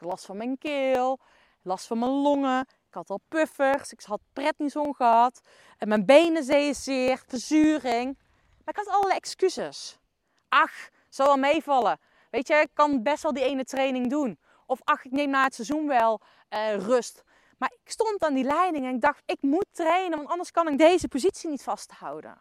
Ik 0.00 0.04
last 0.04 0.24
van 0.24 0.36
mijn 0.36 0.58
keel, 0.58 1.18
last 1.62 1.86
van 1.86 1.98
mijn 1.98 2.10
longen. 2.10 2.60
Ik 2.60 2.94
had 2.94 3.10
al 3.10 3.20
puffers, 3.28 3.92
ik 3.92 4.02
had 4.02 4.20
prednison 4.32 4.94
gehad. 4.94 5.40
En 5.78 5.88
mijn 5.88 6.06
benen 6.06 6.44
zeer 6.44 6.74
zeer, 6.74 7.22
verzuring. 7.26 8.18
Maar 8.64 8.74
ik 8.74 8.76
had 8.76 8.88
allerlei 8.88 9.18
excuses. 9.18 9.98
Ach, 10.48 10.88
zal 11.08 11.26
wel 11.26 11.36
meevallen. 11.36 11.98
Weet 12.30 12.48
je, 12.48 12.54
ik 12.54 12.70
kan 12.74 13.02
best 13.02 13.22
wel 13.22 13.32
die 13.32 13.44
ene 13.44 13.64
training 13.64 14.10
doen. 14.10 14.38
Of 14.66 14.80
ach, 14.84 15.04
ik 15.04 15.10
neem 15.10 15.30
na 15.30 15.44
het 15.44 15.54
seizoen 15.54 15.86
wel 15.86 16.20
eh, 16.48 16.74
rust. 16.76 17.22
Maar 17.58 17.72
ik 17.84 17.90
stond 17.90 18.24
aan 18.24 18.34
die 18.34 18.44
leiding 18.44 18.86
en 18.86 18.94
ik 18.94 19.00
dacht, 19.00 19.22
ik 19.26 19.42
moet 19.42 19.66
trainen, 19.72 20.16
want 20.16 20.30
anders 20.30 20.50
kan 20.50 20.68
ik 20.68 20.78
deze 20.78 21.08
positie 21.08 21.50
niet 21.50 21.62
vasthouden. 21.62 22.40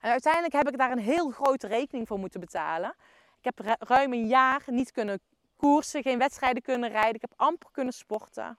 En 0.00 0.10
uiteindelijk 0.10 0.52
heb 0.52 0.68
ik 0.68 0.78
daar 0.78 0.90
een 0.90 0.98
heel 0.98 1.30
grote 1.30 1.66
rekening 1.66 2.08
voor 2.08 2.18
moeten 2.18 2.40
betalen. 2.40 2.94
Ik 3.38 3.44
heb 3.44 3.58
ru- 3.58 3.86
ruim 3.94 4.12
een 4.12 4.26
jaar 4.26 4.62
niet 4.66 4.92
kunnen 4.92 5.20
koersen, 5.60 6.02
geen 6.02 6.18
wedstrijden 6.18 6.62
kunnen 6.62 6.90
rijden. 6.90 7.14
Ik 7.14 7.20
heb 7.20 7.32
amper 7.36 7.70
kunnen 7.72 7.92
sporten. 7.92 8.58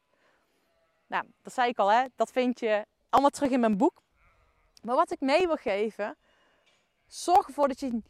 Nou, 1.08 1.26
dat 1.42 1.54
zei 1.54 1.70
ik 1.70 1.78
al, 1.80 1.92
hè? 1.92 2.06
dat 2.16 2.32
vind 2.32 2.60
je 2.60 2.86
allemaal 3.10 3.30
terug 3.30 3.52
in 3.52 3.60
mijn 3.60 3.78
boek. 3.78 4.02
Maar 4.84 4.96
wat 4.96 5.12
ik 5.12 5.20
mee 5.20 5.48
wil 5.48 5.56
geven, 5.56 6.18
zorg 7.08 7.48
ervoor 7.48 7.68
dat 7.68 7.80
je 7.80 8.02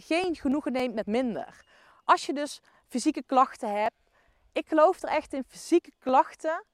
geen 0.00 0.36
genoegen 0.36 0.72
neemt 0.72 0.94
met 0.94 1.06
minder. 1.06 1.64
Als 2.04 2.26
je 2.26 2.32
dus 2.32 2.60
fysieke 2.88 3.22
klachten 3.22 3.80
hebt, 3.80 4.10
ik 4.52 4.68
geloof 4.68 5.02
er 5.02 5.08
echt 5.08 5.32
in 5.32 5.44
fysieke 5.44 5.92
klachten. 5.98 6.64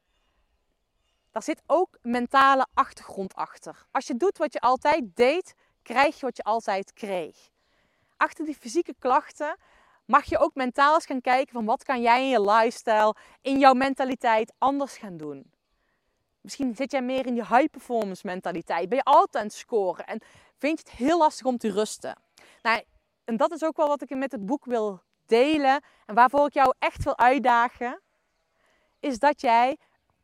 Daar 1.31 1.43
zit 1.43 1.63
ook 1.67 1.99
mentale 2.03 2.67
achtergrond 2.75 3.35
achter. 3.35 3.87
Als 3.91 4.07
je 4.07 4.17
doet 4.17 4.39
wat 4.39 4.53
je 4.53 4.61
altijd 4.61 5.17
deed, 5.17 5.55
krijg 5.83 6.21
je 6.21 6.27
wat 6.27 6.37
je 6.37 6.43
altijd 6.43 6.93
kreeg. 6.93 7.51
achter 8.17 8.45
die 8.45 8.57
fysieke 8.57 8.95
klachten 8.99 9.57
mag 10.07 10.25
je 10.25 10.39
ook 10.39 10.55
mentaal 10.55 10.95
eens 10.95 11.07
gaan 11.07 11.21
kijken 11.21 11.53
van 11.53 11.65
wat 11.65 11.85
kan 11.85 12.01
jij 12.01 12.23
in 12.23 12.29
je 12.29 12.41
lifestyle, 12.41 13.15
in 13.43 13.59
jouw 13.59 13.75
mentaliteit 13.75 14.53
anders 14.59 14.97
gaan 14.97 15.17
doen. 15.17 15.51
Misschien 16.41 16.75
zit 16.75 16.91
jij 16.91 17.03
meer 17.03 17.27
in 17.27 17.35
die 17.35 17.47
high 17.47 17.71
performance 17.71 18.27
mentaliteit. 18.27 18.89
Ben 18.89 18.99
je 18.99 19.05
altijd 19.05 19.37
aan 19.37 19.43
het 19.43 19.55
scoren 19.55 20.07
en 20.07 20.21
vind 20.57 20.79
je 20.79 20.85
het 20.89 20.99
heel 20.99 21.19
lastig 21.19 21.47
om 21.47 21.59
te 21.59 21.71
rusten. 21.71 22.19
Nou, 22.63 22.83
en 23.25 23.37
dat 23.37 23.53
is 23.53 23.65
ook 23.65 23.77
wel 23.77 23.89
wat 23.89 24.03
ik 24.03 24.17
met 24.17 24.33
het 24.33 24.47
boek 24.47 24.65
wil 24.65 25.01
delen 25.27 25.83
en 26.07 26.15
waarvoor 26.15 26.47
ik 26.47 26.55
jou 26.55 26.75
echt 26.79 27.05
wil 27.05 27.19
uitdagen, 27.19 28.01
is 29.01 29.19
dat 29.19 29.41
jij 29.41 29.77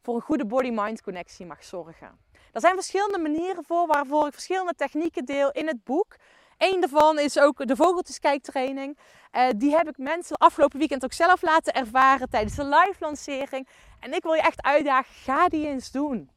voor 0.02 0.14
een 0.14 0.20
goede 0.20 0.46
body-mind 0.46 1.02
connectie 1.02 1.46
mag 1.46 1.64
zorgen. 1.64 2.20
Er 2.52 2.60
zijn 2.60 2.74
verschillende 2.74 3.18
manieren 3.18 3.64
voor 3.64 3.86
waarvoor 3.86 4.26
ik 4.26 4.32
verschillende 4.32 4.74
technieken 4.74 5.24
deel 5.24 5.50
in 5.50 5.66
het 5.66 5.84
boek. 5.84 6.16
Eén 6.62 6.80
daarvan 6.80 7.18
is 7.18 7.38
ook 7.38 7.66
de 7.66 7.76
vogeltjeskijktraining. 7.76 8.98
Uh, 9.32 9.48
die 9.56 9.76
heb 9.76 9.88
ik 9.88 9.98
mensen 9.98 10.36
afgelopen 10.36 10.78
weekend 10.78 11.04
ook 11.04 11.12
zelf 11.12 11.42
laten 11.42 11.72
ervaren 11.72 12.30
tijdens 12.30 12.54
de 12.54 12.64
live 12.64 12.96
lancering. 12.98 13.68
En 14.00 14.12
ik 14.12 14.22
wil 14.22 14.32
je 14.32 14.40
echt 14.42 14.62
uitdagen, 14.62 15.14
ga 15.14 15.48
die 15.48 15.66
eens 15.66 15.90
doen. 15.90 16.30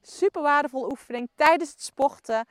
Super 0.00 0.42
waardevolle 0.42 0.90
oefening 0.90 1.28
tijdens 1.34 1.70
het 1.70 1.82
sporten. 1.82 2.46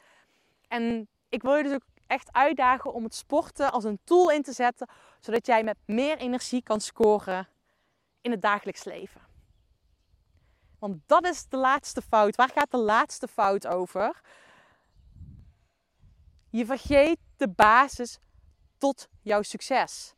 En 0.68 1.08
ik 1.30 1.42
wil 1.42 1.56
je 1.56 1.64
dus 1.64 1.74
ook 1.74 1.86
echt 2.08 2.32
uitdagen 2.32 2.94
om 2.94 3.04
het 3.04 3.16
sporten 3.16 3.72
als 3.72 3.84
een 3.84 4.00
tool 4.04 4.32
in 4.32 4.44
te 4.44 4.54
zetten, 4.54 4.88
zodat 5.20 5.46
jij 5.46 5.64
met 5.64 5.78
meer 5.86 6.18
energie 6.18 6.64
kan 6.64 6.82
scoren 6.82 7.48
in 8.22 8.32
het 8.32 8.42
dagelijks 8.42 8.84
leven. 8.84 9.22
Want 10.80 10.98
dat 11.06 11.26
is 11.26 11.48
de 11.48 11.58
laatste 11.58 12.02
fout. 12.02 12.36
Waar 12.36 12.50
gaat 12.50 12.72
de 12.72 12.78
laatste 12.78 13.28
fout 13.28 13.68
over? 13.68 14.22
Je 16.52 16.66
vergeet 16.66 17.18
de 17.38 17.50
basis 17.50 18.20
tot 18.78 19.08
jouw 19.22 19.42
succes. 19.42 20.14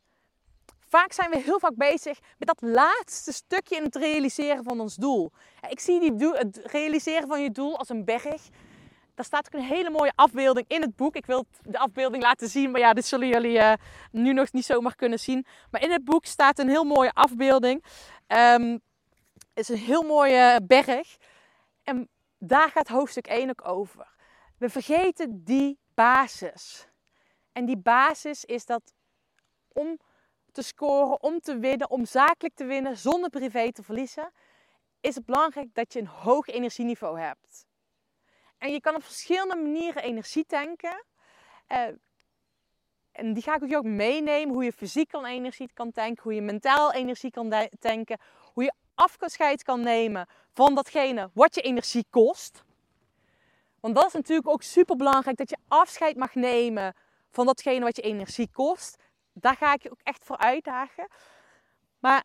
Vaak 0.88 1.12
zijn 1.12 1.30
we 1.30 1.38
heel 1.38 1.58
vaak 1.58 1.76
bezig 1.76 2.18
met 2.38 2.48
dat 2.48 2.60
laatste 2.60 3.32
stukje 3.32 3.76
in 3.76 3.82
het 3.82 3.96
realiseren 3.96 4.64
van 4.64 4.80
ons 4.80 4.94
doel. 4.94 5.32
Ik 5.68 5.80
zie 5.80 6.00
die 6.00 6.28
het 6.28 6.60
realiseren 6.64 7.28
van 7.28 7.42
je 7.42 7.50
doel 7.50 7.78
als 7.78 7.88
een 7.88 8.04
berg. 8.04 8.48
Daar 9.14 9.24
staat 9.24 9.46
ook 9.46 9.60
een 9.60 9.66
hele 9.66 9.90
mooie 9.90 10.12
afbeelding 10.14 10.68
in 10.68 10.80
het 10.80 10.96
boek. 10.96 11.16
Ik 11.16 11.26
wil 11.26 11.46
de 11.62 11.78
afbeelding 11.78 12.22
laten 12.22 12.48
zien, 12.48 12.70
maar 12.70 12.80
ja, 12.80 12.92
dit 12.92 13.04
zullen 13.04 13.28
jullie 13.28 13.58
uh, 13.58 13.72
nu 14.10 14.32
nog 14.32 14.52
niet 14.52 14.64
zomaar 14.64 14.94
kunnen 14.94 15.18
zien. 15.18 15.46
Maar 15.70 15.82
in 15.82 15.90
het 15.90 16.04
boek 16.04 16.24
staat 16.24 16.58
een 16.58 16.68
heel 16.68 16.84
mooie 16.84 17.12
afbeelding. 17.12 17.84
Um, 18.26 18.80
is 19.54 19.68
een 19.68 19.76
heel 19.76 20.02
mooie 20.02 20.60
berg. 20.66 21.16
En 21.82 22.08
daar 22.38 22.70
gaat 22.70 22.88
hoofdstuk 22.88 23.26
1 23.26 23.50
ook 23.50 23.68
over. 23.68 24.12
We 24.58 24.68
vergeten 24.68 25.44
die 25.44 25.78
basis. 25.94 26.88
En 27.52 27.64
die 27.64 27.76
basis 27.76 28.44
is 28.44 28.66
dat 28.66 28.94
om 29.68 29.98
te 30.52 30.62
scoren, 30.62 31.22
om 31.22 31.40
te 31.40 31.58
winnen, 31.58 31.90
om 31.90 32.06
zakelijk 32.06 32.54
te 32.54 32.64
winnen 32.64 32.96
zonder 32.96 33.30
privé 33.30 33.72
te 33.72 33.82
verliezen, 33.82 34.32
is 35.00 35.14
het 35.14 35.24
belangrijk 35.24 35.74
dat 35.74 35.92
je 35.92 35.98
een 35.98 36.06
hoog 36.06 36.46
energieniveau 36.46 37.20
hebt. 37.20 37.66
En 38.58 38.72
je 38.72 38.80
kan 38.80 38.94
op 38.94 39.04
verschillende 39.04 39.56
manieren 39.56 40.02
energie 40.02 40.44
tanken. 40.44 41.04
Uh, 41.68 41.88
en 43.12 43.34
die 43.34 43.42
ga 43.42 43.54
ik 43.54 43.68
je 43.68 43.76
ook 43.76 43.84
meenemen. 43.84 44.54
Hoe 44.54 44.64
je 44.64 44.72
fysiek 44.72 45.08
kan 45.08 45.24
energie 45.24 45.70
kan 45.74 45.92
tanken. 45.92 46.22
Hoe 46.22 46.34
je 46.34 46.42
mentaal 46.42 46.92
energie 46.92 47.30
kan 47.30 47.68
tanken. 47.78 48.18
Hoe 48.52 48.64
je 48.64 48.72
afscheid 48.94 49.62
kan 49.62 49.80
nemen 49.80 50.26
van 50.52 50.74
datgene 50.74 51.30
wat 51.34 51.54
je 51.54 51.60
energie 51.60 52.06
kost. 52.10 52.64
Want 53.84 53.96
dat 53.96 54.06
is 54.06 54.12
natuurlijk 54.12 54.48
ook 54.48 54.62
super 54.62 54.96
belangrijk 54.96 55.36
dat 55.36 55.50
je 55.50 55.56
afscheid 55.68 56.16
mag 56.16 56.34
nemen 56.34 56.94
van 57.30 57.46
datgene 57.46 57.84
wat 57.84 57.96
je 57.96 58.02
energie 58.02 58.48
kost. 58.52 59.02
Daar 59.32 59.56
ga 59.56 59.74
ik 59.74 59.82
je 59.82 59.90
ook 59.90 60.00
echt 60.02 60.24
voor 60.24 60.36
uitdagen. 60.36 61.08
Maar 61.98 62.24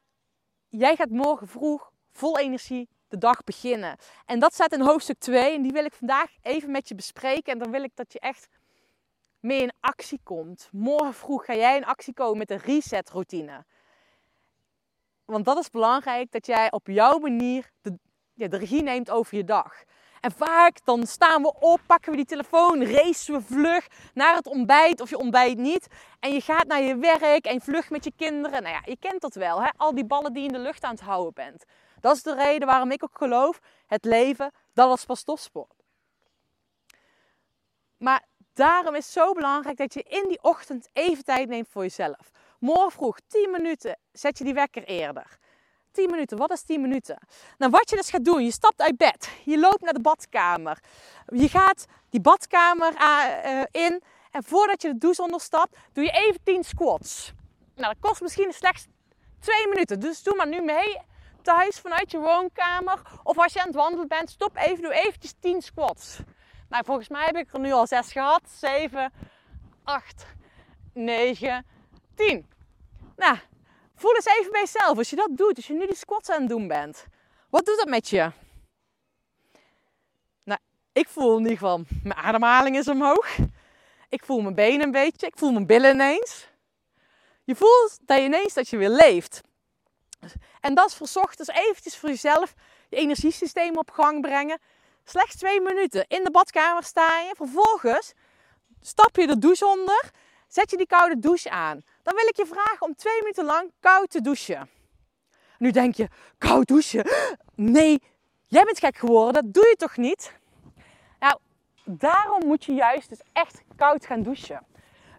jij 0.70 0.96
gaat 0.96 1.10
morgen 1.10 1.48
vroeg 1.48 1.92
vol 2.12 2.38
energie 2.38 2.90
de 3.08 3.18
dag 3.18 3.44
beginnen. 3.44 3.98
En 4.26 4.40
dat 4.40 4.54
staat 4.54 4.74
in 4.74 4.82
hoofdstuk 4.82 5.20
2 5.20 5.56
en 5.56 5.62
die 5.62 5.72
wil 5.72 5.86
ik 5.86 5.94
vandaag 5.94 6.32
even 6.42 6.72
met 6.72 6.88
je 6.88 6.96
bespreken. 6.96 7.54
En 7.54 7.60
dan 7.60 7.72
wil 7.72 7.84
ik 7.84 7.96
dat 7.96 8.14
je 8.14 8.20
echt 8.20 8.48
mee 9.40 9.62
in 9.62 9.74
actie 9.80 10.20
komt. 10.24 10.70
Morgen 10.72 11.14
vroeg 11.14 11.46
ga 11.46 11.56
jij 11.56 11.76
in 11.76 11.86
actie 11.86 12.14
komen 12.14 12.38
met 12.38 12.52
een 12.52 12.58
reset 12.58 13.10
routine. 13.10 13.66
Want 15.26 15.46
dat 15.46 15.58
is 15.58 15.70
belangrijk 15.70 16.32
dat 16.32 16.46
jij 16.46 16.72
op 16.72 16.88
jouw 16.88 17.18
manier 17.18 17.72
de, 17.82 18.00
ja, 18.34 18.48
de 18.48 18.58
regie 18.58 18.84
neemt 18.84 19.10
over 19.10 19.38
je 19.38 19.44
dag. 19.44 19.84
En 20.22 20.32
vaak 20.32 20.86
dan 20.86 21.08
staan 21.08 21.42
we 21.42 21.54
op, 21.60 21.80
pakken 21.86 22.12
we 22.12 22.18
die 22.18 22.26
telefoon, 22.26 22.84
racen 22.84 23.34
we 23.34 23.42
vlug 23.42 23.88
naar 24.14 24.36
het 24.36 24.48
ontbijt 24.48 25.02
of 25.02 25.10
je 25.10 25.18
ontbijt 25.18 25.58
niet. 25.58 25.88
En 26.20 26.34
je 26.34 26.42
gaat 26.42 26.68
naar 26.68 26.82
je 26.82 26.98
werk 26.98 27.46
en 27.46 27.62
vlug 27.62 27.90
met 27.90 28.04
je 28.04 28.12
kinderen. 28.16 28.64
Nou 28.64 28.76
ja, 28.76 28.82
je 28.86 28.98
kent 28.98 29.22
dat 29.22 29.34
wel, 29.34 29.62
hè? 29.62 29.70
al 29.78 29.96
die 29.96 30.06
ballen 30.06 30.34
die 30.34 30.42
je 30.42 30.48
in 30.48 30.54
de 30.54 30.60
lucht 30.60 30.84
aan 30.84 30.92
het 30.92 31.02
houden 31.02 31.34
bent. 31.34 31.64
Dat 32.00 32.16
is 32.16 32.24
de 32.24 32.36
reden 32.36 32.68
waarom 32.68 32.92
ik 32.92 33.04
ook 33.04 33.18
geloof, 33.18 33.60
het 33.88 34.06
leven, 34.06 34.52
dat 34.74 34.98
is 34.98 35.06
pas 35.06 35.24
topsport. 35.24 35.84
Maar 37.98 38.26
daarom 38.54 38.96
is 38.96 39.04
het 39.04 39.14
zo 39.14 39.34
belangrijk 39.34 39.78
dat 39.78 39.94
je 39.94 40.04
in 40.04 40.26
die 40.28 40.44
ochtend 40.44 40.90
even 40.94 41.24
tijd 41.24 41.50
neemt 41.50 41.68
voor 41.70 41.82
jezelf. 41.82 42.32
Morgen 42.60 42.92
vroeg 42.92 43.20
10 43.28 43.52
minuten 43.52 43.98
zet 44.12 44.38
je 44.38 44.44
die 44.44 44.54
wekker 44.54 44.84
eerder. 44.84 45.38
10 45.92 46.10
minuten, 46.10 46.38
wat 46.38 46.52
is 46.52 46.62
10 46.62 46.82
minuten? 46.82 47.18
Nou, 47.58 47.72
wat 47.72 47.90
je 47.90 47.96
dus 47.96 48.10
gaat 48.10 48.26
doen, 48.26 48.44
je 48.44 48.52
stapt 48.52 48.82
uit 48.82 48.98
bed, 48.98 49.30
je 49.46 49.60
loopt 49.60 49.82
naar 49.82 49.94
de 49.94 50.02
badkamer, 50.02 50.80
je 51.26 51.50
gaat 51.50 51.86
die 52.10 52.22
badkamer 52.22 52.94
uh, 53.02 53.64
in 53.72 54.04
en 54.32 54.44
voordat 54.44 54.82
je 54.82 54.88
de 54.88 54.98
douche 54.98 55.22
onderstapt, 55.22 55.78
doe 55.94 56.04
je 56.04 56.12
even 56.12 56.40
10 56.44 56.64
squats. 56.64 57.34
Nou, 57.76 57.94
dat 57.94 58.10
kost 58.10 58.22
misschien 58.22 58.54
slechts 58.54 58.86
2 59.40 59.68
minuten, 59.68 60.00
dus 60.00 60.24
doe 60.24 60.36
maar 60.36 60.48
nu 60.48 60.62
mee 60.62 60.98
thuis 61.42 61.80
vanuit 61.80 62.12
je 62.12 62.20
woonkamer 62.20 63.02
of 63.24 63.38
als 63.38 63.54
je 63.54 63.60
aan 63.60 63.68
het 63.68 63.76
wandelen 63.76 64.08
bent, 64.08 64.30
stop 64.30 64.58
even, 64.58 64.82
doe 64.82 64.94
eventjes 64.94 65.34
10 65.40 65.62
squats. 65.62 66.20
Nou, 66.70 66.86
volgens 66.86 67.10
mij 67.10 67.26
heb 67.26 67.36
ik 67.36 67.54
er 67.54 67.60
nu 67.60 67.72
al 67.72 67.88
6 67.88 68.12
gehad, 68.12 68.42
7, 68.46 69.12
8, 69.84 70.26
9, 70.94 71.66
10. 72.16 72.46
Nou, 73.16 73.38
voel 74.00 74.16
eens 74.16 74.26
even 74.26 74.52
bij 74.52 74.62
jezelf. 74.62 74.98
Als 74.98 75.10
je 75.10 75.16
dat 75.16 75.30
doet, 75.32 75.56
als 75.56 75.68
je 75.68 75.74
nu 75.74 75.86
die 75.86 75.96
squats 75.96 76.30
aan 76.30 76.40
het 76.40 76.50
doen 76.50 76.68
bent. 76.68 77.06
Wat 77.50 77.66
doet 77.66 77.78
dat 77.78 77.88
met 77.88 78.10
je? 78.10 78.32
Nou, 80.44 80.60
ik 80.94 81.08
voel 81.08 81.32
in 81.34 81.42
ieder 81.42 81.58
geval, 81.58 81.84
mijn 82.04 82.20
ademhaling 82.20 82.78
is 82.78 82.88
omhoog. 82.88 83.38
Ik 84.10 84.24
voel 84.26 84.42
mijn 84.42 84.56
benen 84.56 84.82
een 84.82 84.92
beetje. 84.92 85.28
Ik 85.28 85.38
voel 85.38 85.52
mijn 85.52 85.66
billen 85.66 85.94
ineens. 85.94 86.48
Je 87.44 87.56
voelt 87.56 87.98
dat 88.02 88.18
je 88.18 88.24
ineens 88.24 88.54
dat 88.54 88.70
je 88.70 88.78
weer 88.78 88.90
leeft. 88.90 89.42
En 90.62 90.74
dat 90.74 90.88
is 90.88 90.96
voor 90.96 91.24
ochtends 91.24 91.50
eventjes 91.50 91.98
voor 91.98 92.10
jezelf 92.10 92.54
je 92.90 92.96
energiesysteem 92.96 93.78
op 93.78 93.92
gang 93.92 94.22
brengen. 94.22 94.60
Slechts 95.04 95.36
twee 95.36 95.62
minuten. 95.62 96.06
In 96.08 96.24
de 96.24 96.32
badkamer 96.32 96.84
sta 96.84 97.20
je. 97.20 97.34
Vervolgens 97.36 98.14
stap 98.82 99.16
je 99.16 99.28
de 99.28 99.38
douche 99.38 99.66
onder. 99.66 100.12
Zet 100.48 100.72
je 100.72 100.78
die 100.78 100.88
koude 100.88 101.20
douche 101.20 101.50
aan. 101.50 101.84
Dan 102.10 102.18
wil 102.18 102.28
ik 102.28 102.38
je 102.38 102.46
vragen 102.46 102.88
om 102.88 102.96
twee 102.96 103.20
minuten 103.20 103.46
lang 103.46 103.72
koud 103.80 104.10
te 104.10 104.22
douchen. 104.22 104.70
Nu 105.58 105.72
denk 105.72 105.96
je, 105.96 106.08
koud 106.38 106.68
douchen? 106.68 107.10
Nee, 107.56 108.02
jij 108.46 108.64
bent 108.64 108.80
gek 108.80 108.98
geworden. 108.98 109.34
Dat 109.34 109.54
doe 109.54 109.68
je 109.68 109.76
toch 109.76 109.98
niet? 109.98 110.34
Nou, 111.20 111.40
daarom 111.86 112.48
moet 112.48 112.66
je 112.66 112.74
juist 112.74 113.10
dus 113.10 113.22
echt 113.34 113.62
koud 113.76 114.06
gaan 114.06 114.24
douchen. 114.24 114.66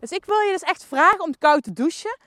Dus 0.00 0.10
ik 0.10 0.24
wil 0.24 0.40
je 0.40 0.52
dus 0.52 0.62
echt 0.62 0.84
vragen 0.84 1.20
om 1.20 1.38
koud 1.38 1.62
te 1.62 1.72
douchen. 1.72 2.18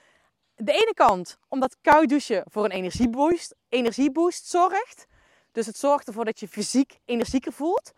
De 0.56 0.72
ene 0.72 0.94
kant 0.94 1.38
omdat 1.48 1.78
koud 1.82 2.10
douchen 2.10 2.44
voor 2.46 2.66
een 2.66 2.72
energieboost, 2.72 3.56
energieboost 3.70 4.46
zorgt. 4.48 5.08
Dus 5.52 5.66
het 5.66 5.78
zorgt 5.78 6.08
ervoor 6.08 6.26
dat 6.26 6.40
je 6.40 6.48
fysiek 6.48 7.00
energieker 7.06 7.54
voelt. 7.54 7.92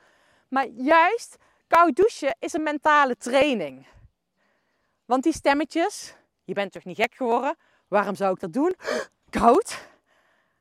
Maar 0.48 0.68
juist 0.68 1.36
koud 1.68 1.96
douchen 1.96 2.36
is 2.40 2.54
een 2.54 2.64
mentale 2.64 3.18
training. 3.18 3.88
Want 5.06 5.24
die 5.24 5.34
stemmetjes, 5.34 6.16
je 6.46 6.54
bent 6.54 6.72
toch 6.72 6.84
niet 6.84 6.98
gek 6.98 7.16
geworden? 7.16 7.58
Waarom 7.88 8.16
zou 8.16 8.34
ik 8.34 8.40
dat 8.40 8.54
doen? 8.54 8.76
Koud. 9.30 9.88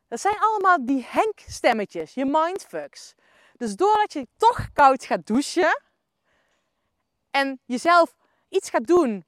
Dat 0.08 0.20
zijn 0.20 0.38
allemaal 0.38 0.84
die 0.84 1.06
Henk-stemmetjes, 1.08 2.14
je 2.14 2.24
mindfucks. 2.24 3.14
Dus 3.56 3.76
doordat 3.76 4.12
je 4.12 4.26
toch 4.36 4.72
koud 4.72 5.04
gaat 5.04 5.26
douchen 5.26 5.82
en 7.30 7.60
jezelf 7.64 8.14
iets 8.48 8.70
gaat 8.70 8.86
doen 8.86 9.24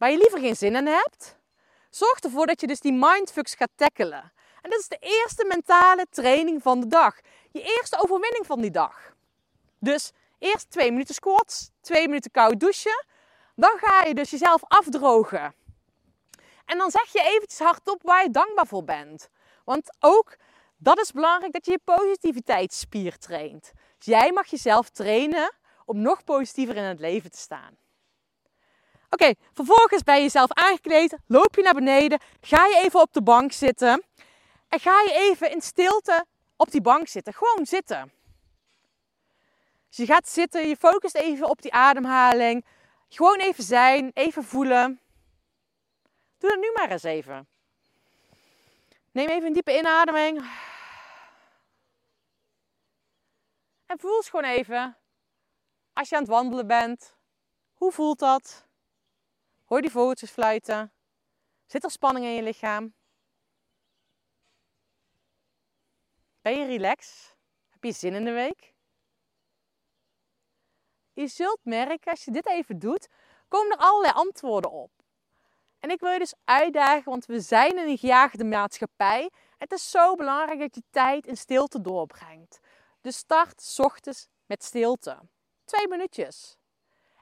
waar 0.00 0.10
je 0.10 0.18
liever 0.18 0.38
geen 0.38 0.56
zin 0.56 0.76
in 0.76 0.86
hebt, 0.86 1.38
zorgt 1.90 2.24
ervoor 2.24 2.46
dat 2.46 2.60
je 2.60 2.66
dus 2.66 2.80
die 2.80 2.92
mindfucks 2.92 3.54
gaat 3.54 3.70
tackelen. 3.74 4.32
En 4.62 4.70
dat 4.70 4.78
is 4.78 4.88
de 4.88 4.98
eerste 5.00 5.44
mentale 5.44 6.06
training 6.10 6.62
van 6.62 6.80
de 6.80 6.86
dag. 6.86 7.20
Je 7.50 7.62
eerste 7.62 8.02
overwinning 8.02 8.46
van 8.46 8.60
die 8.60 8.70
dag. 8.70 9.14
Dus 9.78 10.12
eerst 10.38 10.70
twee 10.70 10.90
minuten 10.90 11.14
squats, 11.14 11.70
twee 11.80 12.06
minuten 12.06 12.30
koud 12.30 12.60
douchen. 12.60 13.04
Dan 13.54 13.78
ga 13.78 14.04
je 14.04 14.14
dus 14.14 14.30
jezelf 14.30 14.62
afdrogen. 14.64 15.54
En 16.70 16.78
dan 16.78 16.90
zeg 16.90 17.12
je 17.12 17.22
eventjes 17.22 17.58
hardop 17.58 18.02
waar 18.02 18.22
je 18.22 18.30
dankbaar 18.30 18.66
voor 18.66 18.84
bent. 18.84 19.28
Want 19.64 19.96
ook 20.00 20.36
dat 20.76 20.98
is 20.98 21.12
belangrijk 21.12 21.52
dat 21.52 21.66
je 21.66 21.70
je 21.72 21.80
positiviteitsspier 21.84 23.18
traint. 23.18 23.72
Dus 23.96 24.06
jij 24.06 24.32
mag 24.32 24.46
jezelf 24.46 24.88
trainen 24.88 25.52
om 25.84 26.00
nog 26.00 26.24
positiever 26.24 26.76
in 26.76 26.82
het 26.82 27.00
leven 27.00 27.30
te 27.30 27.38
staan. 27.38 27.76
Oké, 29.10 29.34
vervolgens 29.52 30.02
ben 30.02 30.16
je 30.16 30.22
jezelf 30.22 30.52
aangekleed, 30.52 31.16
loop 31.26 31.54
je 31.56 31.62
naar 31.62 31.74
beneden, 31.74 32.20
ga 32.40 32.66
je 32.66 32.80
even 32.84 33.00
op 33.00 33.12
de 33.12 33.22
bank 33.22 33.52
zitten 33.52 34.04
en 34.68 34.80
ga 34.80 35.02
je 35.02 35.12
even 35.12 35.50
in 35.50 35.60
stilte 35.60 36.24
op 36.56 36.70
die 36.70 36.80
bank 36.80 37.08
zitten. 37.08 37.34
Gewoon 37.34 37.66
zitten. 37.66 38.12
Dus 39.88 39.96
je 39.96 40.06
gaat 40.06 40.28
zitten, 40.28 40.68
je 40.68 40.76
focust 40.76 41.14
even 41.14 41.48
op 41.48 41.62
die 41.62 41.72
ademhaling. 41.72 42.64
Gewoon 43.08 43.38
even 43.38 43.64
zijn, 43.64 44.10
even 44.14 44.44
voelen. 44.44 45.00
Doe 46.40 46.50
dat 46.50 46.58
nu 46.58 46.72
maar 46.72 46.90
eens 46.90 47.02
even. 47.02 47.48
Neem 49.12 49.28
even 49.28 49.46
een 49.46 49.52
diepe 49.52 49.78
inademing. 49.78 50.38
En 53.86 53.98
voel 53.98 54.16
eens 54.16 54.28
gewoon 54.28 54.50
even, 54.50 54.96
als 55.92 56.08
je 56.08 56.14
aan 56.14 56.22
het 56.22 56.30
wandelen 56.30 56.66
bent, 56.66 57.16
hoe 57.74 57.92
voelt 57.92 58.18
dat? 58.18 58.68
Hoor 59.64 59.80
die 59.80 59.90
vogeltjes 59.90 60.30
fluiten? 60.30 60.92
Zit 61.66 61.84
er 61.84 61.90
spanning 61.90 62.26
in 62.26 62.34
je 62.34 62.42
lichaam? 62.42 62.94
Ben 66.42 66.58
je 66.58 66.66
relaxed? 66.66 67.36
Heb 67.68 67.84
je 67.84 67.92
zin 67.92 68.14
in 68.14 68.24
de 68.24 68.32
week? 68.32 68.74
Je 71.12 71.26
zult 71.26 71.60
merken, 71.62 72.10
als 72.10 72.24
je 72.24 72.30
dit 72.30 72.46
even 72.46 72.78
doet, 72.78 73.08
komen 73.48 73.70
er 73.70 73.84
allerlei 73.84 74.12
antwoorden 74.12 74.70
op. 74.70 74.99
En 75.80 75.90
ik 75.90 76.00
wil 76.00 76.10
je 76.10 76.18
dus 76.18 76.34
uitdagen, 76.44 77.10
want 77.10 77.26
we 77.26 77.40
zijn 77.40 77.78
in 77.78 77.88
een 77.88 77.98
gejaagde 77.98 78.44
maatschappij. 78.44 79.30
Het 79.58 79.72
is 79.72 79.90
zo 79.90 80.14
belangrijk 80.14 80.60
dat 80.60 80.74
je 80.74 80.82
tijd 80.90 81.26
in 81.26 81.36
stilte 81.36 81.80
doorbrengt. 81.80 82.60
Dus 83.00 83.16
start 83.16 83.62
's 83.62 83.78
ochtends 83.78 84.28
met 84.46 84.64
stilte. 84.64 85.18
Twee 85.64 85.88
minuutjes. 85.88 86.56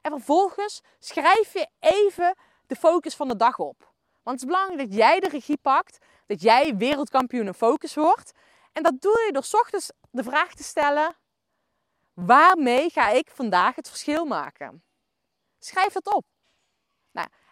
En 0.03 0.11
vervolgens 0.11 0.81
schrijf 0.99 1.53
je 1.53 1.69
even 1.79 2.37
de 2.67 2.77
focus 2.77 3.15
van 3.15 3.29
de 3.29 3.37
dag 3.37 3.59
op. 3.59 3.93
Want 4.23 4.41
het 4.41 4.49
is 4.49 4.55
belangrijk 4.55 4.89
dat 4.89 4.99
jij 4.99 5.21
de 5.21 5.29
regie 5.29 5.57
pakt, 5.57 5.99
dat 6.27 6.43
jij 6.43 6.77
wereldkampioen 6.77 7.47
in 7.47 7.55
focus 7.55 7.95
wordt. 7.95 8.33
En 8.73 8.83
dat 8.83 9.01
doe 9.01 9.23
je 9.27 9.33
door 9.33 9.45
's 9.45 9.55
ochtends 9.55 9.91
de 10.11 10.23
vraag 10.23 10.55
te 10.55 10.63
stellen: 10.63 11.17
waarmee 12.15 12.91
ga 12.91 13.09
ik 13.09 13.31
vandaag 13.31 13.75
het 13.75 13.89
verschil 13.89 14.25
maken? 14.25 14.83
Schrijf 15.59 15.93
het 15.93 16.15
op. 16.15 16.25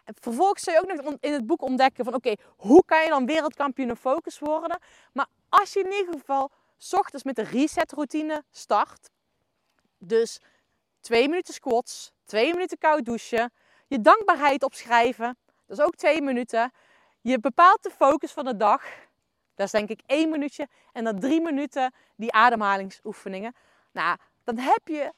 En 0.07 0.13
vervolgens 0.19 0.63
zul 0.63 0.73
je 0.73 0.79
ook 0.79 1.03
nog 1.03 1.15
in 1.19 1.33
het 1.33 1.45
boek 1.45 1.61
ontdekken 1.61 2.05
van 2.05 2.13
oké, 2.13 2.33
hoe 2.55 2.85
kan 2.85 3.03
je 3.03 3.09
dan 3.09 3.25
wereldkampioen 3.25 3.89
in 3.89 3.95
focus 3.95 4.39
worden? 4.39 4.79
Maar 5.13 5.27
als 5.49 5.73
je 5.73 5.79
in 5.79 5.91
ieder 5.91 6.13
geval 6.13 6.51
's 6.77 6.93
ochtends 6.93 7.23
met 7.23 7.35
de 7.35 7.41
reset 7.41 7.91
routine 7.91 8.43
start, 8.51 9.09
dus 9.97 10.39
twee 10.99 11.29
minuten 11.29 11.53
squats, 11.53 12.11
twee 12.25 12.53
minuten 12.53 12.77
koud 12.77 13.05
douchen, 13.05 13.51
je 13.87 14.01
dankbaarheid 14.01 14.63
opschrijven, 14.63 15.37
dat 15.65 15.77
is 15.77 15.83
ook 15.85 15.95
twee 15.95 16.21
minuten. 16.21 16.71
Je 17.21 17.39
bepaalt 17.39 17.83
de 17.83 17.91
focus 17.91 18.31
van 18.31 18.45
de 18.45 18.57
dag, 18.57 18.83
dat 19.55 19.65
is 19.65 19.71
denk 19.71 19.89
ik 19.89 20.01
één 20.05 20.29
minuutje, 20.29 20.67
en 20.93 21.03
dan 21.03 21.19
drie 21.19 21.41
minuten 21.41 21.93
die 22.15 22.33
ademhalingsoefeningen. 22.33 23.55
Nou, 23.91 24.17
dan 24.43 24.57
heb 24.57 24.87
je 24.87 25.13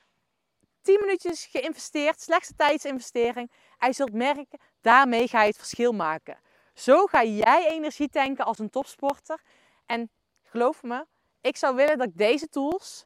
10 0.82 1.00
minuutjes 1.00 1.46
geïnvesteerd, 1.46 2.22
slechtste 2.22 2.56
tijdsinvestering. 2.56 3.52
En 3.78 3.88
je 3.88 3.94
zult 3.94 4.14
merken, 4.14 4.60
daarmee 4.82 5.28
ga 5.28 5.42
je 5.42 5.48
het 5.48 5.58
verschil 5.58 5.92
maken. 5.92 6.38
Zo 6.74 7.06
ga 7.06 7.24
jij 7.24 7.68
energie 7.70 8.10
tanken 8.10 8.46
als 8.46 8.60
een 8.60 8.70
topsporter. 8.70 9.42
En 9.86 10.10
geloof 10.44 10.84
me, 10.84 11.06
ik 11.42 11.58
zou 11.58 11.76
willen 11.76 11.98
dat 11.98 12.08
ik 12.08 12.18
deze 12.18 12.50
tools 12.50 13.06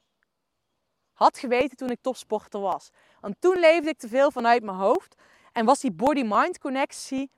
had 1.13 1.37
geweten 1.37 1.77
toen 1.77 1.89
ik 1.89 2.01
topsporter 2.01 2.59
was. 2.59 2.89
Want 3.21 3.35
toen 3.39 3.59
leefde 3.59 3.89
ik 3.89 3.97
te 3.97 4.07
veel 4.07 4.31
vanuit 4.31 4.63
mijn 4.63 4.77
hoofd. 4.77 5.15
En 5.51 5.65
was 5.65 5.79
die 5.79 5.91
body-mind 5.91 6.59
connectie 6.59 7.29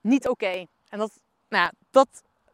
niet 0.00 0.28
oké. 0.28 0.66
En 0.88 0.98
dat, 0.98 1.20
nou, 1.48 1.70
dat, 1.90 2.08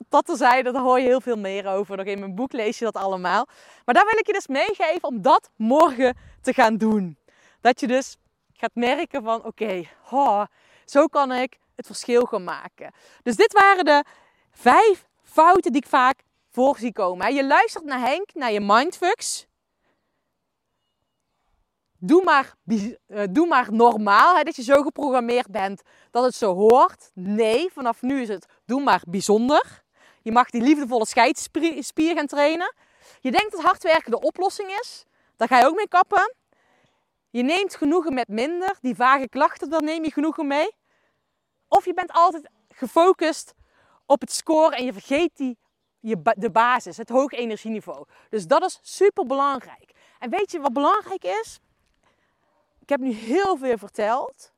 dat 0.09 0.27
terzijde, 0.27 0.73
daar 0.73 0.83
hoor 0.83 0.99
je 0.99 1.07
heel 1.07 1.21
veel 1.21 1.37
meer 1.37 1.67
over. 1.67 1.97
Nog 1.97 2.07
in 2.07 2.19
mijn 2.19 2.35
boek 2.35 2.53
lees 2.53 2.79
je 2.79 2.85
dat 2.85 2.97
allemaal. 2.97 3.47
Maar 3.85 3.95
daar 3.95 4.07
wil 4.07 4.19
ik 4.19 4.27
je 4.27 4.33
dus 4.33 4.47
meegeven 4.47 5.09
om 5.09 5.23
dat 5.23 5.51
morgen 5.57 6.17
te 6.41 6.53
gaan 6.53 6.77
doen. 6.77 7.19
Dat 7.61 7.81
je 7.81 7.87
dus 7.87 8.17
gaat 8.61 8.75
merken 8.75 9.23
van 9.23 9.45
oké, 9.45 9.85
zo 10.85 11.07
kan 11.07 11.33
ik 11.33 11.59
het 11.77 11.87
verschil 11.87 12.25
gaan 12.25 12.45
maken. 12.45 12.93
Dus 13.23 13.37
dit 13.37 13.53
waren 13.53 13.85
de 13.85 14.05
vijf 14.51 15.09
fouten 15.23 15.73
die 15.73 15.83
ik 15.83 15.89
vaak 15.89 16.23
voor 16.51 16.79
zie 16.79 16.93
komen. 16.93 17.35
Je 17.35 17.47
luistert 17.47 17.85
naar 17.85 18.01
Henk, 18.01 18.35
naar 18.35 18.53
je 18.53 18.61
mindfucks. 18.61 19.47
Doe 21.99 22.23
maar, 22.25 22.55
eh, 23.07 23.23
doe 23.31 23.47
maar 23.47 23.73
normaal, 23.73 24.37
hè, 24.37 24.43
dat 24.43 24.57
je 24.57 24.63
zo 24.63 24.83
geprogrammeerd 24.83 25.51
bent 25.51 25.83
dat 26.11 26.25
het 26.25 26.35
zo 26.35 26.55
hoort. 26.55 27.11
Nee, 27.15 27.71
vanaf 27.73 28.03
nu 28.03 28.21
is 28.21 28.29
het 28.29 28.47
doe 28.65 28.83
maar 28.83 29.03
bijzonder. 29.09 29.83
Je 30.23 30.33
mag 30.33 30.51
die 30.51 30.63
liefdevolle 30.63 31.07
scheidspier 31.07 32.15
gaan 32.17 32.27
trainen. 32.27 32.75
Je 33.21 33.31
denkt 33.31 33.53
dat 33.53 33.63
hard 33.63 33.83
werken 33.83 34.11
de 34.11 34.21
oplossing 34.21 34.79
is. 34.81 35.05
Daar 35.37 35.49
ga 35.49 35.59
je 35.59 35.67
ook 35.67 35.77
mee 35.77 35.89
kappen. 35.89 36.35
Je 37.31 37.43
neemt 37.43 37.75
genoegen 37.75 38.15
met 38.15 38.29
minder. 38.29 38.77
Die 38.81 38.95
vage 38.95 39.29
klachten, 39.29 39.71
daar 39.71 39.83
neem 39.83 40.05
je 40.05 40.13
genoegen 40.13 40.47
mee. 40.47 40.77
Of 41.69 41.85
je 41.85 41.95
bent 41.95 42.13
altijd 42.13 42.51
gefocust 42.69 43.55
op 44.07 44.21
het 44.21 44.33
scoren 44.33 44.79
en 44.79 44.85
je 44.85 44.93
vergeet 44.93 45.37
die, 45.37 45.59
je, 46.01 46.21
de 46.37 46.51
basis, 46.51 46.97
het 46.97 47.09
hoog 47.09 47.33
energieniveau. 47.33 48.07
Dus 48.29 48.47
dat 48.47 48.65
is 48.65 48.79
super 48.83 49.27
belangrijk. 49.27 49.93
En 50.19 50.31
weet 50.31 50.51
je 50.51 50.61
wat 50.61 50.73
belangrijk 50.73 51.25
is? 51.25 51.59
Ik 52.79 52.89
heb 52.89 53.01
nu 53.01 53.11
heel 53.13 53.57
veel 53.57 53.79
verteld. 53.79 54.53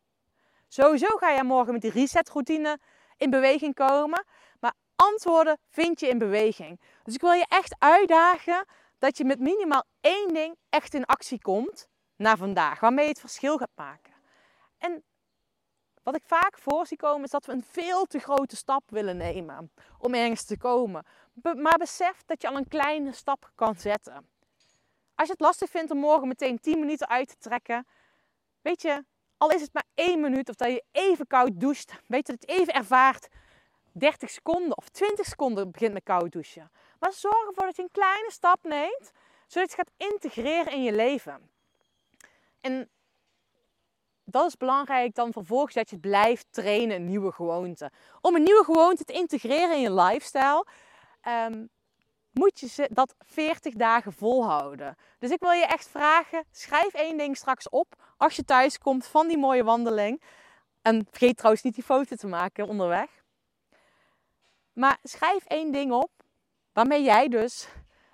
Sowieso 0.69 1.17
ga 1.17 1.31
je 1.31 1.45
morgen 1.45 1.73
met 1.73 1.83
die 1.83 1.91
resetroutine 1.91 2.79
in 3.17 3.31
beweging 3.31 3.75
komen. 3.75 4.27
Maar 4.61 4.75
antwoorden 4.97 5.59
vind 5.69 6.01
je 6.01 6.09
in 6.09 6.19
beweging. 6.19 6.81
Dus 7.03 7.15
ik 7.15 7.21
wil 7.21 7.33
je 7.33 7.47
echt 7.49 7.75
uitdagen 7.79 8.67
dat 8.99 9.17
je 9.19 9.25
met 9.25 9.39
minimaal 9.39 9.85
één 10.01 10.29
ding 10.29 10.57
echt 10.69 10.95
in 10.95 11.05
actie 11.05 11.41
komt 11.41 11.91
naar 12.23 12.37
vandaag. 12.37 12.81
Waarmee 12.81 13.05
je 13.05 13.11
het 13.11 13.21
verschil 13.21 13.59
gaat 13.59 13.77
maken. 13.77 14.13
En 14.79 15.05
wat 16.03 16.17
ik 16.17 16.23
vaak 16.27 16.59
voor 16.59 16.87
zie 16.87 16.97
komen 16.97 17.25
is 17.25 17.31
dat 17.31 17.47
we 17.47 17.53
een 17.53 17.65
veel 17.65 18.05
te 18.05 18.19
grote 18.19 18.57
stap 18.57 18.83
willen 18.91 19.17
nemen 19.17 19.73
om 19.99 20.15
ergens 20.15 20.45
te 20.45 20.57
komen. 20.57 21.05
Maar 21.43 21.79
besef 21.79 22.23
dat 22.27 22.43
je 22.43 22.49
al 22.49 22.57
een 22.57 22.69
kleine 22.69 23.13
stap 23.13 23.51
kan 23.55 23.77
zetten. 23.77 24.31
Als 25.15 25.27
je 25.27 25.33
het 25.33 25.41
lastig 25.41 25.71
vindt 25.71 25.91
om 25.91 25.99
morgen 25.99 26.29
meteen 26.29 26.61
10 26.61 26.79
minuten 26.79 27.09
uit 27.09 27.29
te 27.29 27.37
trekken, 27.39 27.87
weet 28.61 28.83
je, 28.83 29.05
al 29.37 29.51
is 29.51 29.61
het 29.61 29.73
maar 29.73 29.87
1 29.95 30.21
minuut 30.21 30.49
of 30.49 30.55
dat 30.55 30.69
je 30.69 30.85
even 30.93 31.27
koud 31.27 31.61
doucht, 31.61 31.93
weet 32.07 32.27
je, 32.27 32.33
dat 32.33 32.41
het 32.41 32.51
even 32.51 32.75
ervaart, 32.75 33.29
30 33.93 34.31
seconden 34.31 34.77
of 34.77 34.89
20 34.89 35.27
seconden 35.27 35.71
begint 35.71 35.93
met 35.93 36.03
koud 36.03 36.33
douchen. 36.33 36.71
Maar 36.99 37.13
zorg 37.13 37.47
ervoor 37.49 37.67
dat 37.67 37.77
je 37.77 37.83
een 37.83 37.91
kleine 37.91 38.31
stap 38.31 38.63
neemt, 38.63 39.13
zodat 39.47 39.71
je 39.71 39.77
het 39.77 39.89
gaat 39.89 40.11
integreren 40.11 40.73
in 40.73 40.83
je 40.83 40.93
leven. 40.93 41.51
En 42.63 42.91
dat 44.25 44.47
is 44.47 44.57
belangrijk 44.57 45.15
dan 45.15 45.33
vervolgens 45.33 45.75
dat 45.75 45.91
je 45.91 45.99
blijft 45.99 46.47
trainen 46.51 46.97
in 46.97 47.05
nieuwe 47.05 47.33
gewoonten. 47.33 47.93
Om 48.21 48.35
een 48.35 48.43
nieuwe 48.43 48.65
gewoonte 48.65 49.05
te 49.05 49.13
integreren 49.13 49.75
in 49.75 49.81
je 49.81 49.93
lifestyle, 49.93 50.67
ehm, 51.21 51.67
moet 52.31 52.61
je 52.61 52.89
dat 52.93 53.15
40 53.19 53.75
dagen 53.75 54.13
volhouden. 54.13 54.97
Dus 55.19 55.31
ik 55.31 55.41
wil 55.41 55.51
je 55.51 55.67
echt 55.67 55.89
vragen, 55.89 56.45
schrijf 56.51 56.93
één 56.95 57.19
ding 57.19 57.37
straks 57.37 57.69
op 57.69 58.15
als 58.17 58.37
je 58.37 58.45
thuis 58.45 58.79
komt 58.79 59.07
van 59.07 59.29
die 59.29 59.39
mooie 59.39 59.65
wandeling. 59.65 60.23
En 60.83 61.07
vergeet 61.11 61.37
trouwens 61.37 61.63
niet 61.63 61.75
die 61.75 61.85
foto 61.85 62.17
te 62.17 62.27
maken 62.27 62.69
onderweg. 62.69 63.23
Maar 64.73 64.99
schrijf 65.03 65.45
één 65.45 65.73
ding 65.73 65.93
op 65.93 66.11
waarmee 66.73 67.03
jij 67.03 67.29
dus 67.29 67.69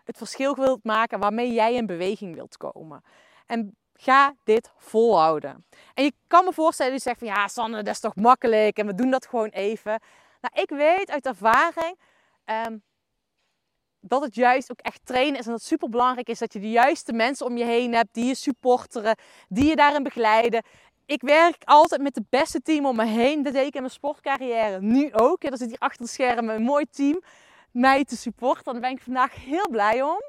het 0.04 0.16
verschil 0.16 0.54
wilt 0.54 0.84
maken, 0.84 1.18
waarmee 1.18 1.52
jij 1.52 1.74
in 1.74 1.86
beweging 1.86 2.34
wilt 2.34 2.56
komen. 2.56 3.02
En 3.46 3.76
ga 4.00 4.34
dit 4.44 4.70
volhouden. 4.76 5.66
En 5.94 6.04
je 6.04 6.12
kan 6.26 6.44
me 6.44 6.52
voorstellen 6.52 6.92
dat 6.92 7.02
je 7.02 7.08
zegt 7.08 7.20
van 7.20 7.28
ja 7.28 7.48
Sanne, 7.48 7.82
dat 7.82 7.94
is 7.94 8.00
toch 8.00 8.14
makkelijk 8.14 8.78
en 8.78 8.86
we 8.86 8.94
doen 8.94 9.10
dat 9.10 9.26
gewoon 9.26 9.48
even. 9.48 10.00
Nou, 10.40 10.62
ik 10.62 10.70
weet 10.70 11.10
uit 11.10 11.26
ervaring 11.26 11.98
ehm, 12.44 12.76
dat 14.00 14.22
het 14.22 14.34
juist 14.34 14.70
ook 14.70 14.80
echt 14.80 15.00
trainen 15.04 15.38
is 15.38 15.44
en 15.44 15.50
dat 15.50 15.60
het 15.60 15.68
super 15.68 15.88
belangrijk 15.88 16.28
is 16.28 16.38
dat 16.38 16.52
je 16.52 16.60
de 16.60 16.70
juiste 16.70 17.12
mensen 17.12 17.46
om 17.46 17.56
je 17.56 17.64
heen 17.64 17.94
hebt 17.94 18.14
die 18.14 18.24
je 18.24 18.34
supporteren, 18.34 19.16
die 19.48 19.64
je 19.64 19.76
daarin 19.76 20.02
begeleiden. 20.02 20.62
Ik 21.06 21.20
werk 21.20 21.62
altijd 21.64 22.00
met 22.00 22.14
het 22.14 22.28
beste 22.30 22.62
team 22.62 22.86
om 22.86 22.96
me 22.96 23.04
heen. 23.04 23.42
Dat 23.42 23.52
deed 23.52 23.66
ik 23.66 23.74
in 23.74 23.80
mijn 23.80 23.92
sportcarrière 23.92 24.80
nu 24.80 25.12
ook. 25.12 25.44
Er 25.44 25.56
zit 25.56 25.68
hier 25.68 25.78
achter 25.78 26.04
de 26.04 26.10
schermen 26.12 26.54
een 26.54 26.62
mooi 26.62 26.86
team 26.90 27.22
mij 27.72 28.04
te 28.04 28.16
supporten. 28.16 28.72
Daar 28.72 28.80
ben 28.80 28.90
ik 28.90 29.02
vandaag 29.02 29.34
heel 29.34 29.68
blij 29.70 30.02
om. 30.02 30.20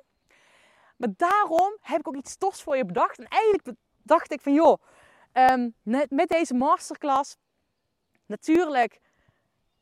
Maar 0.99 1.09
daarom 1.17 1.77
heb 1.81 1.99
ik 1.99 2.07
ook 2.07 2.15
iets 2.15 2.37
tofs 2.37 2.63
voor 2.63 2.77
je 2.77 2.85
bedacht. 2.85 3.17
En 3.17 3.27
eigenlijk 3.27 3.77
dacht 4.03 4.31
ik 4.31 4.41
van 4.41 4.53
joh, 4.53 4.81
ehm, 5.31 5.69
met, 5.83 6.27
deze 6.27 6.53
masterclass, 6.53 7.35
natuurlijk 8.25 8.99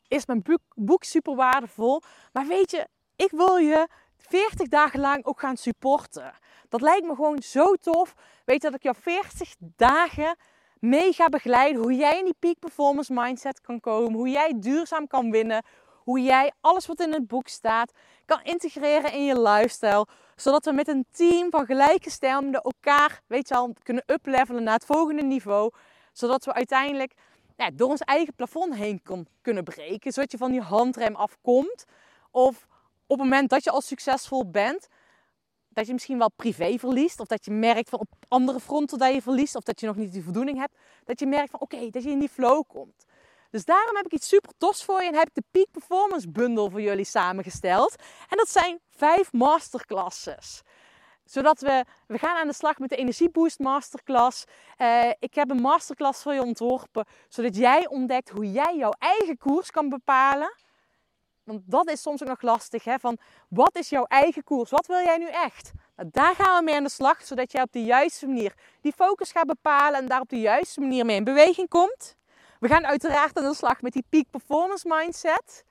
is 0.08 0.26
mijn 0.26 0.44
boek, 0.74 1.04
super 1.04 1.34
waardevol. 1.34 2.02
Maar 2.32 2.46
weet 2.46 2.70
je, 2.70 2.88
ik 3.16 3.30
wil 3.30 3.56
je 3.56 3.88
40 4.16 4.68
dagen 4.68 5.00
lang 5.00 5.24
ook 5.24 5.40
gaan 5.40 5.56
supporten. 5.56 6.32
Dat 6.68 6.80
lijkt 6.80 7.06
me 7.06 7.14
gewoon 7.14 7.42
zo 7.42 7.74
tof. 7.74 8.14
Weet 8.44 8.62
dat 8.62 8.74
ik 8.74 8.82
jou 8.82 8.96
40 9.00 9.54
dagen 9.58 10.36
mee 10.78 11.12
ga 11.12 11.28
begeleiden 11.28 11.82
hoe 11.82 11.94
jij 11.94 12.18
in 12.18 12.24
die 12.24 12.36
peak 12.38 12.58
performance 12.58 13.12
mindset 13.12 13.60
kan 13.60 13.80
komen, 13.80 14.12
hoe 14.12 14.28
jij 14.28 14.54
duurzaam 14.56 15.06
kan 15.06 15.30
winnen, 15.30 15.64
hoe 16.04 16.20
jij 16.20 16.52
alles 16.60 16.86
wat 16.86 17.00
in 17.00 17.12
het 17.12 17.26
boek 17.26 17.48
staat 17.48 17.92
kan 18.24 18.42
integreren 18.42 19.12
in 19.12 19.24
je 19.24 19.40
lifestyle, 19.40 20.06
zodat 20.40 20.64
we 20.64 20.72
met 20.72 20.88
een 20.88 21.06
team 21.10 21.50
van 21.50 21.66
gelijkgestemden 21.66 22.60
elkaar, 22.60 23.20
weet 23.26 23.48
je 23.48 23.54
al, 23.54 23.74
kunnen 23.82 24.02
uplevelen 24.06 24.62
naar 24.62 24.74
het 24.74 24.84
volgende 24.84 25.22
niveau, 25.22 25.72
zodat 26.12 26.44
we 26.44 26.52
uiteindelijk 26.52 27.12
ja, 27.56 27.70
door 27.70 27.88
ons 27.88 28.00
eigen 28.00 28.34
plafond 28.34 28.74
heen 28.74 29.02
kunnen 29.42 29.64
breken, 29.64 30.12
zodat 30.12 30.30
je 30.30 30.38
van 30.38 30.50
die 30.50 30.60
handrem 30.60 31.14
afkomt 31.14 31.84
of 32.30 32.66
op 33.06 33.18
het 33.18 33.28
moment 33.28 33.50
dat 33.50 33.64
je 33.64 33.70
al 33.70 33.80
succesvol 33.80 34.50
bent, 34.50 34.88
dat 35.68 35.86
je 35.86 35.92
misschien 35.92 36.18
wel 36.18 36.30
privé 36.30 36.78
verliest. 36.78 37.20
Of 37.20 37.26
dat 37.26 37.44
je 37.44 37.50
merkt 37.50 37.88
van 37.88 37.98
op 37.98 38.08
andere 38.28 38.60
fronten 38.60 38.98
dat 38.98 39.14
je 39.14 39.22
verliest. 39.22 39.54
Of 39.54 39.62
dat 39.62 39.80
je 39.80 39.86
nog 39.86 39.96
niet 39.96 40.12
die 40.12 40.22
voldoening 40.22 40.58
hebt. 40.58 40.76
Dat 41.04 41.20
je 41.20 41.26
merkt 41.26 41.50
van 41.50 41.60
oké, 41.60 41.90
dat 41.90 42.02
je 42.02 42.10
in 42.10 42.18
die 42.18 42.28
flow 42.28 42.62
komt. 42.66 43.04
Dus 43.50 43.64
daarom 43.64 43.96
heb 43.96 44.04
ik 44.04 44.12
iets 44.12 44.28
super 44.28 44.52
tofs 44.58 44.84
voor 44.84 45.02
je. 45.02 45.08
En 45.08 45.14
heb 45.14 45.28
ik 45.28 45.34
de 45.34 45.44
Peak 45.50 45.70
Performance 45.70 46.30
Bundle 46.30 46.70
voor 46.70 46.80
jullie 46.80 47.04
samengesteld. 47.04 47.94
En 48.28 48.36
dat 48.36 48.48
zijn 48.48 48.80
vijf 48.90 49.32
masterclasses 49.32 50.62
zodat 51.30 51.60
we, 51.60 51.84
we 52.06 52.18
gaan 52.18 52.36
aan 52.36 52.46
de 52.46 52.52
slag 52.52 52.78
met 52.78 52.88
de 52.88 52.96
Energieboost 52.96 53.58
Masterclass. 53.58 54.44
Eh, 54.76 55.10
ik 55.18 55.34
heb 55.34 55.50
een 55.50 55.60
masterclass 55.60 56.22
voor 56.22 56.34
je 56.34 56.42
ontworpen, 56.42 57.06
zodat 57.28 57.56
jij 57.56 57.88
ontdekt 57.88 58.28
hoe 58.28 58.52
jij 58.52 58.76
jouw 58.76 58.92
eigen 58.98 59.38
koers 59.38 59.70
kan 59.70 59.88
bepalen. 59.88 60.54
Want 61.44 61.62
dat 61.64 61.90
is 61.90 62.02
soms 62.02 62.22
ook 62.22 62.28
nog 62.28 62.42
lastig. 62.42 62.84
Hè? 62.84 62.98
Van 62.98 63.18
wat 63.48 63.76
is 63.76 63.88
jouw 63.88 64.04
eigen 64.04 64.44
koers? 64.44 64.70
Wat 64.70 64.86
wil 64.86 64.98
jij 64.98 65.18
nu 65.18 65.28
echt? 65.28 65.72
Nou, 65.96 66.08
daar 66.12 66.34
gaan 66.34 66.58
we 66.58 66.64
mee 66.64 66.74
aan 66.74 66.82
de 66.84 66.90
slag, 66.90 67.24
zodat 67.24 67.52
jij 67.52 67.62
op 67.62 67.72
de 67.72 67.84
juiste 67.84 68.26
manier 68.26 68.54
die 68.80 68.92
focus 68.92 69.32
gaat 69.32 69.46
bepalen 69.46 70.00
en 70.00 70.06
daar 70.06 70.20
op 70.20 70.28
de 70.28 70.40
juiste 70.40 70.80
manier 70.80 71.04
mee 71.04 71.16
in 71.16 71.24
beweging 71.24 71.68
komt. 71.68 72.16
We 72.60 72.68
gaan 72.68 72.86
uiteraard 72.86 73.38
aan 73.38 73.44
de 73.44 73.54
slag 73.54 73.82
met 73.82 73.92
die 73.92 74.04
peak 74.08 74.30
performance 74.30 74.88
mindset. 74.88 75.64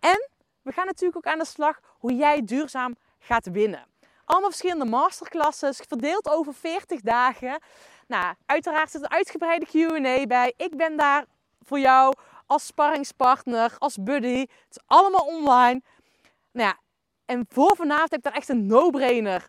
En 0.00 0.28
we 0.62 0.72
gaan 0.72 0.86
natuurlijk 0.86 1.16
ook 1.16 1.32
aan 1.32 1.38
de 1.38 1.44
slag 1.44 1.80
hoe 1.98 2.14
jij 2.14 2.44
duurzaam 2.44 2.96
gaat 3.18 3.50
winnen. 3.50 3.86
Allemaal 4.24 4.48
verschillende 4.48 4.84
masterclasses, 4.84 5.80
verdeeld 5.88 6.28
over 6.28 6.54
40 6.54 7.00
dagen. 7.00 7.60
Nou, 8.06 8.34
uiteraard 8.46 8.90
zit 8.90 9.02
een 9.02 9.10
uitgebreide 9.10 9.66
Q&A 9.66 10.26
bij. 10.26 10.52
Ik 10.56 10.76
ben 10.76 10.96
daar 10.96 11.24
voor 11.62 11.78
jou 11.78 12.14
als 12.46 12.66
sparringspartner, 12.66 13.76
als 13.78 13.96
buddy. 14.00 14.40
Het 14.40 14.50
is 14.70 14.82
allemaal 14.86 15.26
online. 15.26 15.82
Nou 16.52 16.68
ja, 16.68 16.78
en 17.24 17.46
voor 17.48 17.76
vanavond 17.76 18.10
heb 18.10 18.18
ik 18.18 18.24
daar 18.24 18.32
echt 18.32 18.48
een 18.48 18.66
no-brainer 18.66 19.48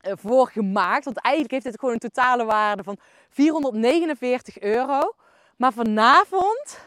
eh, 0.00 0.12
voor 0.16 0.48
gemaakt. 0.48 1.04
Want 1.04 1.18
eigenlijk 1.18 1.54
heeft 1.54 1.64
dit 1.64 1.78
gewoon 1.78 1.94
een 1.94 2.10
totale 2.10 2.44
waarde 2.44 2.82
van 2.82 2.98
449 3.28 4.60
euro. 4.60 5.14
Maar 5.56 5.72
vanavond, 5.72 6.78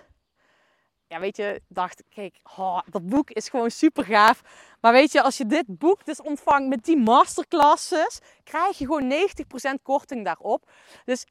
ja 1.07 1.19
weet 1.19 1.37
je, 1.37 1.61
dacht 1.67 2.03
kijk, 2.09 2.39
oh, 2.57 2.79
dat 2.89 3.05
boek 3.05 3.29
is 3.29 3.49
gewoon 3.49 3.71
super 3.71 4.03
gaaf. 4.03 4.41
Maar 4.81 4.91
weet 4.91 5.11
je, 5.11 5.21
als 5.21 5.37
je 5.37 5.45
dit 5.45 5.65
boek 5.67 6.05
dus 6.05 6.21
ontvangt 6.21 6.67
met 6.67 6.85
die 6.85 6.97
masterclasses, 6.97 8.19
krijg 8.43 8.77
je 8.77 8.85
gewoon 8.85 9.11
90% 9.79 9.81
korting 9.83 10.25
daarop. 10.25 10.69
Dus 11.05 11.25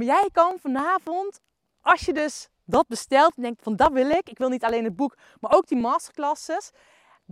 jij 0.00 0.28
kan 0.32 0.58
vanavond, 0.60 1.40
als 1.80 2.00
je 2.00 2.12
dus 2.12 2.48
dat 2.64 2.88
bestelt 2.88 3.36
en 3.36 3.42
denkt 3.42 3.62
van 3.62 3.76
dat 3.76 3.92
wil 3.92 4.10
ik, 4.10 4.28
ik 4.28 4.38
wil 4.38 4.48
niet 4.48 4.64
alleen 4.64 4.84
het 4.84 4.96
boek, 4.96 5.16
maar 5.40 5.52
ook 5.54 5.66
die 5.66 5.78
masterclasses, 5.78 6.70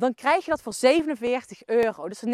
dan 0.00 0.14
krijg 0.14 0.44
je 0.44 0.50
dat 0.50 0.62
voor 0.62 0.72
47 0.72 1.62
euro. 1.66 2.08
Dus 2.08 2.22
90% 2.24 2.28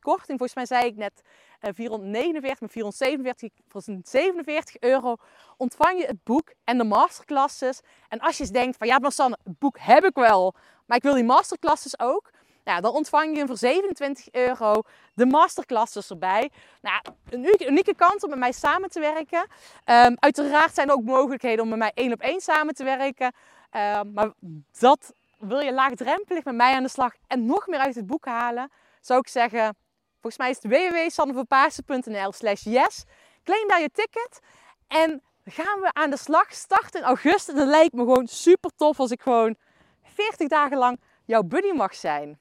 korting, 0.00 0.38
volgens 0.38 0.54
mij 0.54 0.66
zei 0.66 0.86
ik 0.86 0.96
net 0.96 1.22
eh, 1.60 1.70
449, 1.74 2.60
maar 2.60 2.70
447, 2.70 3.64
voor 3.68 3.82
47 4.02 4.76
euro 4.80 5.16
ontvang 5.56 6.00
je 6.00 6.06
het 6.06 6.24
boek 6.24 6.52
en 6.64 6.78
de 6.78 6.84
masterclasses. 6.84 7.80
En 8.08 8.20
als 8.20 8.36
je 8.36 8.42
eens 8.42 8.52
denkt 8.52 8.76
van 8.76 8.86
ja, 8.86 8.98
maar 8.98 9.12
Sanne, 9.12 9.38
het 9.44 9.58
boek 9.58 9.78
heb 9.78 10.04
ik 10.04 10.14
wel, 10.14 10.54
maar 10.86 10.96
ik 10.96 11.02
wil 11.02 11.14
die 11.14 11.24
masterclasses 11.24 11.98
ook. 11.98 12.30
Nou, 12.64 12.80
dan 12.80 12.92
ontvang 12.92 13.36
je 13.36 13.46
voor 13.46 13.56
27 13.56 14.28
euro 14.30 14.82
de 15.14 15.26
masterclasses 15.26 16.10
erbij. 16.10 16.50
Nou, 16.82 17.00
een 17.30 17.38
unieke, 17.38 17.66
unieke 17.66 17.94
kans 17.94 18.22
om 18.22 18.30
met 18.30 18.38
mij 18.38 18.52
samen 18.52 18.90
te 18.90 19.00
werken. 19.00 19.46
Ehm, 19.84 20.14
uiteraard 20.18 20.74
zijn 20.74 20.88
er 20.88 20.94
ook 20.94 21.04
mogelijkheden 21.04 21.64
om 21.64 21.68
met 21.68 21.78
mij 21.78 21.92
één 21.94 22.12
op 22.12 22.20
één 22.20 22.40
samen 22.40 22.74
te 22.74 22.84
werken. 22.84 23.32
Ehm, 23.70 24.12
maar 24.12 24.32
dat 24.78 25.12
wil 25.38 25.60
je 25.60 25.72
laagdrempelig 25.72 26.44
met 26.44 26.54
mij 26.54 26.74
aan 26.74 26.82
de 26.82 26.88
slag 26.88 27.14
en 27.26 27.46
nog 27.46 27.66
meer 27.66 27.78
uit 27.78 27.94
het 27.94 28.06
boek 28.06 28.24
halen, 28.24 28.70
zou 29.00 29.20
ik 29.20 29.28
zeggen, 29.28 29.76
volgens 30.12 30.36
mij 30.36 30.50
is 30.50 30.58
het 30.62 30.66
www.sanneverpaarsen.nl 30.72 32.32
slash 32.32 32.62
yes. 32.62 33.04
Claim 33.42 33.68
daar 33.68 33.80
je 33.80 33.90
ticket 33.90 34.40
en 34.88 35.22
gaan 35.44 35.80
we 35.80 35.92
aan 35.92 36.10
de 36.10 36.16
slag. 36.16 36.52
Starten 36.52 37.00
in 37.00 37.06
augustus 37.06 37.54
dat 37.54 37.68
lijkt 37.68 37.94
me 37.94 38.00
gewoon 38.00 38.26
super 38.26 38.70
tof 38.76 39.00
als 39.00 39.10
ik 39.10 39.22
gewoon 39.22 39.56
40 40.02 40.48
dagen 40.48 40.76
lang 40.76 41.00
jouw 41.24 41.42
buddy 41.42 41.70
mag 41.70 41.94
zijn 41.94 42.38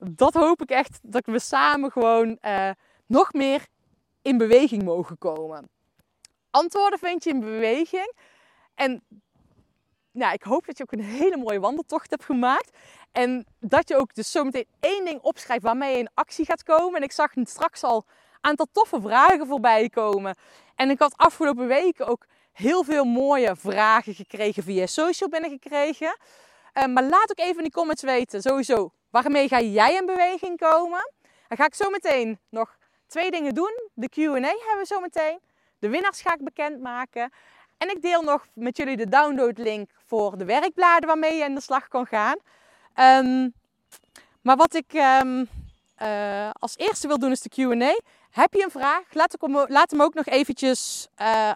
dat 0.00 0.34
hoop 0.34 0.62
ik 0.62 0.70
echt 0.70 0.98
dat 1.02 1.26
we 1.26 1.38
samen 1.38 1.90
gewoon 1.90 2.38
uh, 2.42 2.70
nog 3.06 3.32
meer 3.32 3.66
in 4.22 4.38
beweging 4.38 4.82
mogen 4.82 5.18
komen. 5.18 5.68
Antwoorden 6.50 6.98
vind 6.98 7.24
je 7.24 7.30
in 7.30 7.40
beweging. 7.40 8.14
En 8.74 9.02
nou, 10.12 10.32
ik 10.32 10.42
hoop 10.42 10.66
dat 10.66 10.76
je 10.76 10.82
ook 10.82 10.92
een 10.92 11.04
hele 11.04 11.36
mooie 11.36 11.60
wandeltocht 11.60 12.10
hebt 12.10 12.24
gemaakt. 12.24 12.76
En 13.12 13.46
dat 13.60 13.88
je 13.88 13.96
ook 13.96 14.14
dus 14.14 14.30
zometeen 14.30 14.66
één 14.80 15.04
ding 15.04 15.20
opschrijft 15.20 15.62
waarmee 15.62 15.92
je 15.92 15.98
in 15.98 16.10
actie 16.14 16.44
gaat 16.44 16.62
komen. 16.62 16.96
En 16.96 17.02
ik 17.02 17.12
zag 17.12 17.30
straks 17.42 17.82
al 17.82 17.96
een 17.96 18.04
aantal 18.40 18.66
toffe 18.72 19.00
vragen 19.00 19.46
voorbij 19.46 19.88
komen. 19.88 20.36
En 20.74 20.90
ik 20.90 20.98
had 20.98 21.16
afgelopen 21.16 21.66
weken 21.66 22.06
ook 22.06 22.26
heel 22.52 22.84
veel 22.84 23.04
mooie 23.04 23.56
vragen 23.56 24.14
gekregen 24.14 24.62
via 24.62 24.86
social 24.86 25.28
binnengekregen. 25.28 26.18
Uh, 26.74 26.86
maar 26.86 27.02
laat 27.02 27.30
ook 27.30 27.46
even 27.46 27.58
in 27.58 27.64
de 27.64 27.70
comments 27.70 28.02
weten, 28.02 28.42
sowieso, 28.42 28.92
Waarmee 29.10 29.48
ga 29.48 29.60
jij 29.60 29.94
in 29.94 30.06
beweging 30.06 30.58
komen? 30.58 31.12
Dan 31.48 31.56
ga 31.56 31.64
ik 31.64 31.74
zo 31.74 31.90
meteen 31.90 32.38
nog 32.48 32.76
twee 33.06 33.30
dingen 33.30 33.54
doen. 33.54 33.88
De 33.94 34.08
Q&A 34.08 34.32
hebben 34.32 34.78
we 34.78 34.86
zo 34.86 35.00
meteen. 35.00 35.40
De 35.78 35.88
winnaars 35.88 36.20
ga 36.20 36.34
ik 36.34 36.44
bekendmaken. 36.44 37.32
En 37.80 37.90
ik 37.90 38.02
deel 38.02 38.22
nog 38.22 38.46
met 38.54 38.76
jullie 38.76 38.96
de 38.96 39.08
downloadlink 39.08 39.90
voor 40.06 40.38
de 40.38 40.44
werkbladen 40.44 41.08
waarmee 41.08 41.36
je 41.36 41.44
aan 41.44 41.54
de 41.54 41.60
slag 41.60 41.88
kan 41.88 42.06
gaan. 42.06 42.36
Um, 43.24 43.54
maar 44.42 44.56
wat 44.56 44.74
ik 44.74 44.92
um, 44.92 45.48
uh, 46.02 46.50
als 46.52 46.76
eerste 46.76 47.06
wil 47.06 47.18
doen 47.18 47.30
is 47.30 47.40
de 47.40 47.48
Q&A. 47.48 48.00
Heb 48.30 48.54
je 48.54 48.62
een 48.64 48.70
vraag? 48.70 49.14
Laat, 49.14 49.34
ik, 49.34 49.68
laat 49.68 49.90
hem 49.90 50.02
ook 50.02 50.14
nog 50.14 50.26
eventjes 50.26 51.08
uh, 51.20 51.52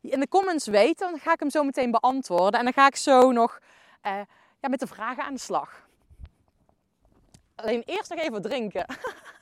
in 0.00 0.20
de 0.20 0.28
comments 0.28 0.66
weten. 0.66 1.10
Dan 1.10 1.20
ga 1.20 1.32
ik 1.32 1.40
hem 1.40 1.50
zo 1.50 1.62
meteen 1.62 1.90
beantwoorden. 1.90 2.58
En 2.58 2.64
dan 2.64 2.74
ga 2.74 2.86
ik 2.86 2.96
zo 2.96 3.32
nog 3.32 3.58
uh, 4.06 4.12
ja, 4.60 4.68
met 4.68 4.80
de 4.80 4.86
vragen 4.86 5.24
aan 5.24 5.34
de 5.34 5.40
slag. 5.40 5.86
Alleen 7.54 7.82
eerst 7.84 8.10
nog 8.10 8.18
even 8.18 8.42
drinken. 8.42 8.86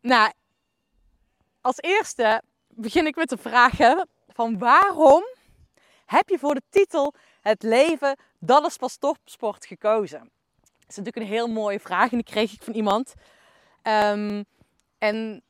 nou, 0.00 0.32
als 1.60 1.76
eerste 1.76 2.42
begin 2.68 3.06
ik 3.06 3.16
met 3.16 3.28
de 3.28 3.36
vragen 3.36 4.08
van 4.28 4.58
waarom 4.58 5.24
heb 6.06 6.28
je 6.28 6.38
voor 6.38 6.54
de 6.54 6.62
titel 6.70 7.14
Het 7.40 7.62
leven, 7.62 8.16
dat 8.38 8.66
is 8.66 8.76
pas 8.76 8.96
topsport 8.96 9.66
gekozen? 9.66 10.18
Dat 10.60 10.88
is 10.88 10.96
natuurlijk 10.96 11.16
een 11.16 11.32
heel 11.32 11.48
mooie 11.48 11.80
vraag 11.80 12.10
en 12.10 12.16
die 12.16 12.32
kreeg 12.32 12.52
ik 12.52 12.62
van 12.62 12.74
iemand. 12.74 13.14
Um, 13.82 14.44
en 14.98 15.42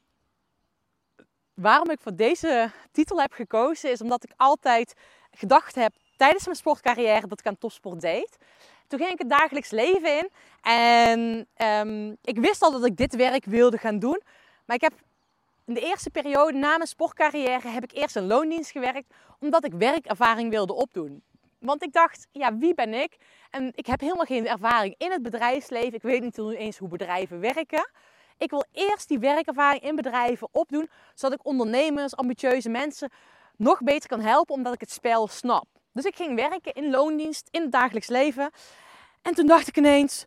waarom 1.55 1.91
ik 1.91 2.01
voor 2.01 2.15
deze 2.17 2.71
titel 2.93 3.21
heb 3.21 3.33
gekozen 3.33 3.91
is 3.91 4.01
omdat 4.01 4.25
ik 4.25 4.33
altijd 4.37 4.95
gedacht 5.31 5.75
heb 5.75 5.93
tijdens 6.17 6.45
mijn 6.45 6.57
sportcarrière 6.57 7.27
dat 7.27 7.39
ik 7.39 7.47
aan 7.47 7.59
topsport 7.59 8.01
deed. 8.01 8.37
Toen 8.87 8.99
ging 8.99 9.13
ik 9.13 9.19
het 9.19 9.31
dagelijks 9.31 9.71
leven 9.71 10.19
in 10.19 10.31
en 10.61 11.49
um, 11.89 12.17
ik 12.23 12.39
wist 12.39 12.63
al 12.63 12.71
dat 12.71 12.85
ik 12.85 12.97
dit 12.97 13.17
werk 13.17 13.45
wilde 13.45 13.79
gaan 13.79 13.99
doen. 13.99 14.23
Maar 14.71 14.79
ik 14.79 14.91
heb 14.91 15.01
in 15.67 15.75
de 15.75 15.81
eerste 15.81 16.11
periode 16.11 16.59
na 16.59 16.77
mijn 16.77 16.89
sportcarrière 16.89 17.69
heb 17.69 17.83
ik 17.83 17.93
eerst 17.93 18.17
een 18.17 18.27
loondienst 18.27 18.71
gewerkt 18.71 19.15
omdat 19.41 19.65
ik 19.65 19.73
werkervaring 19.73 20.51
wilde 20.51 20.73
opdoen. 20.73 21.23
Want 21.59 21.83
ik 21.83 21.93
dacht, 21.93 22.27
ja, 22.33 22.57
wie 22.57 22.75
ben 22.75 22.95
ik? 22.95 23.17
En 23.51 23.73
ik 23.75 23.87
heb 23.87 24.01
helemaal 24.01 24.25
geen 24.25 24.47
ervaring 24.47 24.95
in 24.99 25.11
het 25.11 25.23
bedrijfsleven. 25.23 25.95
Ik 25.95 26.03
weet 26.03 26.23
niet 26.23 26.39
eens 26.39 26.79
hoe 26.79 26.89
bedrijven 26.89 27.41
werken. 27.41 27.91
Ik 28.39 28.51
wil 28.51 28.65
eerst 28.73 29.09
die 29.09 29.19
werkervaring 29.19 29.83
in 29.83 29.97
bedrijven 29.97 30.49
opdoen, 30.53 30.91
zodat 31.15 31.39
ik 31.39 31.47
ondernemers, 31.47 32.17
ambitieuze 32.17 32.69
mensen 32.69 33.11
nog 33.57 33.83
beter 33.83 34.09
kan 34.09 34.21
helpen, 34.21 34.55
omdat 34.55 34.75
ik 34.75 34.81
het 34.81 34.91
spel 34.91 35.29
snap. 35.29 35.67
Dus 35.93 36.05
ik 36.05 36.17
ging 36.17 36.35
werken 36.35 36.73
in 36.73 36.91
loondienst, 36.91 37.49
in 37.51 37.63
het 37.63 37.73
dagelijks 37.73 38.09
leven. 38.09 38.51
En 39.23 39.35
toen 39.35 39.47
dacht 39.47 39.69
ik 39.69 39.77
ineens, 39.77 40.27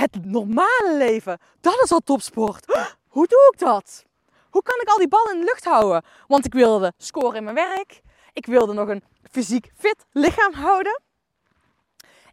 het 0.00 0.24
normale 0.24 0.94
leven, 0.96 1.38
dat 1.60 1.82
is 1.82 1.92
al 1.92 2.00
topsport. 2.00 2.64
Hoe 3.16 3.26
doe 3.26 3.50
ik 3.52 3.58
dat? 3.58 4.04
Hoe 4.50 4.62
kan 4.62 4.80
ik 4.80 4.88
al 4.88 4.98
die 4.98 5.08
ballen 5.08 5.32
in 5.32 5.38
de 5.38 5.44
lucht 5.44 5.64
houden? 5.64 6.02
Want 6.26 6.44
ik 6.44 6.52
wilde 6.52 6.92
scoren 6.98 7.36
in 7.36 7.44
mijn 7.44 7.56
werk. 7.56 8.02
Ik 8.32 8.46
wilde 8.46 8.72
nog 8.72 8.88
een 8.88 9.02
fysiek 9.30 9.70
fit 9.76 10.04
lichaam 10.12 10.52
houden. 10.52 11.00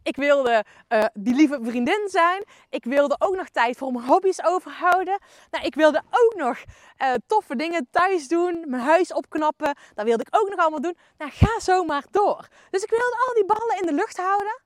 Ik 0.02 0.16
wilde 0.16 0.64
eh, 0.88 1.04
die 1.14 1.34
lieve 1.34 1.58
vriendin 1.62 2.08
zijn. 2.10 2.44
Ik 2.70 2.84
wilde 2.84 3.16
ook 3.18 3.36
nog 3.36 3.48
tijd 3.48 3.76
voor 3.76 3.92
mijn 3.92 4.06
hobby's 4.06 4.44
overhouden. 4.44 5.18
Nou, 5.50 5.64
ik 5.64 5.74
wilde 5.74 6.02
ook 6.10 6.34
nog 6.36 6.58
eh, 6.96 7.12
toffe 7.26 7.56
dingen 7.56 7.88
thuis 7.90 8.28
doen. 8.28 8.64
Mijn 8.66 8.82
huis 8.82 9.12
opknappen. 9.12 9.76
Dat 9.94 10.04
wilde 10.04 10.24
ik 10.26 10.40
ook 10.40 10.48
nog 10.48 10.58
allemaal 10.58 10.80
doen. 10.80 10.96
Nou, 11.18 11.30
ga 11.34 11.60
zo 11.60 11.84
maar 11.84 12.04
door. 12.10 12.48
Dus 12.70 12.82
ik 12.82 12.90
wilde 12.90 13.24
al 13.28 13.34
die 13.34 13.44
ballen 13.44 13.80
in 13.80 13.86
de 13.86 13.92
lucht 13.92 14.16
houden. 14.16 14.62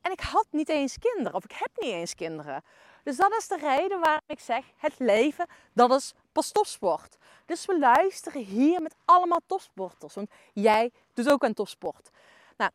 En 0.00 0.12
ik 0.12 0.20
had 0.20 0.46
niet 0.50 0.68
eens 0.68 0.98
kinderen. 0.98 1.34
Of 1.34 1.44
ik 1.44 1.52
heb 1.52 1.70
niet 1.74 1.92
eens 1.92 2.14
kinderen. 2.14 2.62
Dus 3.02 3.16
dat 3.16 3.32
is 3.38 3.48
de 3.48 3.56
reden 3.56 4.00
waarom 4.00 4.20
ik 4.26 4.40
zeg, 4.40 4.64
het 4.76 4.94
leven, 4.98 5.46
dat 5.72 5.92
is 5.92 6.14
pas 6.32 6.50
topsport. 6.50 7.16
Dus 7.46 7.66
we 7.66 7.78
luisteren 7.78 8.42
hier 8.42 8.82
met 8.82 8.94
allemaal 9.04 9.40
topsporters. 9.46 10.14
Want 10.14 10.30
jij 10.52 10.90
doet 11.14 11.30
ook 11.30 11.44
aan 11.44 11.54
topsport. 11.54 12.10
Nou, 12.56 12.70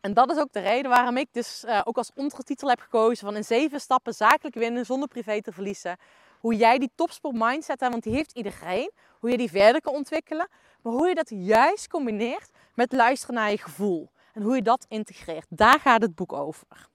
en 0.00 0.14
dat 0.14 0.30
is 0.30 0.38
ook 0.38 0.52
de 0.52 0.60
reden 0.60 0.90
waarom 0.90 1.16
ik 1.16 1.28
dus 1.32 1.64
eh, 1.64 1.80
ook 1.84 1.96
als 1.96 2.10
ondertitel 2.14 2.68
heb 2.68 2.80
gekozen 2.80 3.26
van 3.26 3.36
in 3.36 3.44
zeven 3.44 3.80
stappen 3.80 4.14
zakelijk 4.14 4.56
winnen 4.56 4.86
zonder 4.86 5.08
privé 5.08 5.42
te 5.42 5.52
verliezen. 5.52 5.96
Hoe 6.40 6.54
jij 6.56 6.78
die 6.78 6.90
topsport 6.94 7.34
mindset 7.34 7.80
hebt, 7.80 7.92
want 7.92 8.02
die 8.02 8.14
heeft 8.14 8.32
iedereen. 8.32 8.90
Hoe 9.18 9.30
je 9.30 9.36
die 9.36 9.50
verder 9.50 9.80
kan 9.80 9.94
ontwikkelen. 9.94 10.48
Maar 10.82 10.92
hoe 10.92 11.08
je 11.08 11.14
dat 11.14 11.30
juist 11.30 11.88
combineert 11.88 12.50
met 12.74 12.92
luisteren 12.92 13.34
naar 13.34 13.50
je 13.50 13.58
gevoel. 13.58 14.10
En 14.38 14.44
hoe 14.44 14.54
je 14.54 14.62
dat 14.62 14.86
integreert. 14.88 15.46
Daar 15.48 15.80
gaat 15.80 16.02
het 16.02 16.14
boek 16.14 16.32
over. 16.32 16.88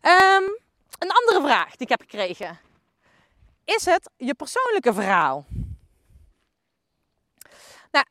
Ehm, 0.00 0.42
een 0.98 1.10
andere 1.10 1.40
vraag 1.40 1.70
die 1.70 1.80
ik 1.80 1.88
heb 1.88 2.00
gekregen. 2.00 2.58
Is 3.64 3.84
het 3.84 4.10
je 4.16 4.34
persoonlijke 4.34 4.92
verhaal? 4.92 5.44
Nou, 7.90 8.06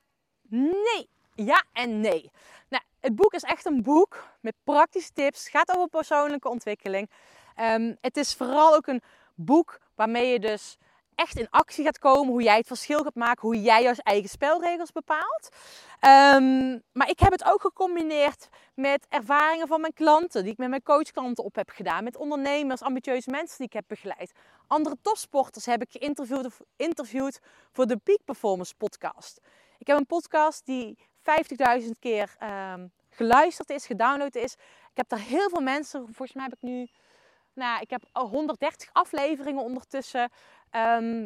nee. 0.50 1.10
Ja 1.36 1.64
en 1.74 2.00
nee. 2.00 2.32
Nou, 2.70 2.84
het 3.00 3.16
boek 3.16 3.34
is 3.34 3.44
echt 3.44 3.66
een 3.66 3.84
boek 3.84 4.28
met 4.42 4.56
praktische 4.64 5.12
tips. 5.14 5.40
Het 5.40 5.52
gaat 5.52 5.76
over 5.76 5.88
persoonlijke 5.88 6.50
ontwikkeling. 6.50 7.10
Ehm, 7.56 7.96
het 8.02 8.18
is 8.18 8.34
vooral 8.34 8.76
ook 8.76 8.88
een 8.88 9.02
boek 9.36 9.80
waarmee 9.96 10.32
je 10.32 10.40
dus 10.40 10.78
echt 11.16 11.38
in 11.38 11.50
actie 11.50 11.84
gaat 11.84 12.00
komen. 12.00 12.32
Hoe 12.32 12.44
jij 12.44 12.58
het 12.58 12.68
verschil 12.68 13.04
gaat 13.04 13.16
maken. 13.16 13.42
Hoe 13.42 13.62
jij 13.62 13.84
jouw 13.84 13.94
eigen 13.98 14.30
spelregels 14.30 14.92
bepaalt. 14.92 15.50
Ehm, 16.00 16.80
maar 16.92 17.10
ik 17.10 17.20
heb 17.20 17.32
het 17.32 17.44
ook 17.44 17.62
gecombineerd 17.62 18.48
met 18.74 19.06
ervaringen 19.10 19.68
van 19.68 19.82
mijn 19.82 19.94
klanten. 19.94 20.44
Die 20.44 20.52
ik 20.52 20.58
met 20.58 20.70
mijn 20.70 20.84
coachklanten 20.84 21.44
op 21.44 21.56
heb 21.56 21.70
gedaan. 21.70 22.04
Met 22.04 22.18
ondernemers, 22.18 22.82
ambitieuze 22.82 23.30
mensen 23.30 23.58
die 23.58 23.68
ik 23.68 23.74
heb 23.74 23.86
begeleid. 23.88 24.32
Andere 24.68 24.98
topsporters 25.02 25.66
heb 25.66 25.82
ik 25.82 25.92
geïnterviewd 25.92 26.58
interviewd 26.76 27.40
voor 27.72 27.86
de 27.86 27.98
Peak 27.98 28.20
Performance 28.26 28.76
podcast. 28.76 29.42
Ik 29.78 29.88
heb 29.88 29.98
een 29.98 30.06
podcast 30.06 30.66
die 30.66 30.98
50.000 31.22 32.00
keer 32.00 32.36
ehm, 32.40 32.88
geluisterd 33.10 33.70
is, 33.70 33.86
gedownload 33.86 34.36
is. 34.36 34.54
Ik 34.92 34.98
heb 34.98 35.10
daar 35.10 35.20
heel 35.20 35.50
veel 35.50 35.62
mensen, 35.62 36.06
volgens 36.06 36.34
mij 36.34 36.44
heb 36.44 36.54
ik 36.54 36.62
nu, 36.62 36.88
nou, 37.54 37.82
ik 37.82 37.90
heb 37.90 38.04
al 38.12 38.28
130 38.28 38.90
afleveringen 38.92 39.64
ondertussen. 39.64 40.30
Ehm, 40.70 41.20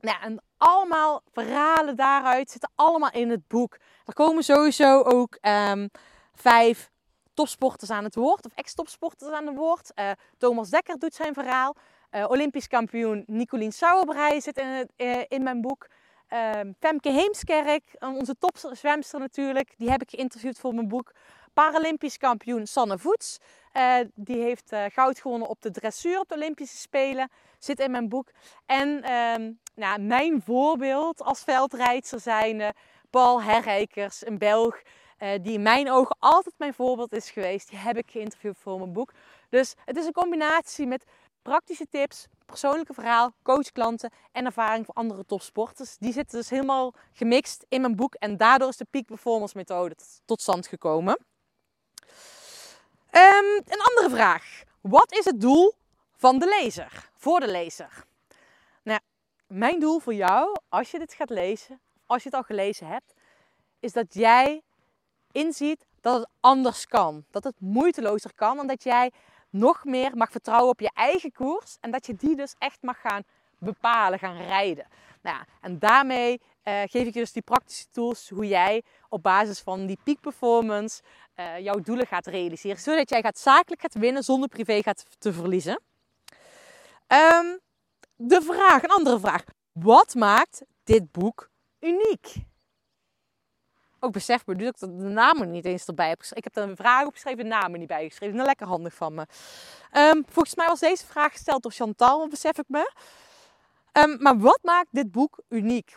nou, 0.00 0.20
en 0.20 0.42
allemaal 0.56 1.22
verhalen 1.32 1.96
daaruit 1.96 2.50
zitten 2.50 2.70
allemaal 2.74 3.10
in 3.10 3.30
het 3.30 3.48
boek. 3.48 3.78
Er 4.04 4.14
komen 4.14 4.42
sowieso 4.42 5.02
ook 5.02 5.38
ehm, 5.40 5.88
vijf 6.34 6.92
topsporters 7.34 7.90
aan 7.90 8.04
het 8.04 8.14
woord, 8.14 8.44
of 8.44 8.52
ex-topsporters 8.54 9.30
aan 9.30 9.46
het 9.46 9.56
woord. 9.56 9.92
Eh, 9.94 10.10
Thomas 10.38 10.70
Dekker 10.70 10.98
doet 10.98 11.14
zijn 11.14 11.34
verhaal. 11.34 11.74
Eh, 12.10 12.24
Olympisch 12.28 12.68
kampioen 12.68 13.24
Nicolien 13.26 13.72
Sauerbrei 13.72 14.40
zit 14.40 14.58
in, 14.58 14.88
eh, 14.96 15.20
in 15.28 15.42
mijn 15.42 15.60
boek. 15.60 15.86
Ehm, 16.28 16.72
Femke 16.78 17.10
Heemskerk, 17.10 17.84
onze 17.98 18.34
topzwemster 18.38 19.20
natuurlijk, 19.20 19.74
die 19.76 19.90
heb 19.90 20.02
ik 20.02 20.10
geïnterviewd 20.10 20.58
voor 20.58 20.74
mijn 20.74 20.88
boek. 20.88 21.12
Paralympisch 21.54 22.18
kampioen 22.18 22.66
Sanne 22.66 22.98
Voets, 22.98 23.38
eh, 23.72 23.96
die 24.14 24.42
heeft 24.42 24.72
eh, 24.72 24.84
goud 24.92 25.18
gewonnen 25.18 25.48
op 25.48 25.62
de 25.62 25.70
dressuur 25.70 26.18
op 26.18 26.28
de 26.28 26.34
Olympische 26.34 26.76
Spelen, 26.76 27.30
zit 27.58 27.80
in 27.80 27.90
mijn 27.90 28.08
boek. 28.08 28.30
En 28.66 29.02
ehm, 29.02 29.52
nou, 29.74 30.00
mijn 30.00 30.42
voorbeeld 30.42 31.22
als 31.22 31.42
veldrijdster 31.42 32.20
zijnde, 32.20 32.74
Paul 33.10 33.42
Herrijkers, 33.42 34.26
een 34.26 34.38
Belg, 34.38 34.82
eh, 35.18 35.28
die 35.42 35.52
in 35.52 35.62
mijn 35.62 35.90
ogen 35.90 36.16
altijd 36.18 36.54
mijn 36.58 36.74
voorbeeld 36.74 37.12
is 37.12 37.30
geweest. 37.30 37.68
Die 37.70 37.78
heb 37.78 37.96
ik 37.96 38.10
geïnterviewd 38.10 38.58
voor 38.58 38.78
mijn 38.78 38.92
boek. 38.92 39.12
Dus 39.48 39.74
het 39.84 39.96
is 39.96 40.06
een 40.06 40.12
combinatie 40.12 40.86
met 40.86 41.04
praktische 41.42 41.86
tips, 41.90 42.26
persoonlijke 42.46 42.94
verhaal, 42.94 43.32
coachklanten 43.42 44.10
en 44.32 44.44
ervaring 44.44 44.86
van 44.86 44.94
andere 44.94 45.24
topsporters. 45.24 45.96
Die 45.98 46.12
zitten 46.12 46.38
dus 46.38 46.50
helemaal 46.50 46.94
gemixt 47.12 47.64
in 47.68 47.80
mijn 47.80 47.96
boek 47.96 48.14
en 48.14 48.36
daardoor 48.36 48.68
is 48.68 48.76
de 48.76 48.86
Peak 48.90 49.04
Performance 49.04 49.56
methode 49.56 49.94
tot- 49.94 50.20
tot 50.24 50.40
stand 50.40 50.66
gekomen. 50.66 51.16
Ehm, 53.14 53.60
een 53.66 53.80
andere 53.80 54.10
vraag. 54.10 54.62
Wat 54.80 55.12
is 55.12 55.24
het 55.24 55.40
doel 55.40 55.74
van 56.16 56.38
de 56.38 56.46
lezer? 56.60 57.10
Voor 57.16 57.40
de 57.40 57.50
lezer? 57.50 58.04
Nou, 58.82 59.00
mijn 59.46 59.80
doel 59.80 59.98
voor 59.98 60.14
jou, 60.14 60.56
als 60.68 60.90
je 60.90 60.98
dit 60.98 61.14
gaat 61.14 61.30
lezen, 61.30 61.80
als 62.06 62.22
je 62.22 62.28
het 62.28 62.38
al 62.38 62.44
gelezen 62.44 62.86
hebt, 62.86 63.14
is 63.80 63.92
dat 63.92 64.14
jij 64.14 64.62
inziet 65.32 65.86
dat 66.00 66.18
het 66.18 66.28
anders 66.40 66.86
kan. 66.86 67.24
Dat 67.30 67.44
het 67.44 67.60
moeitelozer 67.60 68.34
kan 68.34 68.58
en 68.58 68.66
dat 68.66 68.82
jij 68.82 69.10
nog 69.50 69.84
meer 69.84 70.16
mag 70.16 70.30
vertrouwen 70.30 70.70
op 70.70 70.80
je 70.80 70.90
eigen 70.94 71.32
koers. 71.32 71.76
En 71.80 71.90
dat 71.90 72.06
je 72.06 72.14
die 72.14 72.36
dus 72.36 72.54
echt 72.58 72.82
mag 72.82 73.00
gaan 73.00 73.22
bepalen, 73.58 74.18
gaan 74.18 74.36
rijden. 74.36 74.86
Nou 75.22 75.44
en 75.60 75.78
daarmee 75.78 76.40
eh, 76.62 76.80
geef 76.80 77.06
ik 77.06 77.14
je 77.14 77.20
dus 77.20 77.32
die 77.32 77.42
praktische 77.42 77.86
tools 77.92 78.28
hoe 78.28 78.48
jij 78.48 78.82
op 79.08 79.22
basis 79.22 79.60
van 79.60 79.86
die 79.86 79.98
peak 80.04 80.20
performance 80.20 81.02
eh, 81.34 81.58
jouw 81.58 81.80
doelen 81.80 82.06
gaat 82.06 82.26
realiseren. 82.26 82.78
Zodat 82.78 83.10
jij 83.10 83.22
gaat 83.22 83.38
zakelijk 83.38 83.80
gaat 83.80 83.94
winnen 83.94 84.22
zonder 84.22 84.48
privé 84.48 84.82
gaat 84.82 85.04
te 85.18 85.32
verliezen. 85.32 85.80
Ehm, 87.06 87.56
de 88.16 88.42
vraag, 88.42 88.82
een 88.82 88.90
andere 88.90 89.18
vraag. 89.18 89.44
Wat 89.72 90.14
maakt 90.14 90.62
dit 90.84 91.12
boek 91.12 91.50
uniek? 91.80 92.34
Ook 94.00 94.12
besef 94.12 94.46
me 94.46 94.54
nu 94.54 94.64
dat 94.64 94.82
ik 94.82 94.98
de 94.98 95.04
namen 95.04 95.50
niet 95.50 95.64
eens 95.64 95.86
erbij 95.86 96.08
heb 96.08 96.18
geschreven. 96.18 96.46
Ik 96.46 96.54
heb 96.54 96.64
er 96.64 96.70
een 96.70 96.76
vraag 96.76 97.06
opgeschreven, 97.06 97.42
de 97.42 97.50
namen 97.50 97.78
niet 97.78 97.88
bijgeschreven. 97.88 98.34
Nou, 98.34 98.46
lekker 98.46 98.66
handig 98.66 98.94
van 98.94 99.14
me. 99.14 99.26
Ehm, 99.90 100.22
volgens 100.26 100.54
mij 100.54 100.66
was 100.66 100.80
deze 100.80 101.06
vraag 101.06 101.32
gesteld 101.32 101.62
door 101.62 101.72
Chantal, 101.72 102.28
besef 102.28 102.58
ik 102.58 102.68
me. 102.68 102.92
Ehm, 103.92 104.22
maar 104.22 104.38
wat 104.38 104.58
maakt 104.62 104.88
dit 104.90 105.10
boek 105.10 105.42
uniek? 105.48 105.96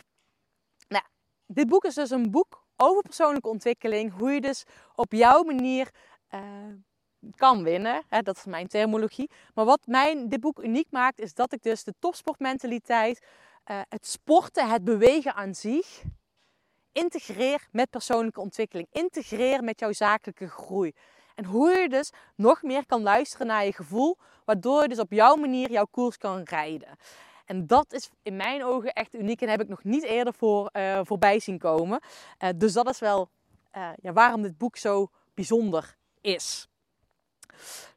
Nou, 0.88 1.04
dit 1.46 1.68
boek 1.68 1.84
is 1.84 1.94
dus 1.94 2.10
een 2.10 2.30
boek 2.30 2.66
over 2.80 3.02
persoonlijke 3.02 3.48
ontwikkeling. 3.48 4.12
Hoe 4.18 4.30
je 4.30 4.40
dus 4.40 4.64
op 4.94 5.12
jouw 5.12 5.42
manier 5.42 5.90
eh, 6.28 6.40
kan 7.36 7.62
winnen. 7.62 8.02
Hè, 8.08 8.22
dat 8.22 8.36
is 8.36 8.44
mijn 8.44 8.66
terminologie. 8.66 9.30
Maar 9.54 9.64
wat 9.64 9.80
mijn, 9.84 10.28
dit 10.28 10.40
boek 10.40 10.62
uniek 10.62 10.86
maakt, 10.90 11.20
is 11.20 11.34
dat 11.34 11.52
ik 11.52 11.62
dus 11.62 11.84
de 11.84 11.94
topsportmentaliteit, 11.98 13.26
eh, 13.64 13.80
het 13.88 14.06
sporten, 14.06 14.68
het 14.68 14.84
bewegen 14.84 15.34
aan 15.34 15.54
zich, 15.54 16.02
integreer 16.92 17.66
met 17.70 17.90
persoonlijke 17.90 18.40
ontwikkeling. 18.40 18.88
Integreer 18.92 19.64
met 19.64 19.80
jouw 19.80 19.92
zakelijke 19.92 20.48
groei. 20.48 20.92
En 21.34 21.44
hoe 21.44 21.70
je 21.70 21.88
dus 21.88 22.12
nog 22.34 22.62
meer 22.62 22.86
kan 22.86 23.02
luisteren 23.02 23.46
naar 23.46 23.64
je 23.64 23.72
gevoel, 23.72 24.16
waardoor 24.44 24.82
je 24.82 24.88
dus 24.88 24.98
op 24.98 25.12
jouw 25.12 25.36
manier 25.36 25.70
jouw 25.70 25.86
koers 25.90 26.16
kan 26.16 26.42
rijden. 26.42 26.96
En 27.48 27.66
dat 27.66 27.92
is 27.92 28.10
in 28.22 28.36
mijn 28.36 28.64
ogen 28.64 28.92
echt 28.92 29.14
uniek 29.14 29.40
en 29.40 29.48
heb 29.48 29.60
ik 29.60 29.68
nog 29.68 29.84
niet 29.84 30.02
eerder 30.02 30.34
voor, 30.34 30.66
eh, 30.66 31.00
voorbij 31.02 31.38
zien 31.38 31.58
komen. 31.58 32.00
Eh, 32.38 32.48
dus 32.56 32.72
dat 32.72 32.88
is 32.88 32.98
wel 32.98 33.28
eh, 33.70 33.88
ja, 34.02 34.12
waarom 34.12 34.42
dit 34.42 34.58
boek 34.58 34.76
zo 34.76 35.08
bijzonder 35.34 35.96
is. 36.20 36.68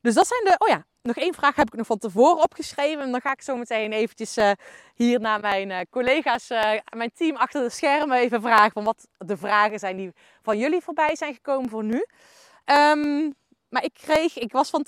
Dus 0.01 0.13
dat 0.13 0.27
zijn 0.27 0.43
de. 0.43 0.55
Oh 0.57 0.67
ja, 0.67 0.85
nog 1.01 1.15
één 1.15 1.33
vraag 1.33 1.55
heb 1.55 1.67
ik 1.67 1.73
nog 1.73 1.85
van 1.85 1.97
tevoren 1.97 2.43
opgeschreven. 2.43 3.03
En 3.03 3.11
dan 3.11 3.21
ga 3.21 3.31
ik 3.31 3.41
zo 3.41 3.55
meteen 3.55 3.91
eventjes 3.91 4.37
hier 4.95 5.19
naar 5.19 5.39
mijn 5.39 5.87
collega's, 5.89 6.47
mijn 6.95 7.11
team 7.13 7.35
achter 7.35 7.63
de 7.63 7.69
schermen 7.69 8.17
even 8.17 8.41
vragen. 8.41 8.71
Van 8.71 8.83
wat 8.83 9.07
de 9.17 9.37
vragen 9.37 9.79
zijn 9.79 9.97
die 9.97 10.13
van 10.41 10.57
jullie 10.57 10.81
voorbij 10.81 11.15
zijn 11.15 11.33
gekomen 11.33 11.69
voor 11.69 11.83
nu. 11.83 12.05
Ehm, 12.65 13.31
maar 13.69 13.83
ik 13.83 13.93
kreeg, 13.93 14.37
ik 14.37 14.51
was 14.51 14.69
van, 14.69 14.85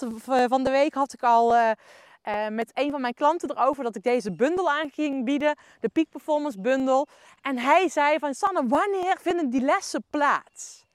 van 0.50 0.64
de 0.64 0.72
week 0.72 0.94
had 0.94 1.14
ik 1.14 1.24
al 1.24 1.76
eh, 2.24 2.48
met 2.48 2.72
een 2.74 2.92
van 2.92 3.02
mijn 3.02 3.14
klanten 3.14 3.50
erover 3.50 3.84
dat 3.84 3.96
ik 3.96 4.04
deze 4.04 4.32
bundel 4.32 4.72
aan 4.72 4.90
ging 4.92 5.26
bieden. 5.26 5.58
De 5.80 5.90
Peak 5.90 6.10
Performance 6.10 6.62
bundel. 6.62 7.08
En 7.42 7.58
hij 7.58 7.90
zei 7.90 8.20
van 8.20 8.34
Sanne, 8.34 8.68
wanneer 8.68 9.18
vinden 9.20 9.50
die 9.50 9.62
lessen 9.62 10.04
plaats? 10.10 10.86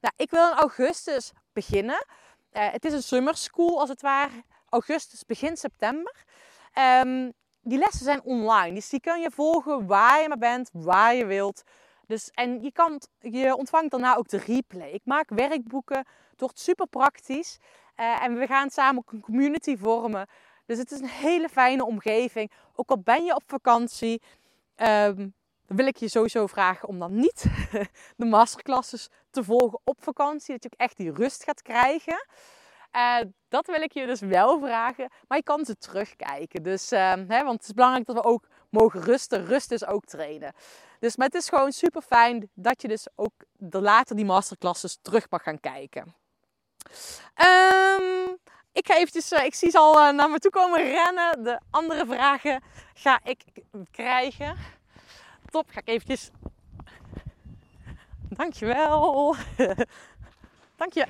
Nou, 0.00 0.14
ik 0.16 0.30
wil 0.30 0.50
in 0.50 0.56
augustus 0.56 1.32
beginnen. 1.52 2.06
Eh, 2.50 2.72
het 2.72 2.84
is 2.84 2.92
een 2.92 3.02
summer 3.02 3.36
school 3.36 3.80
als 3.80 3.88
het 3.88 4.02
ware. 4.02 4.44
Augustus, 4.68 5.24
begin 5.24 5.56
september. 5.56 6.24
Ehm, 6.72 7.30
die 7.60 7.78
lessen 7.78 8.04
zijn 8.04 8.22
online. 8.22 8.74
Dus 8.74 8.88
die 8.88 9.00
kun 9.00 9.20
je 9.20 9.30
volgen 9.30 9.86
waar 9.86 10.22
je 10.22 10.28
maar 10.28 10.38
bent, 10.38 10.70
waar 10.72 11.14
je 11.14 11.26
wilt. 11.26 11.62
Dus, 12.06 12.30
en 12.30 12.62
je, 12.62 12.72
kan, 12.72 13.00
je 13.18 13.56
ontvangt 13.56 13.90
daarna 13.90 14.16
ook 14.16 14.28
de 14.28 14.38
replay. 14.38 14.90
Ik 14.90 15.02
maak 15.04 15.28
werkboeken. 15.28 15.98
Het 16.30 16.40
wordt 16.40 16.58
super 16.58 16.86
praktisch. 16.86 17.58
Eh, 17.94 18.22
en 18.22 18.38
we 18.38 18.46
gaan 18.46 18.70
samen 18.70 18.98
ook 18.98 19.12
een 19.12 19.20
community 19.20 19.76
vormen. 19.76 20.26
Dus 20.66 20.78
het 20.78 20.90
is 20.90 20.98
een 20.98 21.08
hele 21.08 21.48
fijne 21.48 21.84
omgeving. 21.84 22.50
Ook 22.74 22.90
al 22.90 22.98
ben 22.98 23.24
je 23.24 23.34
op 23.34 23.42
vakantie. 23.46 24.22
ehm, 24.76 25.28
dan 25.66 25.76
wil 25.76 25.86
ik 25.86 25.96
je 25.96 26.08
sowieso 26.08 26.46
vragen 26.46 26.88
om 26.88 26.98
dan 26.98 27.14
niet 27.14 27.44
de 28.16 28.24
masterclasses 28.24 29.08
te 29.30 29.44
volgen 29.44 29.80
op 29.84 30.02
vakantie. 30.02 30.54
Dat 30.54 30.62
je 30.62 30.70
ook 30.72 30.80
echt 30.80 30.96
die 30.96 31.12
rust 31.12 31.44
gaat 31.44 31.62
krijgen. 31.62 32.26
Eh, 32.90 33.20
dat 33.48 33.66
wil 33.66 33.80
ik 33.82 33.92
je 33.92 34.06
dus 34.06 34.20
wel 34.20 34.58
vragen. 34.60 35.10
Maar 35.28 35.38
je 35.38 35.44
kan 35.44 35.64
ze 35.64 35.76
terugkijken. 35.76 36.62
Dus, 36.62 36.90
eh, 36.90 37.12
hè, 37.12 37.44
want 37.44 37.58
het 37.58 37.62
is 37.62 37.72
belangrijk 37.72 38.06
dat 38.06 38.16
we 38.16 38.24
ook 38.24 38.46
mogen 38.70 39.02
rusten. 39.02 39.46
Rust 39.46 39.72
is 39.72 39.86
ook 39.86 40.04
trainen. 40.04 40.52
Dus 41.00 41.16
maar 41.16 41.26
het 41.26 41.34
is 41.34 41.48
gewoon 41.48 41.72
super 41.72 42.02
fijn 42.02 42.50
dat 42.54 42.82
je 42.82 42.88
dus 42.88 43.06
ook 43.14 43.32
later 43.70 44.16
die 44.16 44.24
masterclasses 44.24 44.98
terug 45.02 45.30
mag 45.30 45.42
gaan 45.42 45.60
kijken. 45.60 46.14
Ehm, 47.34 48.34
ik 48.76 48.86
ga 48.86 48.96
eventjes, 48.96 49.32
eh, 49.32 49.44
ik 49.44 49.54
zie 49.54 49.70
ze 49.70 49.78
al 49.78 50.00
eh, 50.00 50.12
naar 50.12 50.30
me 50.30 50.38
toe 50.38 50.50
komen 50.50 50.82
rennen. 50.82 51.44
De 51.44 51.60
andere 51.70 52.06
vragen 52.06 52.62
ga 52.94 53.20
ik 53.24 53.44
krijgen. 53.90 54.56
Top, 55.50 55.70
ga 55.70 55.80
ik 55.80 55.88
eventjes. 55.88 56.30
Dankjewel. 58.28 59.36
Dank 60.80 60.92
je. 60.92 61.06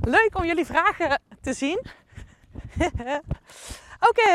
Leuk 0.00 0.30
om 0.38 0.44
jullie 0.44 0.66
vragen 0.66 1.20
te 1.40 1.52
zien. 1.52 1.86
Oké, 4.08 4.30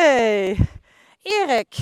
Erik. 1.21 1.77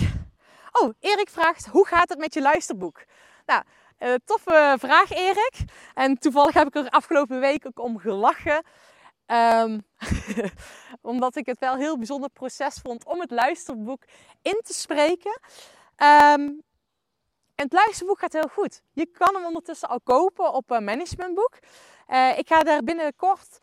Oh, 0.71 0.93
Erik 0.99 1.29
vraagt, 1.29 1.65
hoe 1.65 1.87
gaat 1.87 2.09
het 2.09 2.19
met 2.19 2.33
je 2.33 2.41
luisterboek? 2.41 3.05
Nou, 3.45 3.63
eh, 3.97 4.13
toffe 4.25 4.75
vraag 4.79 5.11
Erik. 5.11 5.55
En 5.93 6.17
toevallig 6.17 6.53
heb 6.53 6.67
ik 6.67 6.75
er 6.75 6.89
afgelopen 6.89 7.39
week 7.39 7.65
ook 7.65 7.79
om 7.79 7.99
gelachen. 7.99 8.63
Ehm, 9.27 9.79
omdat 11.01 11.35
ik 11.35 11.45
het 11.45 11.59
wel 11.59 11.73
een 11.73 11.79
heel 11.79 11.97
bijzonder 11.97 12.29
proces 12.29 12.79
vond 12.81 13.05
om 13.05 13.19
het 13.19 13.31
luisterboek 13.31 14.03
in 14.41 14.61
te 14.63 14.73
spreken. 14.73 15.39
En 15.95 16.65
het 17.55 17.73
luisterboek 17.73 18.19
gaat 18.19 18.33
heel 18.33 18.49
goed. 18.51 18.81
Je 18.93 19.05
kan 19.05 19.35
hem 19.35 19.45
ondertussen 19.45 19.89
al 19.89 20.01
kopen 20.01 20.53
op 20.53 20.71
een 20.71 20.83
managementboek. 20.83 21.59
Eh, 22.07 22.37
ik 22.37 22.47
ga 22.47 22.59
daar 22.59 22.83
binnenkort, 22.83 23.59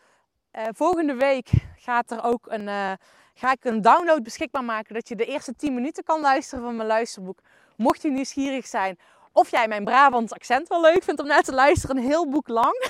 eh, 0.50 0.64
volgende 0.72 1.14
week, 1.14 1.50
gaat 1.76 2.10
er 2.10 2.24
ook 2.24 2.46
een, 2.46 2.68
eh, 2.68 2.92
ga 3.34 3.52
ik 3.52 3.64
een 3.64 3.82
download 3.82 4.22
beschikbaar 4.22 4.64
maken. 4.64 4.94
Dat 4.94 5.08
je 5.08 5.16
de 5.16 5.24
eerste 5.24 5.56
10 5.56 5.74
minuten 5.74 6.04
kan 6.04 6.20
luisteren 6.20 6.64
van 6.64 6.76
mijn 6.76 6.88
luisterboek. 6.88 7.38
Mocht 7.76 8.02
je 8.02 8.10
nieuwsgierig 8.10 8.66
zijn 8.66 8.98
of 9.34 9.50
jij 9.50 9.68
mijn 9.68 9.84
Brabants 9.84 10.32
accent 10.32 10.68
wel 10.68 10.80
leuk 10.80 11.02
vindt 11.02 11.20
om 11.20 11.26
naar 11.26 11.42
te 11.42 11.52
luisteren, 11.52 11.96
een 11.96 12.02
heel 12.02 12.28
boek 12.28 12.48
lang. 12.48 12.88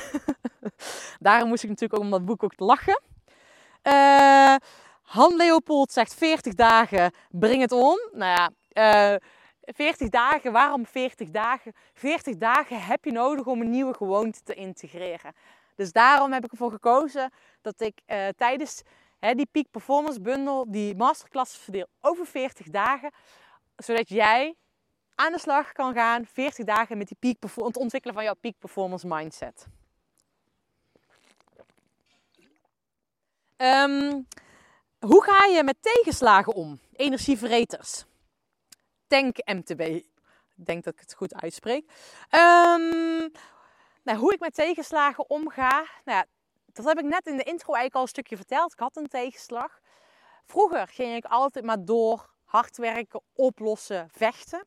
Daarom 1.18 1.48
moest 1.48 1.62
ik 1.62 1.68
natuurlijk 1.68 1.98
ook 1.98 2.04
om 2.04 2.10
dat 2.10 2.24
boek 2.24 2.42
ook 2.42 2.54
te 2.54 2.64
lachen. 2.64 3.02
Eh, 3.82 4.54
Han 5.02 5.36
Leopold 5.36 5.92
zegt 5.92 6.14
40 6.14 6.54
dagen, 6.54 7.12
breng 7.30 7.60
het 7.60 7.72
om. 7.72 7.98
Nou 8.12 8.30
ja, 8.30 8.50
eh, 8.68 9.20
40 9.60 10.08
dagen, 10.08 10.52
waarom 10.52 10.86
40 10.86 11.30
dagen? 11.30 11.72
40 11.94 12.36
dagen 12.36 12.82
heb 12.82 13.04
je 13.04 13.12
nodig 13.12 13.46
om 13.46 13.60
een 13.60 13.70
nieuwe 13.70 13.94
gewoonte 13.94 14.42
te 14.42 14.54
integreren. 14.54 15.32
Dus 15.74 15.92
daarom 15.92 16.32
heb 16.32 16.44
ik 16.44 16.50
ervoor 16.50 16.70
gekozen 16.70 17.32
dat 17.60 17.80
ik 17.80 18.00
eh, 18.06 18.28
tijdens 18.36 18.82
hè, 19.18 19.34
die 19.34 19.48
Peak 19.50 19.70
Performance 19.70 20.20
Bundle 20.20 20.64
die 20.68 20.96
masterclass 20.96 21.56
verdeel 21.56 21.86
over 22.00 22.26
40 22.26 22.68
dagen. 22.70 23.10
Zodat 23.76 24.08
jij 24.08 24.54
aan 25.14 25.32
de 25.32 25.38
slag 25.38 25.72
kan 25.72 25.94
gaan 25.94 26.26
40 26.26 26.64
dagen 26.64 26.98
met 26.98 27.08
die 27.08 27.16
peak 27.20 27.36
het 27.64 27.76
ontwikkelen 27.76 28.14
van 28.14 28.24
jouw 28.24 28.34
peak 28.34 28.58
performance 28.58 29.06
mindset. 29.06 29.66
Ehm, 33.56 34.22
hoe 34.98 35.24
ga 35.24 35.44
je 35.44 35.62
met 35.64 35.76
tegenslagen 35.80 36.54
om? 36.54 36.78
Energieverreters. 36.92 38.04
Tank 39.06 39.36
MTB. 39.44 39.80
Ik 40.56 40.66
denk 40.66 40.84
dat 40.84 40.92
ik 40.92 41.00
het 41.00 41.14
goed 41.14 41.34
uitspreek. 41.34 41.92
Ehm, 42.28 43.28
nou, 44.02 44.18
hoe 44.18 44.32
ik 44.32 44.40
met 44.40 44.54
tegenslagen 44.54 45.30
omga. 45.30 45.86
Nou 46.04 46.18
ja, 46.18 46.26
dat 46.72 46.84
heb 46.84 46.98
ik 46.98 47.04
net 47.04 47.26
in 47.26 47.36
de 47.36 47.42
intro 47.42 47.72
eigenlijk 47.72 47.94
al 47.94 48.02
een 48.02 48.08
stukje 48.08 48.36
verteld. 48.36 48.72
Ik 48.72 48.78
had 48.78 48.96
een 48.96 49.08
tegenslag. 49.08 49.80
Vroeger 50.44 50.88
ging 50.88 51.16
ik 51.16 51.24
altijd 51.24 51.64
maar 51.64 51.84
door. 51.84 52.32
Hard 52.44 52.76
werken, 52.76 53.20
oplossen, 53.32 54.08
vechten. 54.12 54.66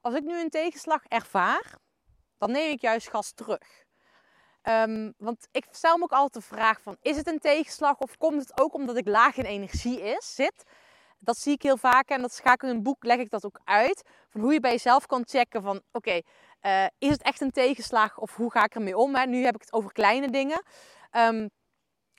Als 0.00 0.14
ik 0.14 0.24
nu 0.24 0.40
een 0.40 0.50
tegenslag 0.50 1.04
ervaar, 1.08 1.74
dan 2.38 2.50
neem 2.50 2.70
ik 2.70 2.80
juist 2.80 3.08
gas 3.08 3.32
terug. 3.32 3.84
Ehm, 4.62 5.10
want 5.16 5.48
ik 5.50 5.66
stel 5.70 5.96
me 5.96 6.02
ook 6.02 6.12
altijd 6.12 6.44
de 6.44 6.54
vraag 6.54 6.80
van, 6.80 6.96
is 7.00 7.16
het 7.16 7.26
een 7.26 7.38
tegenslag 7.38 7.98
of 7.98 8.16
komt 8.16 8.40
het 8.40 8.60
ook 8.60 8.74
omdat 8.74 8.96
ik 8.96 9.06
laag 9.06 9.36
in 9.36 9.44
energie 9.44 10.00
is, 10.00 10.34
zit? 10.34 10.64
Dat 11.18 11.38
zie 11.38 11.52
ik 11.52 11.62
heel 11.62 11.76
vaak 11.76 12.08
en 12.08 12.20
dat 12.20 12.40
ga 12.42 12.52
ik 12.52 12.62
in 12.62 12.68
een 12.68 12.82
boek, 12.82 13.04
leg 13.04 13.18
ik 13.18 13.30
dat 13.30 13.44
ook 13.44 13.60
uit. 13.64 14.02
Van 14.28 14.40
hoe 14.40 14.52
je 14.52 14.60
bij 14.60 14.70
jezelf 14.70 15.06
kan 15.06 15.22
checken 15.26 15.62
van, 15.62 15.82
oké, 15.92 16.20
eh, 16.60 16.86
is 16.98 17.10
het 17.10 17.22
echt 17.22 17.40
een 17.40 17.50
tegenslag 17.50 18.18
of 18.18 18.36
hoe 18.36 18.50
ga 18.50 18.64
ik 18.64 18.74
ermee 18.74 18.96
om? 18.96 19.14
Hè? 19.14 19.26
Nu 19.26 19.44
heb 19.44 19.54
ik 19.54 19.60
het 19.60 19.72
over 19.72 19.92
kleine 19.92 20.30
dingen. 20.30 20.62
Ehm, 21.10 21.48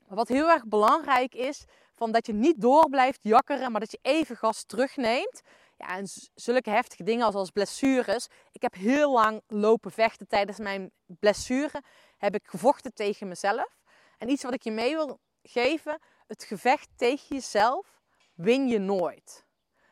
wat 0.08 0.28
heel 0.28 0.50
erg 0.50 0.66
belangrijk 0.66 1.36
is, 1.36 1.66
van 1.94 2.12
dat 2.12 2.26
je 2.26 2.34
niet 2.34 2.62
door 2.62 2.90
blijft 2.90 3.24
jakkeren, 3.24 3.72
maar 3.72 3.80
dat 3.80 3.92
je 3.92 4.00
even 4.02 4.38
gas 4.38 4.64
terugneemt. 4.64 5.42
En 5.82 6.08
zulke 6.36 6.70
heftige 6.70 7.04
dingen 7.04 7.26
als, 7.26 7.36
als 7.36 7.50
blessures. 7.50 8.28
Ik 8.52 8.62
heb 8.62 8.74
heel 8.74 9.12
lang 9.12 9.42
lopen 9.48 9.92
vechten 9.92 10.28
tijdens 10.28 10.58
mijn 10.58 10.92
blessure. 11.06 11.84
Heb 12.18 12.36
ik 12.36 12.48
gevochten 12.48 12.94
tegen 12.94 13.28
mezelf. 13.28 13.80
En 14.18 14.30
iets 14.30 14.44
wat 14.44 14.54
ik 14.54 14.64
je 14.64 14.72
mee 14.72 14.96
wil 14.96 15.20
geven. 15.44 16.00
Het 16.28 16.44
gevecht 16.44 16.88
tegen 16.96 17.36
jezelf 17.36 18.02
win 18.34 18.68
je 18.68 18.80
nooit. 18.80 19.46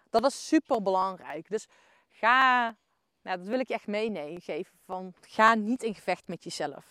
Dat 0.10 0.26
is 0.26 0.48
super 0.48 0.82
belangrijk. 0.82 1.50
Dus 1.50 1.68
ga, 2.10 2.64
nou, 3.22 3.38
dat 3.38 3.48
wil 3.48 3.60
ik 3.60 3.70
echt 3.70 3.88
meenemen. 3.88 4.66
Van, 4.86 5.14
ga 5.22 5.56
niet 5.56 5.84
in 5.84 5.96
gevecht 5.96 6.28
met 6.28 6.44
jezelf. 6.44 6.86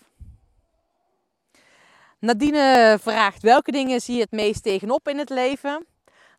Nadine 2.18 2.96
vraagt, 3.01 3.42
welke 3.42 3.72
dingen 3.72 4.01
zie 4.01 4.14
je 4.14 4.20
het 4.20 4.30
meest 4.30 4.62
tegenop 4.62 5.09
in 5.09 5.18
het 5.18 5.28
leven? 5.28 5.86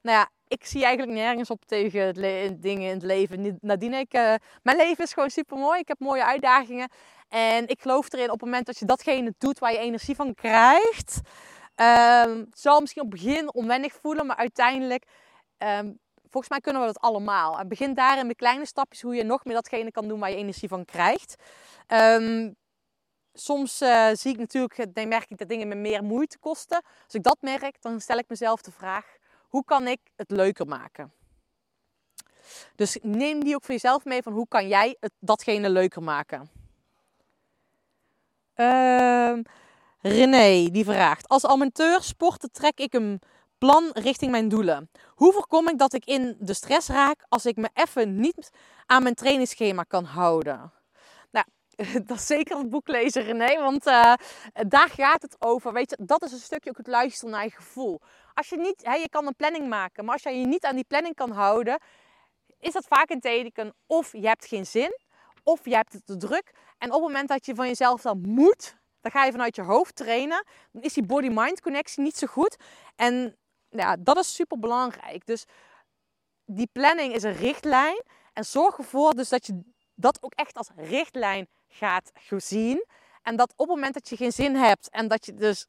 Nou 0.02 0.18
ja, 0.18 0.30
ik 0.50 0.66
zie 0.66 0.84
eigenlijk 0.84 1.18
nergens 1.18 1.50
op 1.50 1.66
tegen 1.66 2.14
dingen 2.62 2.88
in 2.88 2.94
het 2.94 3.04
leven. 3.04 3.58
Nadine, 3.62 3.98
ik, 3.98 4.14
eh, 4.14 4.34
mijn 4.64 4.78
leven 4.78 5.04
is 5.04 5.14
gewoon 5.14 5.30
super 5.30 5.58
mooi. 5.58 5.80
Ik 5.80 5.88
heb 5.88 6.00
mooie 6.00 6.26
uitdagingen. 6.26 6.90
En 7.28 7.68
ik 7.68 7.82
geloof 7.82 8.14
erin 8.14 8.26
op 8.32 8.32
het 8.32 8.42
moment 8.42 8.66
dat 8.66 8.80
je 8.80 8.86
datgene 8.86 9.34
doet 9.38 9.60
waar 9.60 9.72
je 9.72 9.78
energie 9.78 10.16
van 10.16 10.34
krijgt. 10.34 11.20
ehm, 11.76 12.38
het 12.38 12.60
zal 12.60 12.80
misschien 12.80 13.02
op 13.02 13.12
het 13.12 13.22
begin 13.22 13.54
onwennig 13.54 13.94
voelen, 14.02 14.26
maar 14.26 14.36
uiteindelijk, 14.36 15.06
ehm, 15.58 15.92
volgens 16.22 16.50
mij 16.50 16.60
kunnen 16.60 16.82
we 16.82 16.88
dat 16.88 17.00
allemaal. 17.00 17.60
En 17.60 17.68
begin 17.68 17.94
daarin 17.94 18.28
met 18.28 18.36
kleine 18.36 18.66
stapjes 18.66 19.02
hoe 19.02 19.16
je 19.16 19.24
nog 19.24 19.46
meer 19.46 19.56
datgene 19.56 19.92
kan 19.92 20.08
doen 20.08 20.20
waar 20.20 20.30
je 20.30 20.36
energie 20.36 20.68
van 20.68 20.86
krijgt. 20.86 21.36
Ehm, 21.88 22.52
soms 23.34 23.82
eh, 23.82 24.08
zie 24.14 24.32
ik 24.32 24.38
natuurlijk, 24.40 24.96
dan 24.96 25.08
merk 25.08 25.30
ik 25.30 25.38
dat 25.38 25.50
dingen 25.50 25.68
me 25.68 25.76
meer 25.76 26.04
moeite 26.04 26.40
kosten. 26.40 26.82
Als 27.04 27.14
ik 27.14 27.24
dat 27.24 27.38
merk, 27.42 27.82
dan 27.82 28.00
stel 28.00 28.18
ik 28.18 28.30
mezelf 28.30 28.62
de 28.62 28.72
vraag: 28.72 29.18
hoe 29.50 29.64
kan 29.66 29.88
ik 29.88 30.00
het 30.16 30.32
leuker 30.32 30.68
maken? 30.68 31.14
Dus 32.76 32.98
neem 33.02 33.44
die 33.44 33.56
ook 33.56 33.64
voor 33.64 33.74
jezelf 33.74 34.06
mee 34.06 34.22
van 34.22 34.34
hoe 34.34 34.48
kan 34.48 34.68
jij 34.68 34.98
het, 35.00 35.12
datgene 35.20 35.70
leuker 35.70 36.04
maken? 36.04 36.50
Ehm, 38.54 39.42
René 40.02 40.70
die 40.72 40.86
vraagt: 40.86 41.28
Als 41.28 41.46
amateur 41.46 42.04
sporter 42.04 42.52
trek 42.52 42.80
ik 42.80 42.94
een 42.94 43.22
plan 43.58 43.90
richting 43.94 44.32
mijn 44.32 44.50
doelen. 44.50 44.90
Hoe 45.08 45.34
voorkom 45.34 45.68
ik 45.68 45.78
dat 45.78 45.94
ik 45.94 46.06
in 46.06 46.38
de 46.40 46.54
stress 46.54 46.88
raak 46.88 47.26
als 47.30 47.46
ik 47.46 47.56
me 47.56 47.70
even 47.74 48.20
niet 48.20 48.52
aan 48.86 49.04
mijn 49.04 49.16
trainingsschema 49.16 49.84
kan 49.84 50.04
houden? 50.04 50.72
Nou, 51.32 51.46
dat 52.08 52.18
is 52.18 52.26
zeker 52.26 52.58
het 52.58 52.70
boek 52.70 52.88
lezen, 52.88 53.24
René, 53.24 53.62
want 53.62 53.86
eh, 53.86 54.14
daar 54.68 54.90
gaat 54.90 55.22
het 55.22 55.36
over. 55.40 55.74
Weet 55.74 55.90
je, 55.90 56.06
dat 56.06 56.24
is 56.24 56.32
een 56.32 56.40
stukje 56.40 56.70
ook 56.70 56.78
het 56.78 56.88
luisteren 56.88 57.34
naar 57.34 57.44
je 57.44 57.52
gevoel. 57.52 58.02
Als 58.40 58.50
je 58.50 58.58
niet, 58.58 58.86
hè, 58.86 58.94
je 58.94 59.10
kan 59.10 59.28
een 59.28 59.36
planning 59.36 59.68
maken, 59.68 60.06
maar 60.06 60.14
als 60.14 60.24
je 60.24 60.40
je 60.40 60.46
niet 60.46 60.66
aan 60.66 60.76
die 60.76 60.84
planning 60.84 61.16
kan 61.16 61.32
houden, 61.32 61.80
is 62.60 62.74
dat 62.74 62.86
vaak 62.88 63.10
een 63.10 63.20
teken 63.20 63.74
of 63.86 64.12
je 64.12 64.28
hebt 64.28 64.46
geen 64.46 64.66
zin, 64.66 64.98
of 65.44 65.66
je 65.66 65.76
hebt 65.76 65.94
het 65.94 66.06
te 66.06 66.18
druk. 66.18 66.52
En 66.78 66.88
op 66.88 66.94
het 66.94 67.02
moment 67.02 67.28
dat 67.28 67.46
je 67.46 67.56
van 67.56 67.68
jezelf 67.68 68.02
dan 68.02 68.22
moet, 68.22 68.76
dan 69.02 69.12
ga 69.12 69.26
je 69.26 69.32
vanuit 69.32 69.56
je 69.56 69.62
hoofd 69.62 69.96
trainen, 69.96 70.46
dan 70.72 70.82
is 70.82 70.94
die 70.94 71.06
body-mind 71.06 71.62
connectie 71.62 72.04
niet 72.04 72.18
zo 72.18 72.28
goed. 72.28 72.56
En 72.96 73.38
ja, 73.70 73.96
dat 74.00 74.18
is 74.18 74.36
super 74.36 74.60
belangrijk. 74.60 75.26
Dus 75.26 75.46
die 76.46 76.70
planning 76.72 77.14
is 77.14 77.24
een 77.24 77.36
richtlijn. 77.36 78.04
En 78.34 78.46
zorg 78.46 78.78
ervoor 78.78 79.16
dus 79.16 79.30
dat 79.30 79.46
je 79.46 79.62
dat 79.96 80.24
ook 80.24 80.34
echt 80.34 80.58
als 80.58 80.70
richtlijn 80.76 81.48
gaat 81.68 82.12
zien. 82.38 82.86
En 83.22 83.36
dat 83.36 83.52
op 83.52 83.68
het 83.68 83.76
moment 83.76 83.94
dat 83.94 84.10
je 84.10 84.16
geen 84.16 84.32
zin 84.32 84.56
hebt 84.56 84.90
en 84.90 85.08
dat 85.08 85.26
je 85.26 85.34
dus 85.34 85.68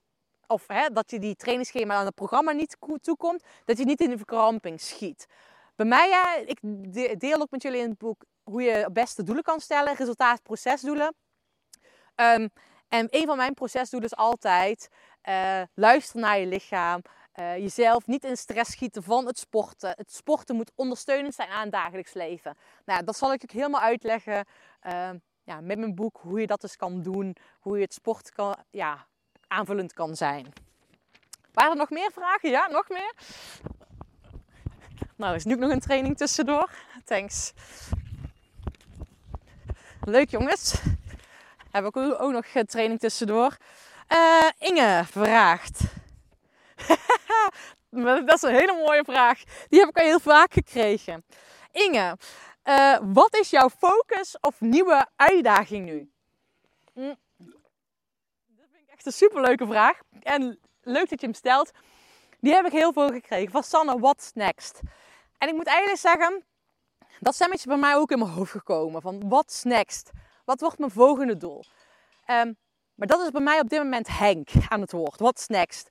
of 0.50 0.64
hè, 0.66 0.88
dat 0.88 1.10
je 1.10 1.18
die 1.18 1.36
trainingsschema 1.36 1.94
aan 1.94 2.04
het 2.04 2.14
programma 2.14 2.52
niet 2.52 2.76
toekomt, 3.00 3.42
dat 3.64 3.78
je 3.78 3.84
niet 3.84 4.00
in 4.00 4.10
de 4.10 4.16
verkramping 4.16 4.80
schiet. 4.80 5.26
Bij 5.76 5.86
mij, 5.86 6.08
ja, 6.08 6.36
ik 6.36 6.58
de- 6.62 7.14
deel 7.18 7.40
ook 7.40 7.50
met 7.50 7.62
jullie 7.62 7.80
in 7.82 7.88
het 7.88 7.98
boek 7.98 8.24
hoe 8.42 8.62
je 8.62 8.70
het 8.70 8.92
beste 8.92 9.22
doelen 9.22 9.44
kan 9.44 9.60
stellen, 9.60 9.94
resultaat, 9.96 10.42
procesdoelen. 10.42 11.14
Ehm, 12.14 12.48
en 12.88 13.06
een 13.10 13.26
van 13.26 13.36
mijn 13.36 13.54
procesdoelen 13.54 14.10
is 14.10 14.16
altijd 14.16 14.88
eh, 15.20 15.62
luister 15.74 16.20
naar 16.20 16.38
je 16.38 16.46
lichaam. 16.46 17.02
eh, 17.32 17.56
jezelf 17.56 18.06
niet 18.06 18.24
in 18.24 18.36
stress 18.36 18.70
schieten 18.72 19.02
van 19.02 19.26
het 19.26 19.38
sporten. 19.38 19.90
Het 19.96 20.12
sporten 20.12 20.56
moet 20.56 20.72
ondersteunend 20.74 21.34
zijn 21.34 21.48
aan 21.48 21.62
het 21.62 21.72
dagelijks 21.72 22.12
leven. 22.12 22.56
Nou, 22.84 23.04
dat 23.04 23.16
zal 23.16 23.32
ik 23.32 23.42
ook 23.42 23.50
helemaal 23.50 23.80
uitleggen 23.80 24.44
eh, 24.80 25.10
ja, 25.44 25.60
met 25.60 25.78
mijn 25.78 25.94
boek, 25.94 26.18
hoe 26.22 26.40
je 26.40 26.46
dat 26.46 26.60
dus 26.60 26.76
kan 26.76 27.02
doen, 27.02 27.36
hoe 27.60 27.76
je 27.76 27.82
het 27.84 27.94
sport 27.94 28.30
kan, 28.32 28.56
ja, 28.70 29.06
aanvullend 29.50 29.92
kan 29.92 30.16
zijn. 30.16 30.52
Waren 31.52 31.70
er 31.70 31.76
nog 31.76 31.90
meer 31.90 32.10
vragen? 32.12 32.50
Ja, 32.50 32.66
nog 32.66 32.88
meer? 32.88 33.12
Nou, 35.16 35.34
is 35.34 35.44
nu 35.44 35.54
ook 35.54 35.60
nog 35.60 35.70
een 35.70 35.80
training 35.80 36.16
tussendoor. 36.16 36.70
Thanks. 37.04 37.52
Leuk 40.00 40.30
jongens. 40.30 40.80
Heb 41.70 41.84
ik 41.84 41.96
ook 41.96 42.32
nog 42.32 42.44
een 42.54 42.66
training 42.66 43.00
tussendoor. 43.00 43.56
Eh, 44.06 44.48
Inge 44.58 45.04
vraagt. 45.10 45.80
dat 48.26 48.34
is 48.34 48.42
een 48.42 48.54
hele 48.54 48.82
mooie 48.86 49.04
vraag. 49.04 49.42
Die 49.68 49.80
heb 49.80 49.88
ik 49.88 49.98
al 49.98 50.04
heel 50.04 50.20
vaak 50.20 50.52
gekregen. 50.52 51.24
Inge, 51.72 52.16
eh, 52.62 52.98
wat 53.02 53.36
is 53.36 53.50
jouw 53.50 53.70
focus 53.70 54.36
of 54.40 54.60
nieuwe 54.60 55.06
uitdaging 55.16 55.84
nu? 55.86 56.10
Hm. 56.92 57.14
Dat 58.46 58.66
vind 58.72 58.82
ik 58.86 58.89
echt 59.00 59.08
een 59.08 59.28
superleuke 59.28 59.66
vraag. 59.66 59.98
En 60.22 60.58
leuk 60.82 61.08
dat 61.08 61.20
je 61.20 61.26
hem 61.26 61.34
stelt. 61.34 61.70
Die 62.40 62.52
heb 62.52 62.66
ik 62.66 62.72
heel 62.72 62.92
veel 62.92 63.08
gekregen. 63.08 63.50
Van 63.50 63.62
Sanne, 63.62 63.98
what's 63.98 64.32
next? 64.34 64.80
En 65.38 65.48
ik 65.48 65.54
moet 65.54 65.66
eigenlijk 65.66 65.98
zeggen, 65.98 66.44
dat 67.20 67.34
stemmetje 67.34 67.68
bij 67.68 67.76
mij 67.76 67.96
ook 67.96 68.10
in 68.10 68.18
mijn 68.18 68.30
hoofd 68.30 68.50
gekomen. 68.50 69.02
Van 69.02 69.28
what's 69.28 69.62
next? 69.62 70.10
Wat 70.44 70.60
wordt 70.60 70.78
mijn 70.78 70.90
volgende 70.90 71.36
doel? 71.36 71.64
Ehm, 72.24 72.52
maar 72.94 73.06
dat 73.06 73.20
is 73.20 73.30
bij 73.30 73.40
mij 73.40 73.60
op 73.60 73.68
dit 73.68 73.82
moment 73.82 74.18
Henk 74.18 74.48
aan 74.68 74.80
het 74.80 74.92
woord. 74.92 75.20
What's 75.20 75.46
next? 75.46 75.88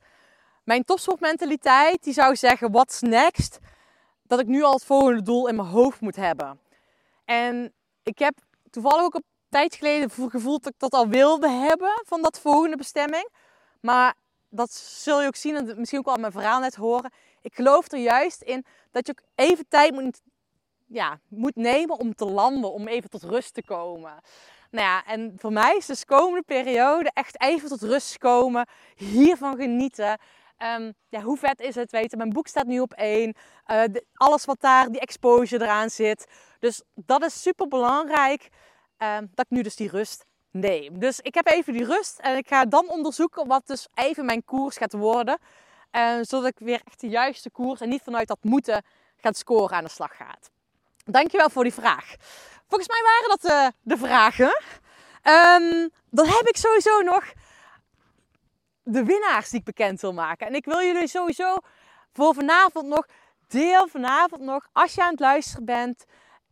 Mijn 0.63 0.83
topsportmentaliteit 0.83 2.03
die 2.03 2.13
zou 2.13 2.35
zeggen 2.35 2.71
what's 2.71 3.01
next? 3.01 3.59
Dat 4.23 4.39
ik 4.39 4.47
nu 4.47 4.63
al 4.63 4.73
het 4.73 4.85
volgende 4.85 5.21
doel 5.21 5.47
in 5.47 5.55
mijn 5.55 5.67
hoofd 5.67 6.01
moet 6.01 6.15
hebben. 6.15 6.59
En 7.25 7.73
ik 8.03 8.19
heb 8.19 8.33
toevallig 8.69 9.03
ook 9.03 9.13
een 9.13 9.25
tijd 9.49 9.75
geleden 9.75 10.09
gevoeld 10.11 10.63
dat 10.63 10.73
ik 10.73 10.79
dat 10.79 10.93
al 10.93 11.07
wilde 11.07 11.49
hebben 11.49 12.01
van 12.05 12.21
dat 12.21 12.39
volgende 12.39 12.77
bestemming. 12.77 13.29
Maar 13.81 14.13
dat 14.49 14.71
zul 14.71 15.21
je 15.21 15.27
ook 15.27 15.35
zien 15.35 15.55
en 15.55 15.79
misschien 15.79 15.99
ook 15.99 16.07
al 16.07 16.17
mijn 16.17 16.31
verhaal 16.31 16.59
net 16.59 16.75
horen. 16.75 17.11
Ik 17.41 17.55
geloof 17.55 17.91
er 17.91 17.99
juist 17.99 18.41
in 18.41 18.65
dat 18.91 19.07
je 19.07 19.11
ook 19.11 19.27
even 19.35 19.65
tijd 19.67 19.93
moet, 19.93 20.21
ja, 20.87 21.19
moet 21.27 21.55
nemen 21.55 21.99
om 21.99 22.15
te 22.15 22.25
landen, 22.25 22.71
om 22.71 22.87
even 22.87 23.09
tot 23.09 23.23
rust 23.23 23.53
te 23.53 23.63
komen. 23.63 24.13
Nou 24.71 24.85
ja, 24.85 25.05
en 25.05 25.33
voor 25.37 25.53
mij 25.53 25.75
is 25.77 25.85
dus 25.85 25.99
de 25.99 26.05
komende 26.05 26.43
periode 26.45 27.11
echt 27.13 27.41
even 27.41 27.69
tot 27.69 27.81
rust 27.81 28.17
komen, 28.17 28.67
hiervan 28.95 29.55
genieten. 29.55 30.17
Ehm, 30.57 30.91
ja, 31.09 31.21
hoe 31.21 31.37
vet 31.37 31.61
is 31.61 31.75
het? 31.75 31.91
Weten, 31.91 32.17
mijn 32.17 32.33
boek 32.33 32.47
staat 32.47 32.65
nu 32.65 32.79
op 32.79 32.93
één. 32.93 33.33
Eh, 33.65 33.83
alles 34.13 34.45
wat 34.45 34.61
daar, 34.61 34.91
die 34.91 35.01
exposure 35.01 35.63
eraan 35.63 35.89
zit. 35.89 36.27
Dus 36.59 36.81
dat 36.95 37.23
is 37.23 37.41
super 37.41 37.67
belangrijk. 37.67 38.49
Ehm, 38.99 39.25
dat 39.35 39.45
ik 39.45 39.51
nu 39.51 39.61
dus 39.61 39.75
die 39.75 39.89
rust 39.89 40.25
neem. 40.51 40.99
Dus 40.99 41.19
ik 41.19 41.33
heb 41.33 41.47
even 41.47 41.73
die 41.73 41.85
rust 41.85 42.19
en 42.19 42.37
ik 42.37 42.47
ga 42.47 42.65
dan 42.65 42.89
onderzoeken 42.89 43.47
wat 43.47 43.67
dus 43.67 43.87
even 43.93 44.25
mijn 44.25 44.43
koers 44.45 44.77
gaat 44.77 44.93
worden. 44.93 45.37
eh, 45.91 46.17
zodat 46.21 46.45
ik 46.49 46.59
weer 46.59 46.81
echt 46.85 46.99
de 46.99 47.07
juiste 47.07 47.49
koers 47.49 47.81
en 47.81 47.89
niet 47.89 48.01
vanuit 48.03 48.27
dat 48.27 48.37
moeten 48.41 48.83
gaan 49.17 49.33
scoren 49.33 49.77
aan 49.77 49.83
de 49.83 49.89
slag 49.89 50.15
gaat. 50.15 50.49
Dankjewel 51.05 51.49
voor 51.49 51.63
die 51.63 51.73
vraag. 51.73 52.15
Volgens 52.67 52.89
mij 52.89 53.01
waren 53.03 53.29
dat 53.29 53.51
eh, 53.51 53.67
de 53.81 53.97
vragen. 53.97 54.61
Ehm, 55.21 55.87
dan 56.09 56.25
heb 56.27 56.41
ik 56.47 56.57
sowieso 56.57 57.01
nog 57.01 57.23
de 58.83 59.03
winnaars 59.03 59.49
die 59.49 59.59
ik 59.59 59.65
bekend 59.65 60.01
wil 60.01 60.13
maken. 60.13 60.47
En 60.47 60.53
ik 60.55 60.65
wil 60.65 60.81
jullie 60.81 61.07
sowieso 61.07 61.57
voor 62.13 62.33
vanavond 62.33 62.87
nog, 62.87 63.05
deel 63.47 63.87
vanavond 63.87 64.41
nog, 64.41 64.67
als 64.73 64.93
je 64.93 65.03
aan 65.03 65.11
het 65.11 65.19
luisteren 65.19 65.65
bent, 65.65 66.05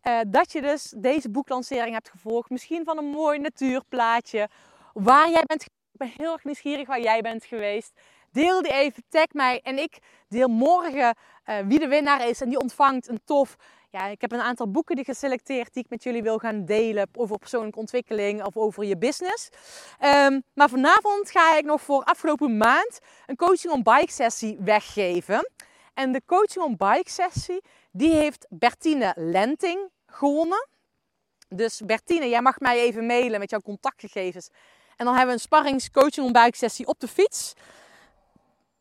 eh, 0.08 0.20
dat 0.28 0.52
je 0.52 0.62
dus 0.62 0.94
deze 0.98 1.30
boeklancering 1.30 1.94
hebt 1.94 2.10
gevolgd. 2.10 2.50
Misschien 2.50 2.84
van 2.86 2.98
een 2.98 3.10
mooi 3.10 3.40
natuurplaatje. 3.40 4.50
Waar 4.94 5.30
jij 5.30 5.44
bent. 5.46 5.62
Ik 5.62 5.70
ben 5.92 6.12
heel 6.18 6.32
erg 6.32 6.44
nieuwsgierig 6.44 6.88
waar 6.88 7.02
jij 7.02 7.22
bent 7.22 7.46
geweest. 7.46 7.92
Deel 8.32 8.62
die 8.62 8.74
even, 8.74 9.04
tag 9.10 9.26
mij. 9.32 9.60
En 9.64 9.78
ik 9.78 9.98
deel 10.30 10.48
morgen 10.48 11.16
eh, 11.44 11.56
wie 11.66 11.80
de 11.80 11.88
winnaar 11.88 12.28
is. 12.28 12.42
En 12.42 12.50
die 12.50 12.60
ontvangt 12.60 13.08
een 13.08 13.20
tof. 13.26 13.56
Ja, 13.90 14.06
ik 14.08 14.22
heb 14.22 14.32
een 14.32 14.42
aantal 14.42 14.72
boeken 14.72 14.96
die 14.96 15.06
geselecteerd 15.06 15.74
die 15.74 15.84
ik 15.84 15.90
met 15.90 16.04
jullie 16.04 16.24
wil 16.24 16.38
gaan 16.38 16.66
delen. 16.66 17.10
Over 17.14 17.38
persoonlijke 17.38 17.80
ontwikkeling 17.80 18.44
of 18.44 18.58
over 18.58 18.84
je 18.84 18.98
business. 18.98 19.50
Ehm, 20.00 20.40
maar 20.54 20.70
vanavond 20.70 21.32
ga 21.32 21.58
ik 21.58 21.66
nog 21.66 21.82
voor 21.82 22.04
afgelopen 22.04 22.58
maand 22.58 23.00
een 23.26 23.36
coaching 23.36 23.74
on 23.74 23.84
bike 23.84 24.12
sessie 24.12 24.58
weggeven. 24.60 25.52
En 25.94 26.12
de 26.12 26.22
coaching 26.26 26.66
on 26.66 26.76
bike 26.78 27.10
sessie, 27.10 27.62
die 27.92 28.14
heeft 28.14 28.46
Bertine 28.50 29.14
Lenting 29.16 29.90
gewonnen. 30.18 30.68
Dus 31.50 31.82
Bertine, 31.86 32.30
jij 32.30 32.42
mag 32.42 32.60
mij 32.60 32.80
even 32.80 33.06
mailen 33.06 33.40
met 33.40 33.50
jouw 33.50 33.60
contactgegevens. 33.60 34.50
En 34.96 35.06
dan 35.06 35.16
hebben 35.16 35.28
we 35.28 35.34
een 35.34 35.48
sparrings 35.48 35.92
coaching 35.92 36.26
on 36.26 36.32
bike 36.32 36.58
sessie 36.58 36.88
op 36.88 37.00
de 37.00 37.08
fiets. 37.08 37.54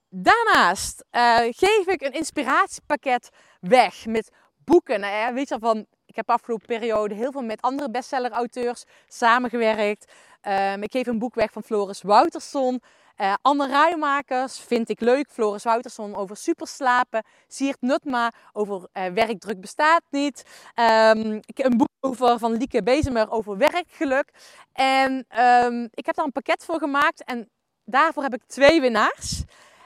Daarnaast 0.08 1.04
eh, 1.10 1.36
geef 1.38 1.86
ik 1.86 2.02
een 2.02 2.12
inspiratiepakket 2.12 3.28
weg 3.60 4.06
met 4.06 4.30
boeken. 4.64 5.00
Nou 5.00 5.14
ja, 5.14 5.32
weet 5.32 5.48
je 5.48 5.56
van, 5.60 5.86
ik 6.06 6.16
heb 6.16 6.30
afgelopen 6.30 6.66
periode 6.66 7.14
heel 7.14 7.32
veel 7.32 7.42
met 7.42 7.62
andere 7.62 7.90
bestseller-auteurs 7.90 8.84
samengewerkt. 9.08 10.12
Ehm, 10.40 10.82
ik 10.82 10.90
geef 10.90 11.06
een 11.06 11.18
boek 11.18 11.34
weg 11.34 11.52
van 11.52 11.62
Floris 11.62 12.02
Wouterson. 12.02 12.82
Eh, 13.16 13.34
Anne 13.42 13.68
Ruimakers 13.68 14.58
vind 14.58 14.88
ik 14.88 15.00
leuk. 15.00 15.30
Floris 15.30 15.62
Wouterson 15.62 16.14
over 16.14 16.36
superslapen. 16.36 17.24
Siert 17.48 17.80
Nutma 17.80 18.32
over 18.52 18.88
eh, 18.92 19.12
werkdruk 19.12 19.60
bestaat 19.60 20.02
niet. 20.10 20.42
Ehm, 20.74 21.40
ik 21.44 21.58
een 21.58 21.76
boek 21.76 21.88
over, 22.00 22.38
van 22.38 22.52
Lieke 22.52 22.82
Bezemer 22.82 23.30
over 23.30 23.56
werkgeluk. 23.56 24.30
En 24.72 25.24
ehm, 25.28 25.86
ik 25.90 26.06
heb 26.06 26.14
daar 26.14 26.24
een 26.24 26.32
pakket 26.32 26.64
voor 26.64 26.78
gemaakt. 26.78 27.24
En 27.24 27.50
daarvoor 27.84 28.22
heb 28.22 28.34
ik 28.34 28.42
twee 28.46 28.80
winnaars. 28.80 29.42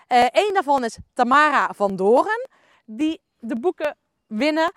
Eén 0.08 0.50
daarvan 0.52 0.84
is 0.84 0.98
Tamara 1.14 1.72
van 1.74 1.96
Doren. 1.96 2.48
Die 2.84 3.20
de 3.38 3.60
boeken 3.60 3.96
winnen. 4.26 4.72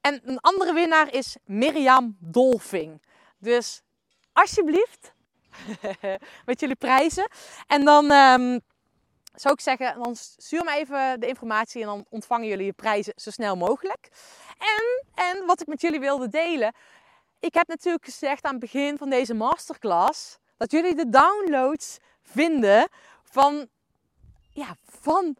En 0.00 0.20
een 0.24 0.40
andere 0.40 0.72
winnaar 0.72 1.12
is 1.12 1.36
Mirjam 1.44 2.16
Dolving. 2.20 3.02
Dus 3.38 3.82
alsjeblieft, 4.32 5.12
met 6.46 6.60
jullie 6.60 6.76
prijzen. 6.76 7.30
En 7.66 7.84
dan 7.84 8.10
ehm, 8.10 8.58
zou 9.34 9.54
ik 9.54 9.60
zeggen, 9.60 10.02
dan 10.02 10.16
stuur 10.16 10.64
me 10.64 10.74
even 10.74 11.20
de 11.20 11.26
informatie 11.26 11.80
en 11.80 11.86
dan 11.86 12.04
ontvangen 12.08 12.48
jullie 12.48 12.66
je 12.66 12.72
prijzen 12.72 13.12
zo 13.16 13.30
snel 13.30 13.56
mogelijk. 13.56 14.08
En, 14.58 15.04
en 15.24 15.46
wat 15.46 15.60
ik 15.60 15.66
met 15.66 15.80
jullie 15.80 16.00
wilde 16.00 16.28
delen. 16.28 16.74
Ik 17.40 17.54
heb 17.54 17.68
natuurlijk 17.68 18.04
gezegd 18.04 18.44
aan 18.44 18.50
het 18.50 18.60
begin 18.60 18.98
van 18.98 19.10
deze 19.10 19.34
masterclass 19.34 20.38
dat 20.56 20.70
jullie 20.70 20.94
de 20.94 21.08
downloads 21.08 21.98
vinden 22.22 22.88
van, 23.22 23.68
ja, 24.50 24.76
van 24.84 25.36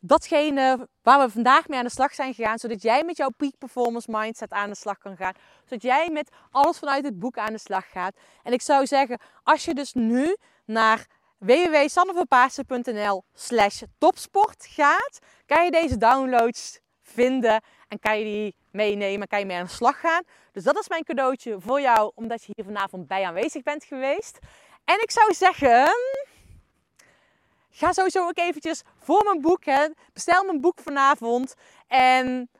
datgene 0.00 0.88
waar 1.02 1.20
we 1.26 1.32
vandaag 1.32 1.68
mee 1.68 1.78
aan 1.78 1.84
de 1.84 1.90
slag 1.90 2.14
zijn 2.14 2.34
gegaan. 2.34 2.58
Zodat 2.58 2.82
jij 2.82 3.04
met 3.04 3.16
jouw 3.16 3.30
peak 3.36 3.58
performance 3.58 4.10
mindset 4.10 4.50
aan 4.50 4.70
de 4.70 4.76
slag 4.76 4.98
kan 4.98 5.16
gaan. 5.16 5.34
Zodat 5.64 5.82
jij 5.82 6.10
met 6.10 6.30
alles 6.50 6.78
vanuit 6.78 7.04
het 7.04 7.18
boek 7.18 7.38
aan 7.38 7.52
de 7.52 7.58
slag 7.58 7.90
gaat. 7.90 8.16
En 8.42 8.52
ik 8.52 8.62
zou 8.62 8.86
zeggen, 8.86 9.18
als 9.42 9.64
je 9.64 9.74
dus 9.74 9.92
nu 9.92 10.36
naar 10.64 11.06
www.sanneverpaasen.nl 11.38 13.24
slash 13.34 13.82
topsport 13.98 14.66
gaat, 14.68 15.18
kan 15.46 15.64
je 15.64 15.70
deze 15.70 15.96
downloads 15.96 16.80
vinden 17.02 17.62
en 17.88 17.98
kan 17.98 18.18
je 18.18 18.24
die 18.24 18.56
meenemen, 18.70 19.28
kan 19.28 19.38
je 19.38 19.46
mee 19.46 19.56
aan 19.56 19.64
de 19.64 19.70
slag 19.70 20.00
gaan. 20.00 20.22
Dus 20.52 20.64
dat 20.64 20.78
is 20.78 20.88
mijn 20.88 21.04
cadeautje 21.04 21.60
voor 21.60 21.80
jou, 21.80 22.12
omdat 22.14 22.44
je 22.44 22.52
hier 22.54 22.64
vanavond 22.64 23.06
bij 23.06 23.24
aanwezig 23.24 23.62
bent 23.62 23.84
geweest. 23.84 24.38
En 24.84 25.02
ik 25.02 25.10
zou 25.10 25.34
zeggen, 25.34 25.88
ga 27.70 27.92
sowieso 27.92 28.26
ook 28.26 28.38
eventjes 28.38 28.82
voor 28.98 29.24
mijn 29.24 29.40
boek, 29.40 29.64
hè, 29.64 29.86
bestel 30.12 30.44
mijn 30.44 30.60
boek 30.60 30.80
vanavond 30.80 31.54
en 31.88 32.50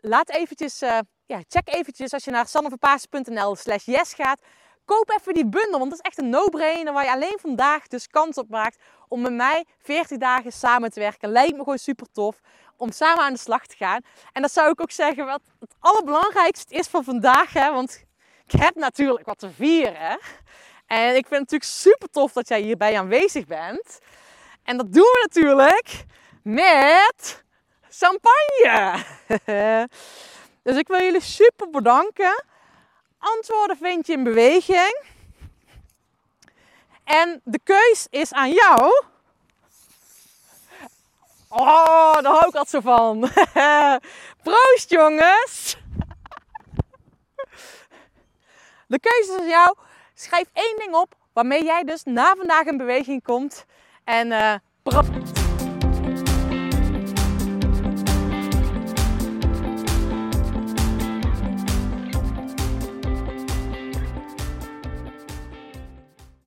laat 0.00 0.30
eventjes, 0.30 0.82
eh, 0.82 0.98
ja, 1.26 1.42
check 1.48 1.68
eventjes 1.74 2.12
als 2.12 2.24
je 2.24 2.30
naar 2.30 2.46
sanneverpaasen.nl 2.46 3.56
slash 3.56 3.84
yes 3.84 4.14
gaat. 4.14 4.40
Koop 4.84 5.10
even 5.10 5.34
die 5.34 5.48
bundel, 5.48 5.78
want 5.78 5.90
dat 5.90 6.00
is 6.00 6.06
echt 6.06 6.18
een 6.18 6.28
no-brainer 6.28 6.92
waar 6.92 7.04
je 7.04 7.10
alleen 7.10 7.38
vandaag 7.40 7.86
dus 7.86 8.06
kans 8.06 8.36
op 8.36 8.48
maakt 8.48 8.82
om 9.08 9.20
met 9.20 9.32
mij 9.32 9.64
40 9.78 10.18
dagen 10.18 10.52
samen 10.52 10.90
te 10.90 11.00
werken. 11.00 11.30
Lijkt 11.30 11.52
me 11.52 11.58
gewoon 11.58 11.78
super 11.78 12.06
tof 12.12 12.40
om 12.76 12.92
samen 12.92 13.24
aan 13.24 13.32
de 13.32 13.38
slag 13.38 13.66
te 13.66 13.76
gaan. 13.76 14.00
En 14.32 14.42
dat 14.42 14.52
zou 14.52 14.70
ik 14.70 14.80
ook 14.80 14.90
zeggen 14.90 15.26
wat 15.26 15.40
het 15.60 15.74
allerbelangrijkste 15.78 16.74
is 16.74 16.86
van 16.86 17.04
vandaag, 17.04 17.52
hè, 17.52 17.72
want 17.72 18.04
ik 18.46 18.60
heb 18.60 18.74
natuurlijk 18.74 19.26
wat 19.26 19.38
te 19.38 19.50
vieren. 19.50 20.18
En 20.86 21.08
ik 21.08 21.26
vind 21.26 21.30
het 21.30 21.38
natuurlijk 21.40 21.70
super 21.70 22.10
tof 22.10 22.32
dat 22.32 22.48
jij 22.48 22.60
hierbij 22.60 22.98
aanwezig 22.98 23.46
bent. 23.46 23.98
En 24.68 24.76
dat 24.76 24.92
doen 24.92 25.02
we 25.02 25.18
natuurlijk 25.22 26.04
met 26.42 27.44
champagne. 27.90 29.04
dus 30.64 30.76
ik 30.76 30.88
wil 30.88 31.00
jullie 31.00 31.20
super 31.20 31.70
bedanken. 31.70 32.44
Antwoorden 33.18 33.76
vind 33.76 34.06
je 34.06 34.12
in 34.12 34.24
beweging. 34.24 35.02
En 37.04 37.40
de 37.44 37.60
keus 37.64 38.06
is 38.10 38.32
aan 38.32 38.50
jou 38.50 39.04
Oh, 41.48 42.14
daar 42.14 42.32
hou 42.32 42.48
ik 42.48 42.54
altijd 42.54 42.68
zo 42.68 42.80
van. 42.80 43.20
Proost 44.42 44.90
jongens! 44.90 45.76
De 48.86 49.00
keuze 49.00 49.32
is 49.32 49.38
aan 49.38 49.48
jou. 49.48 49.76
Schrijf 50.14 50.48
één 50.52 50.76
ding 50.76 50.94
op 50.94 51.14
waarmee 51.32 51.64
jij 51.64 51.84
dus 51.84 52.02
na 52.04 52.34
vandaag 52.36 52.64
in 52.64 52.76
beweging 52.76 53.22
komt. 53.22 53.66
En 54.08 54.32
pro- 54.84 55.02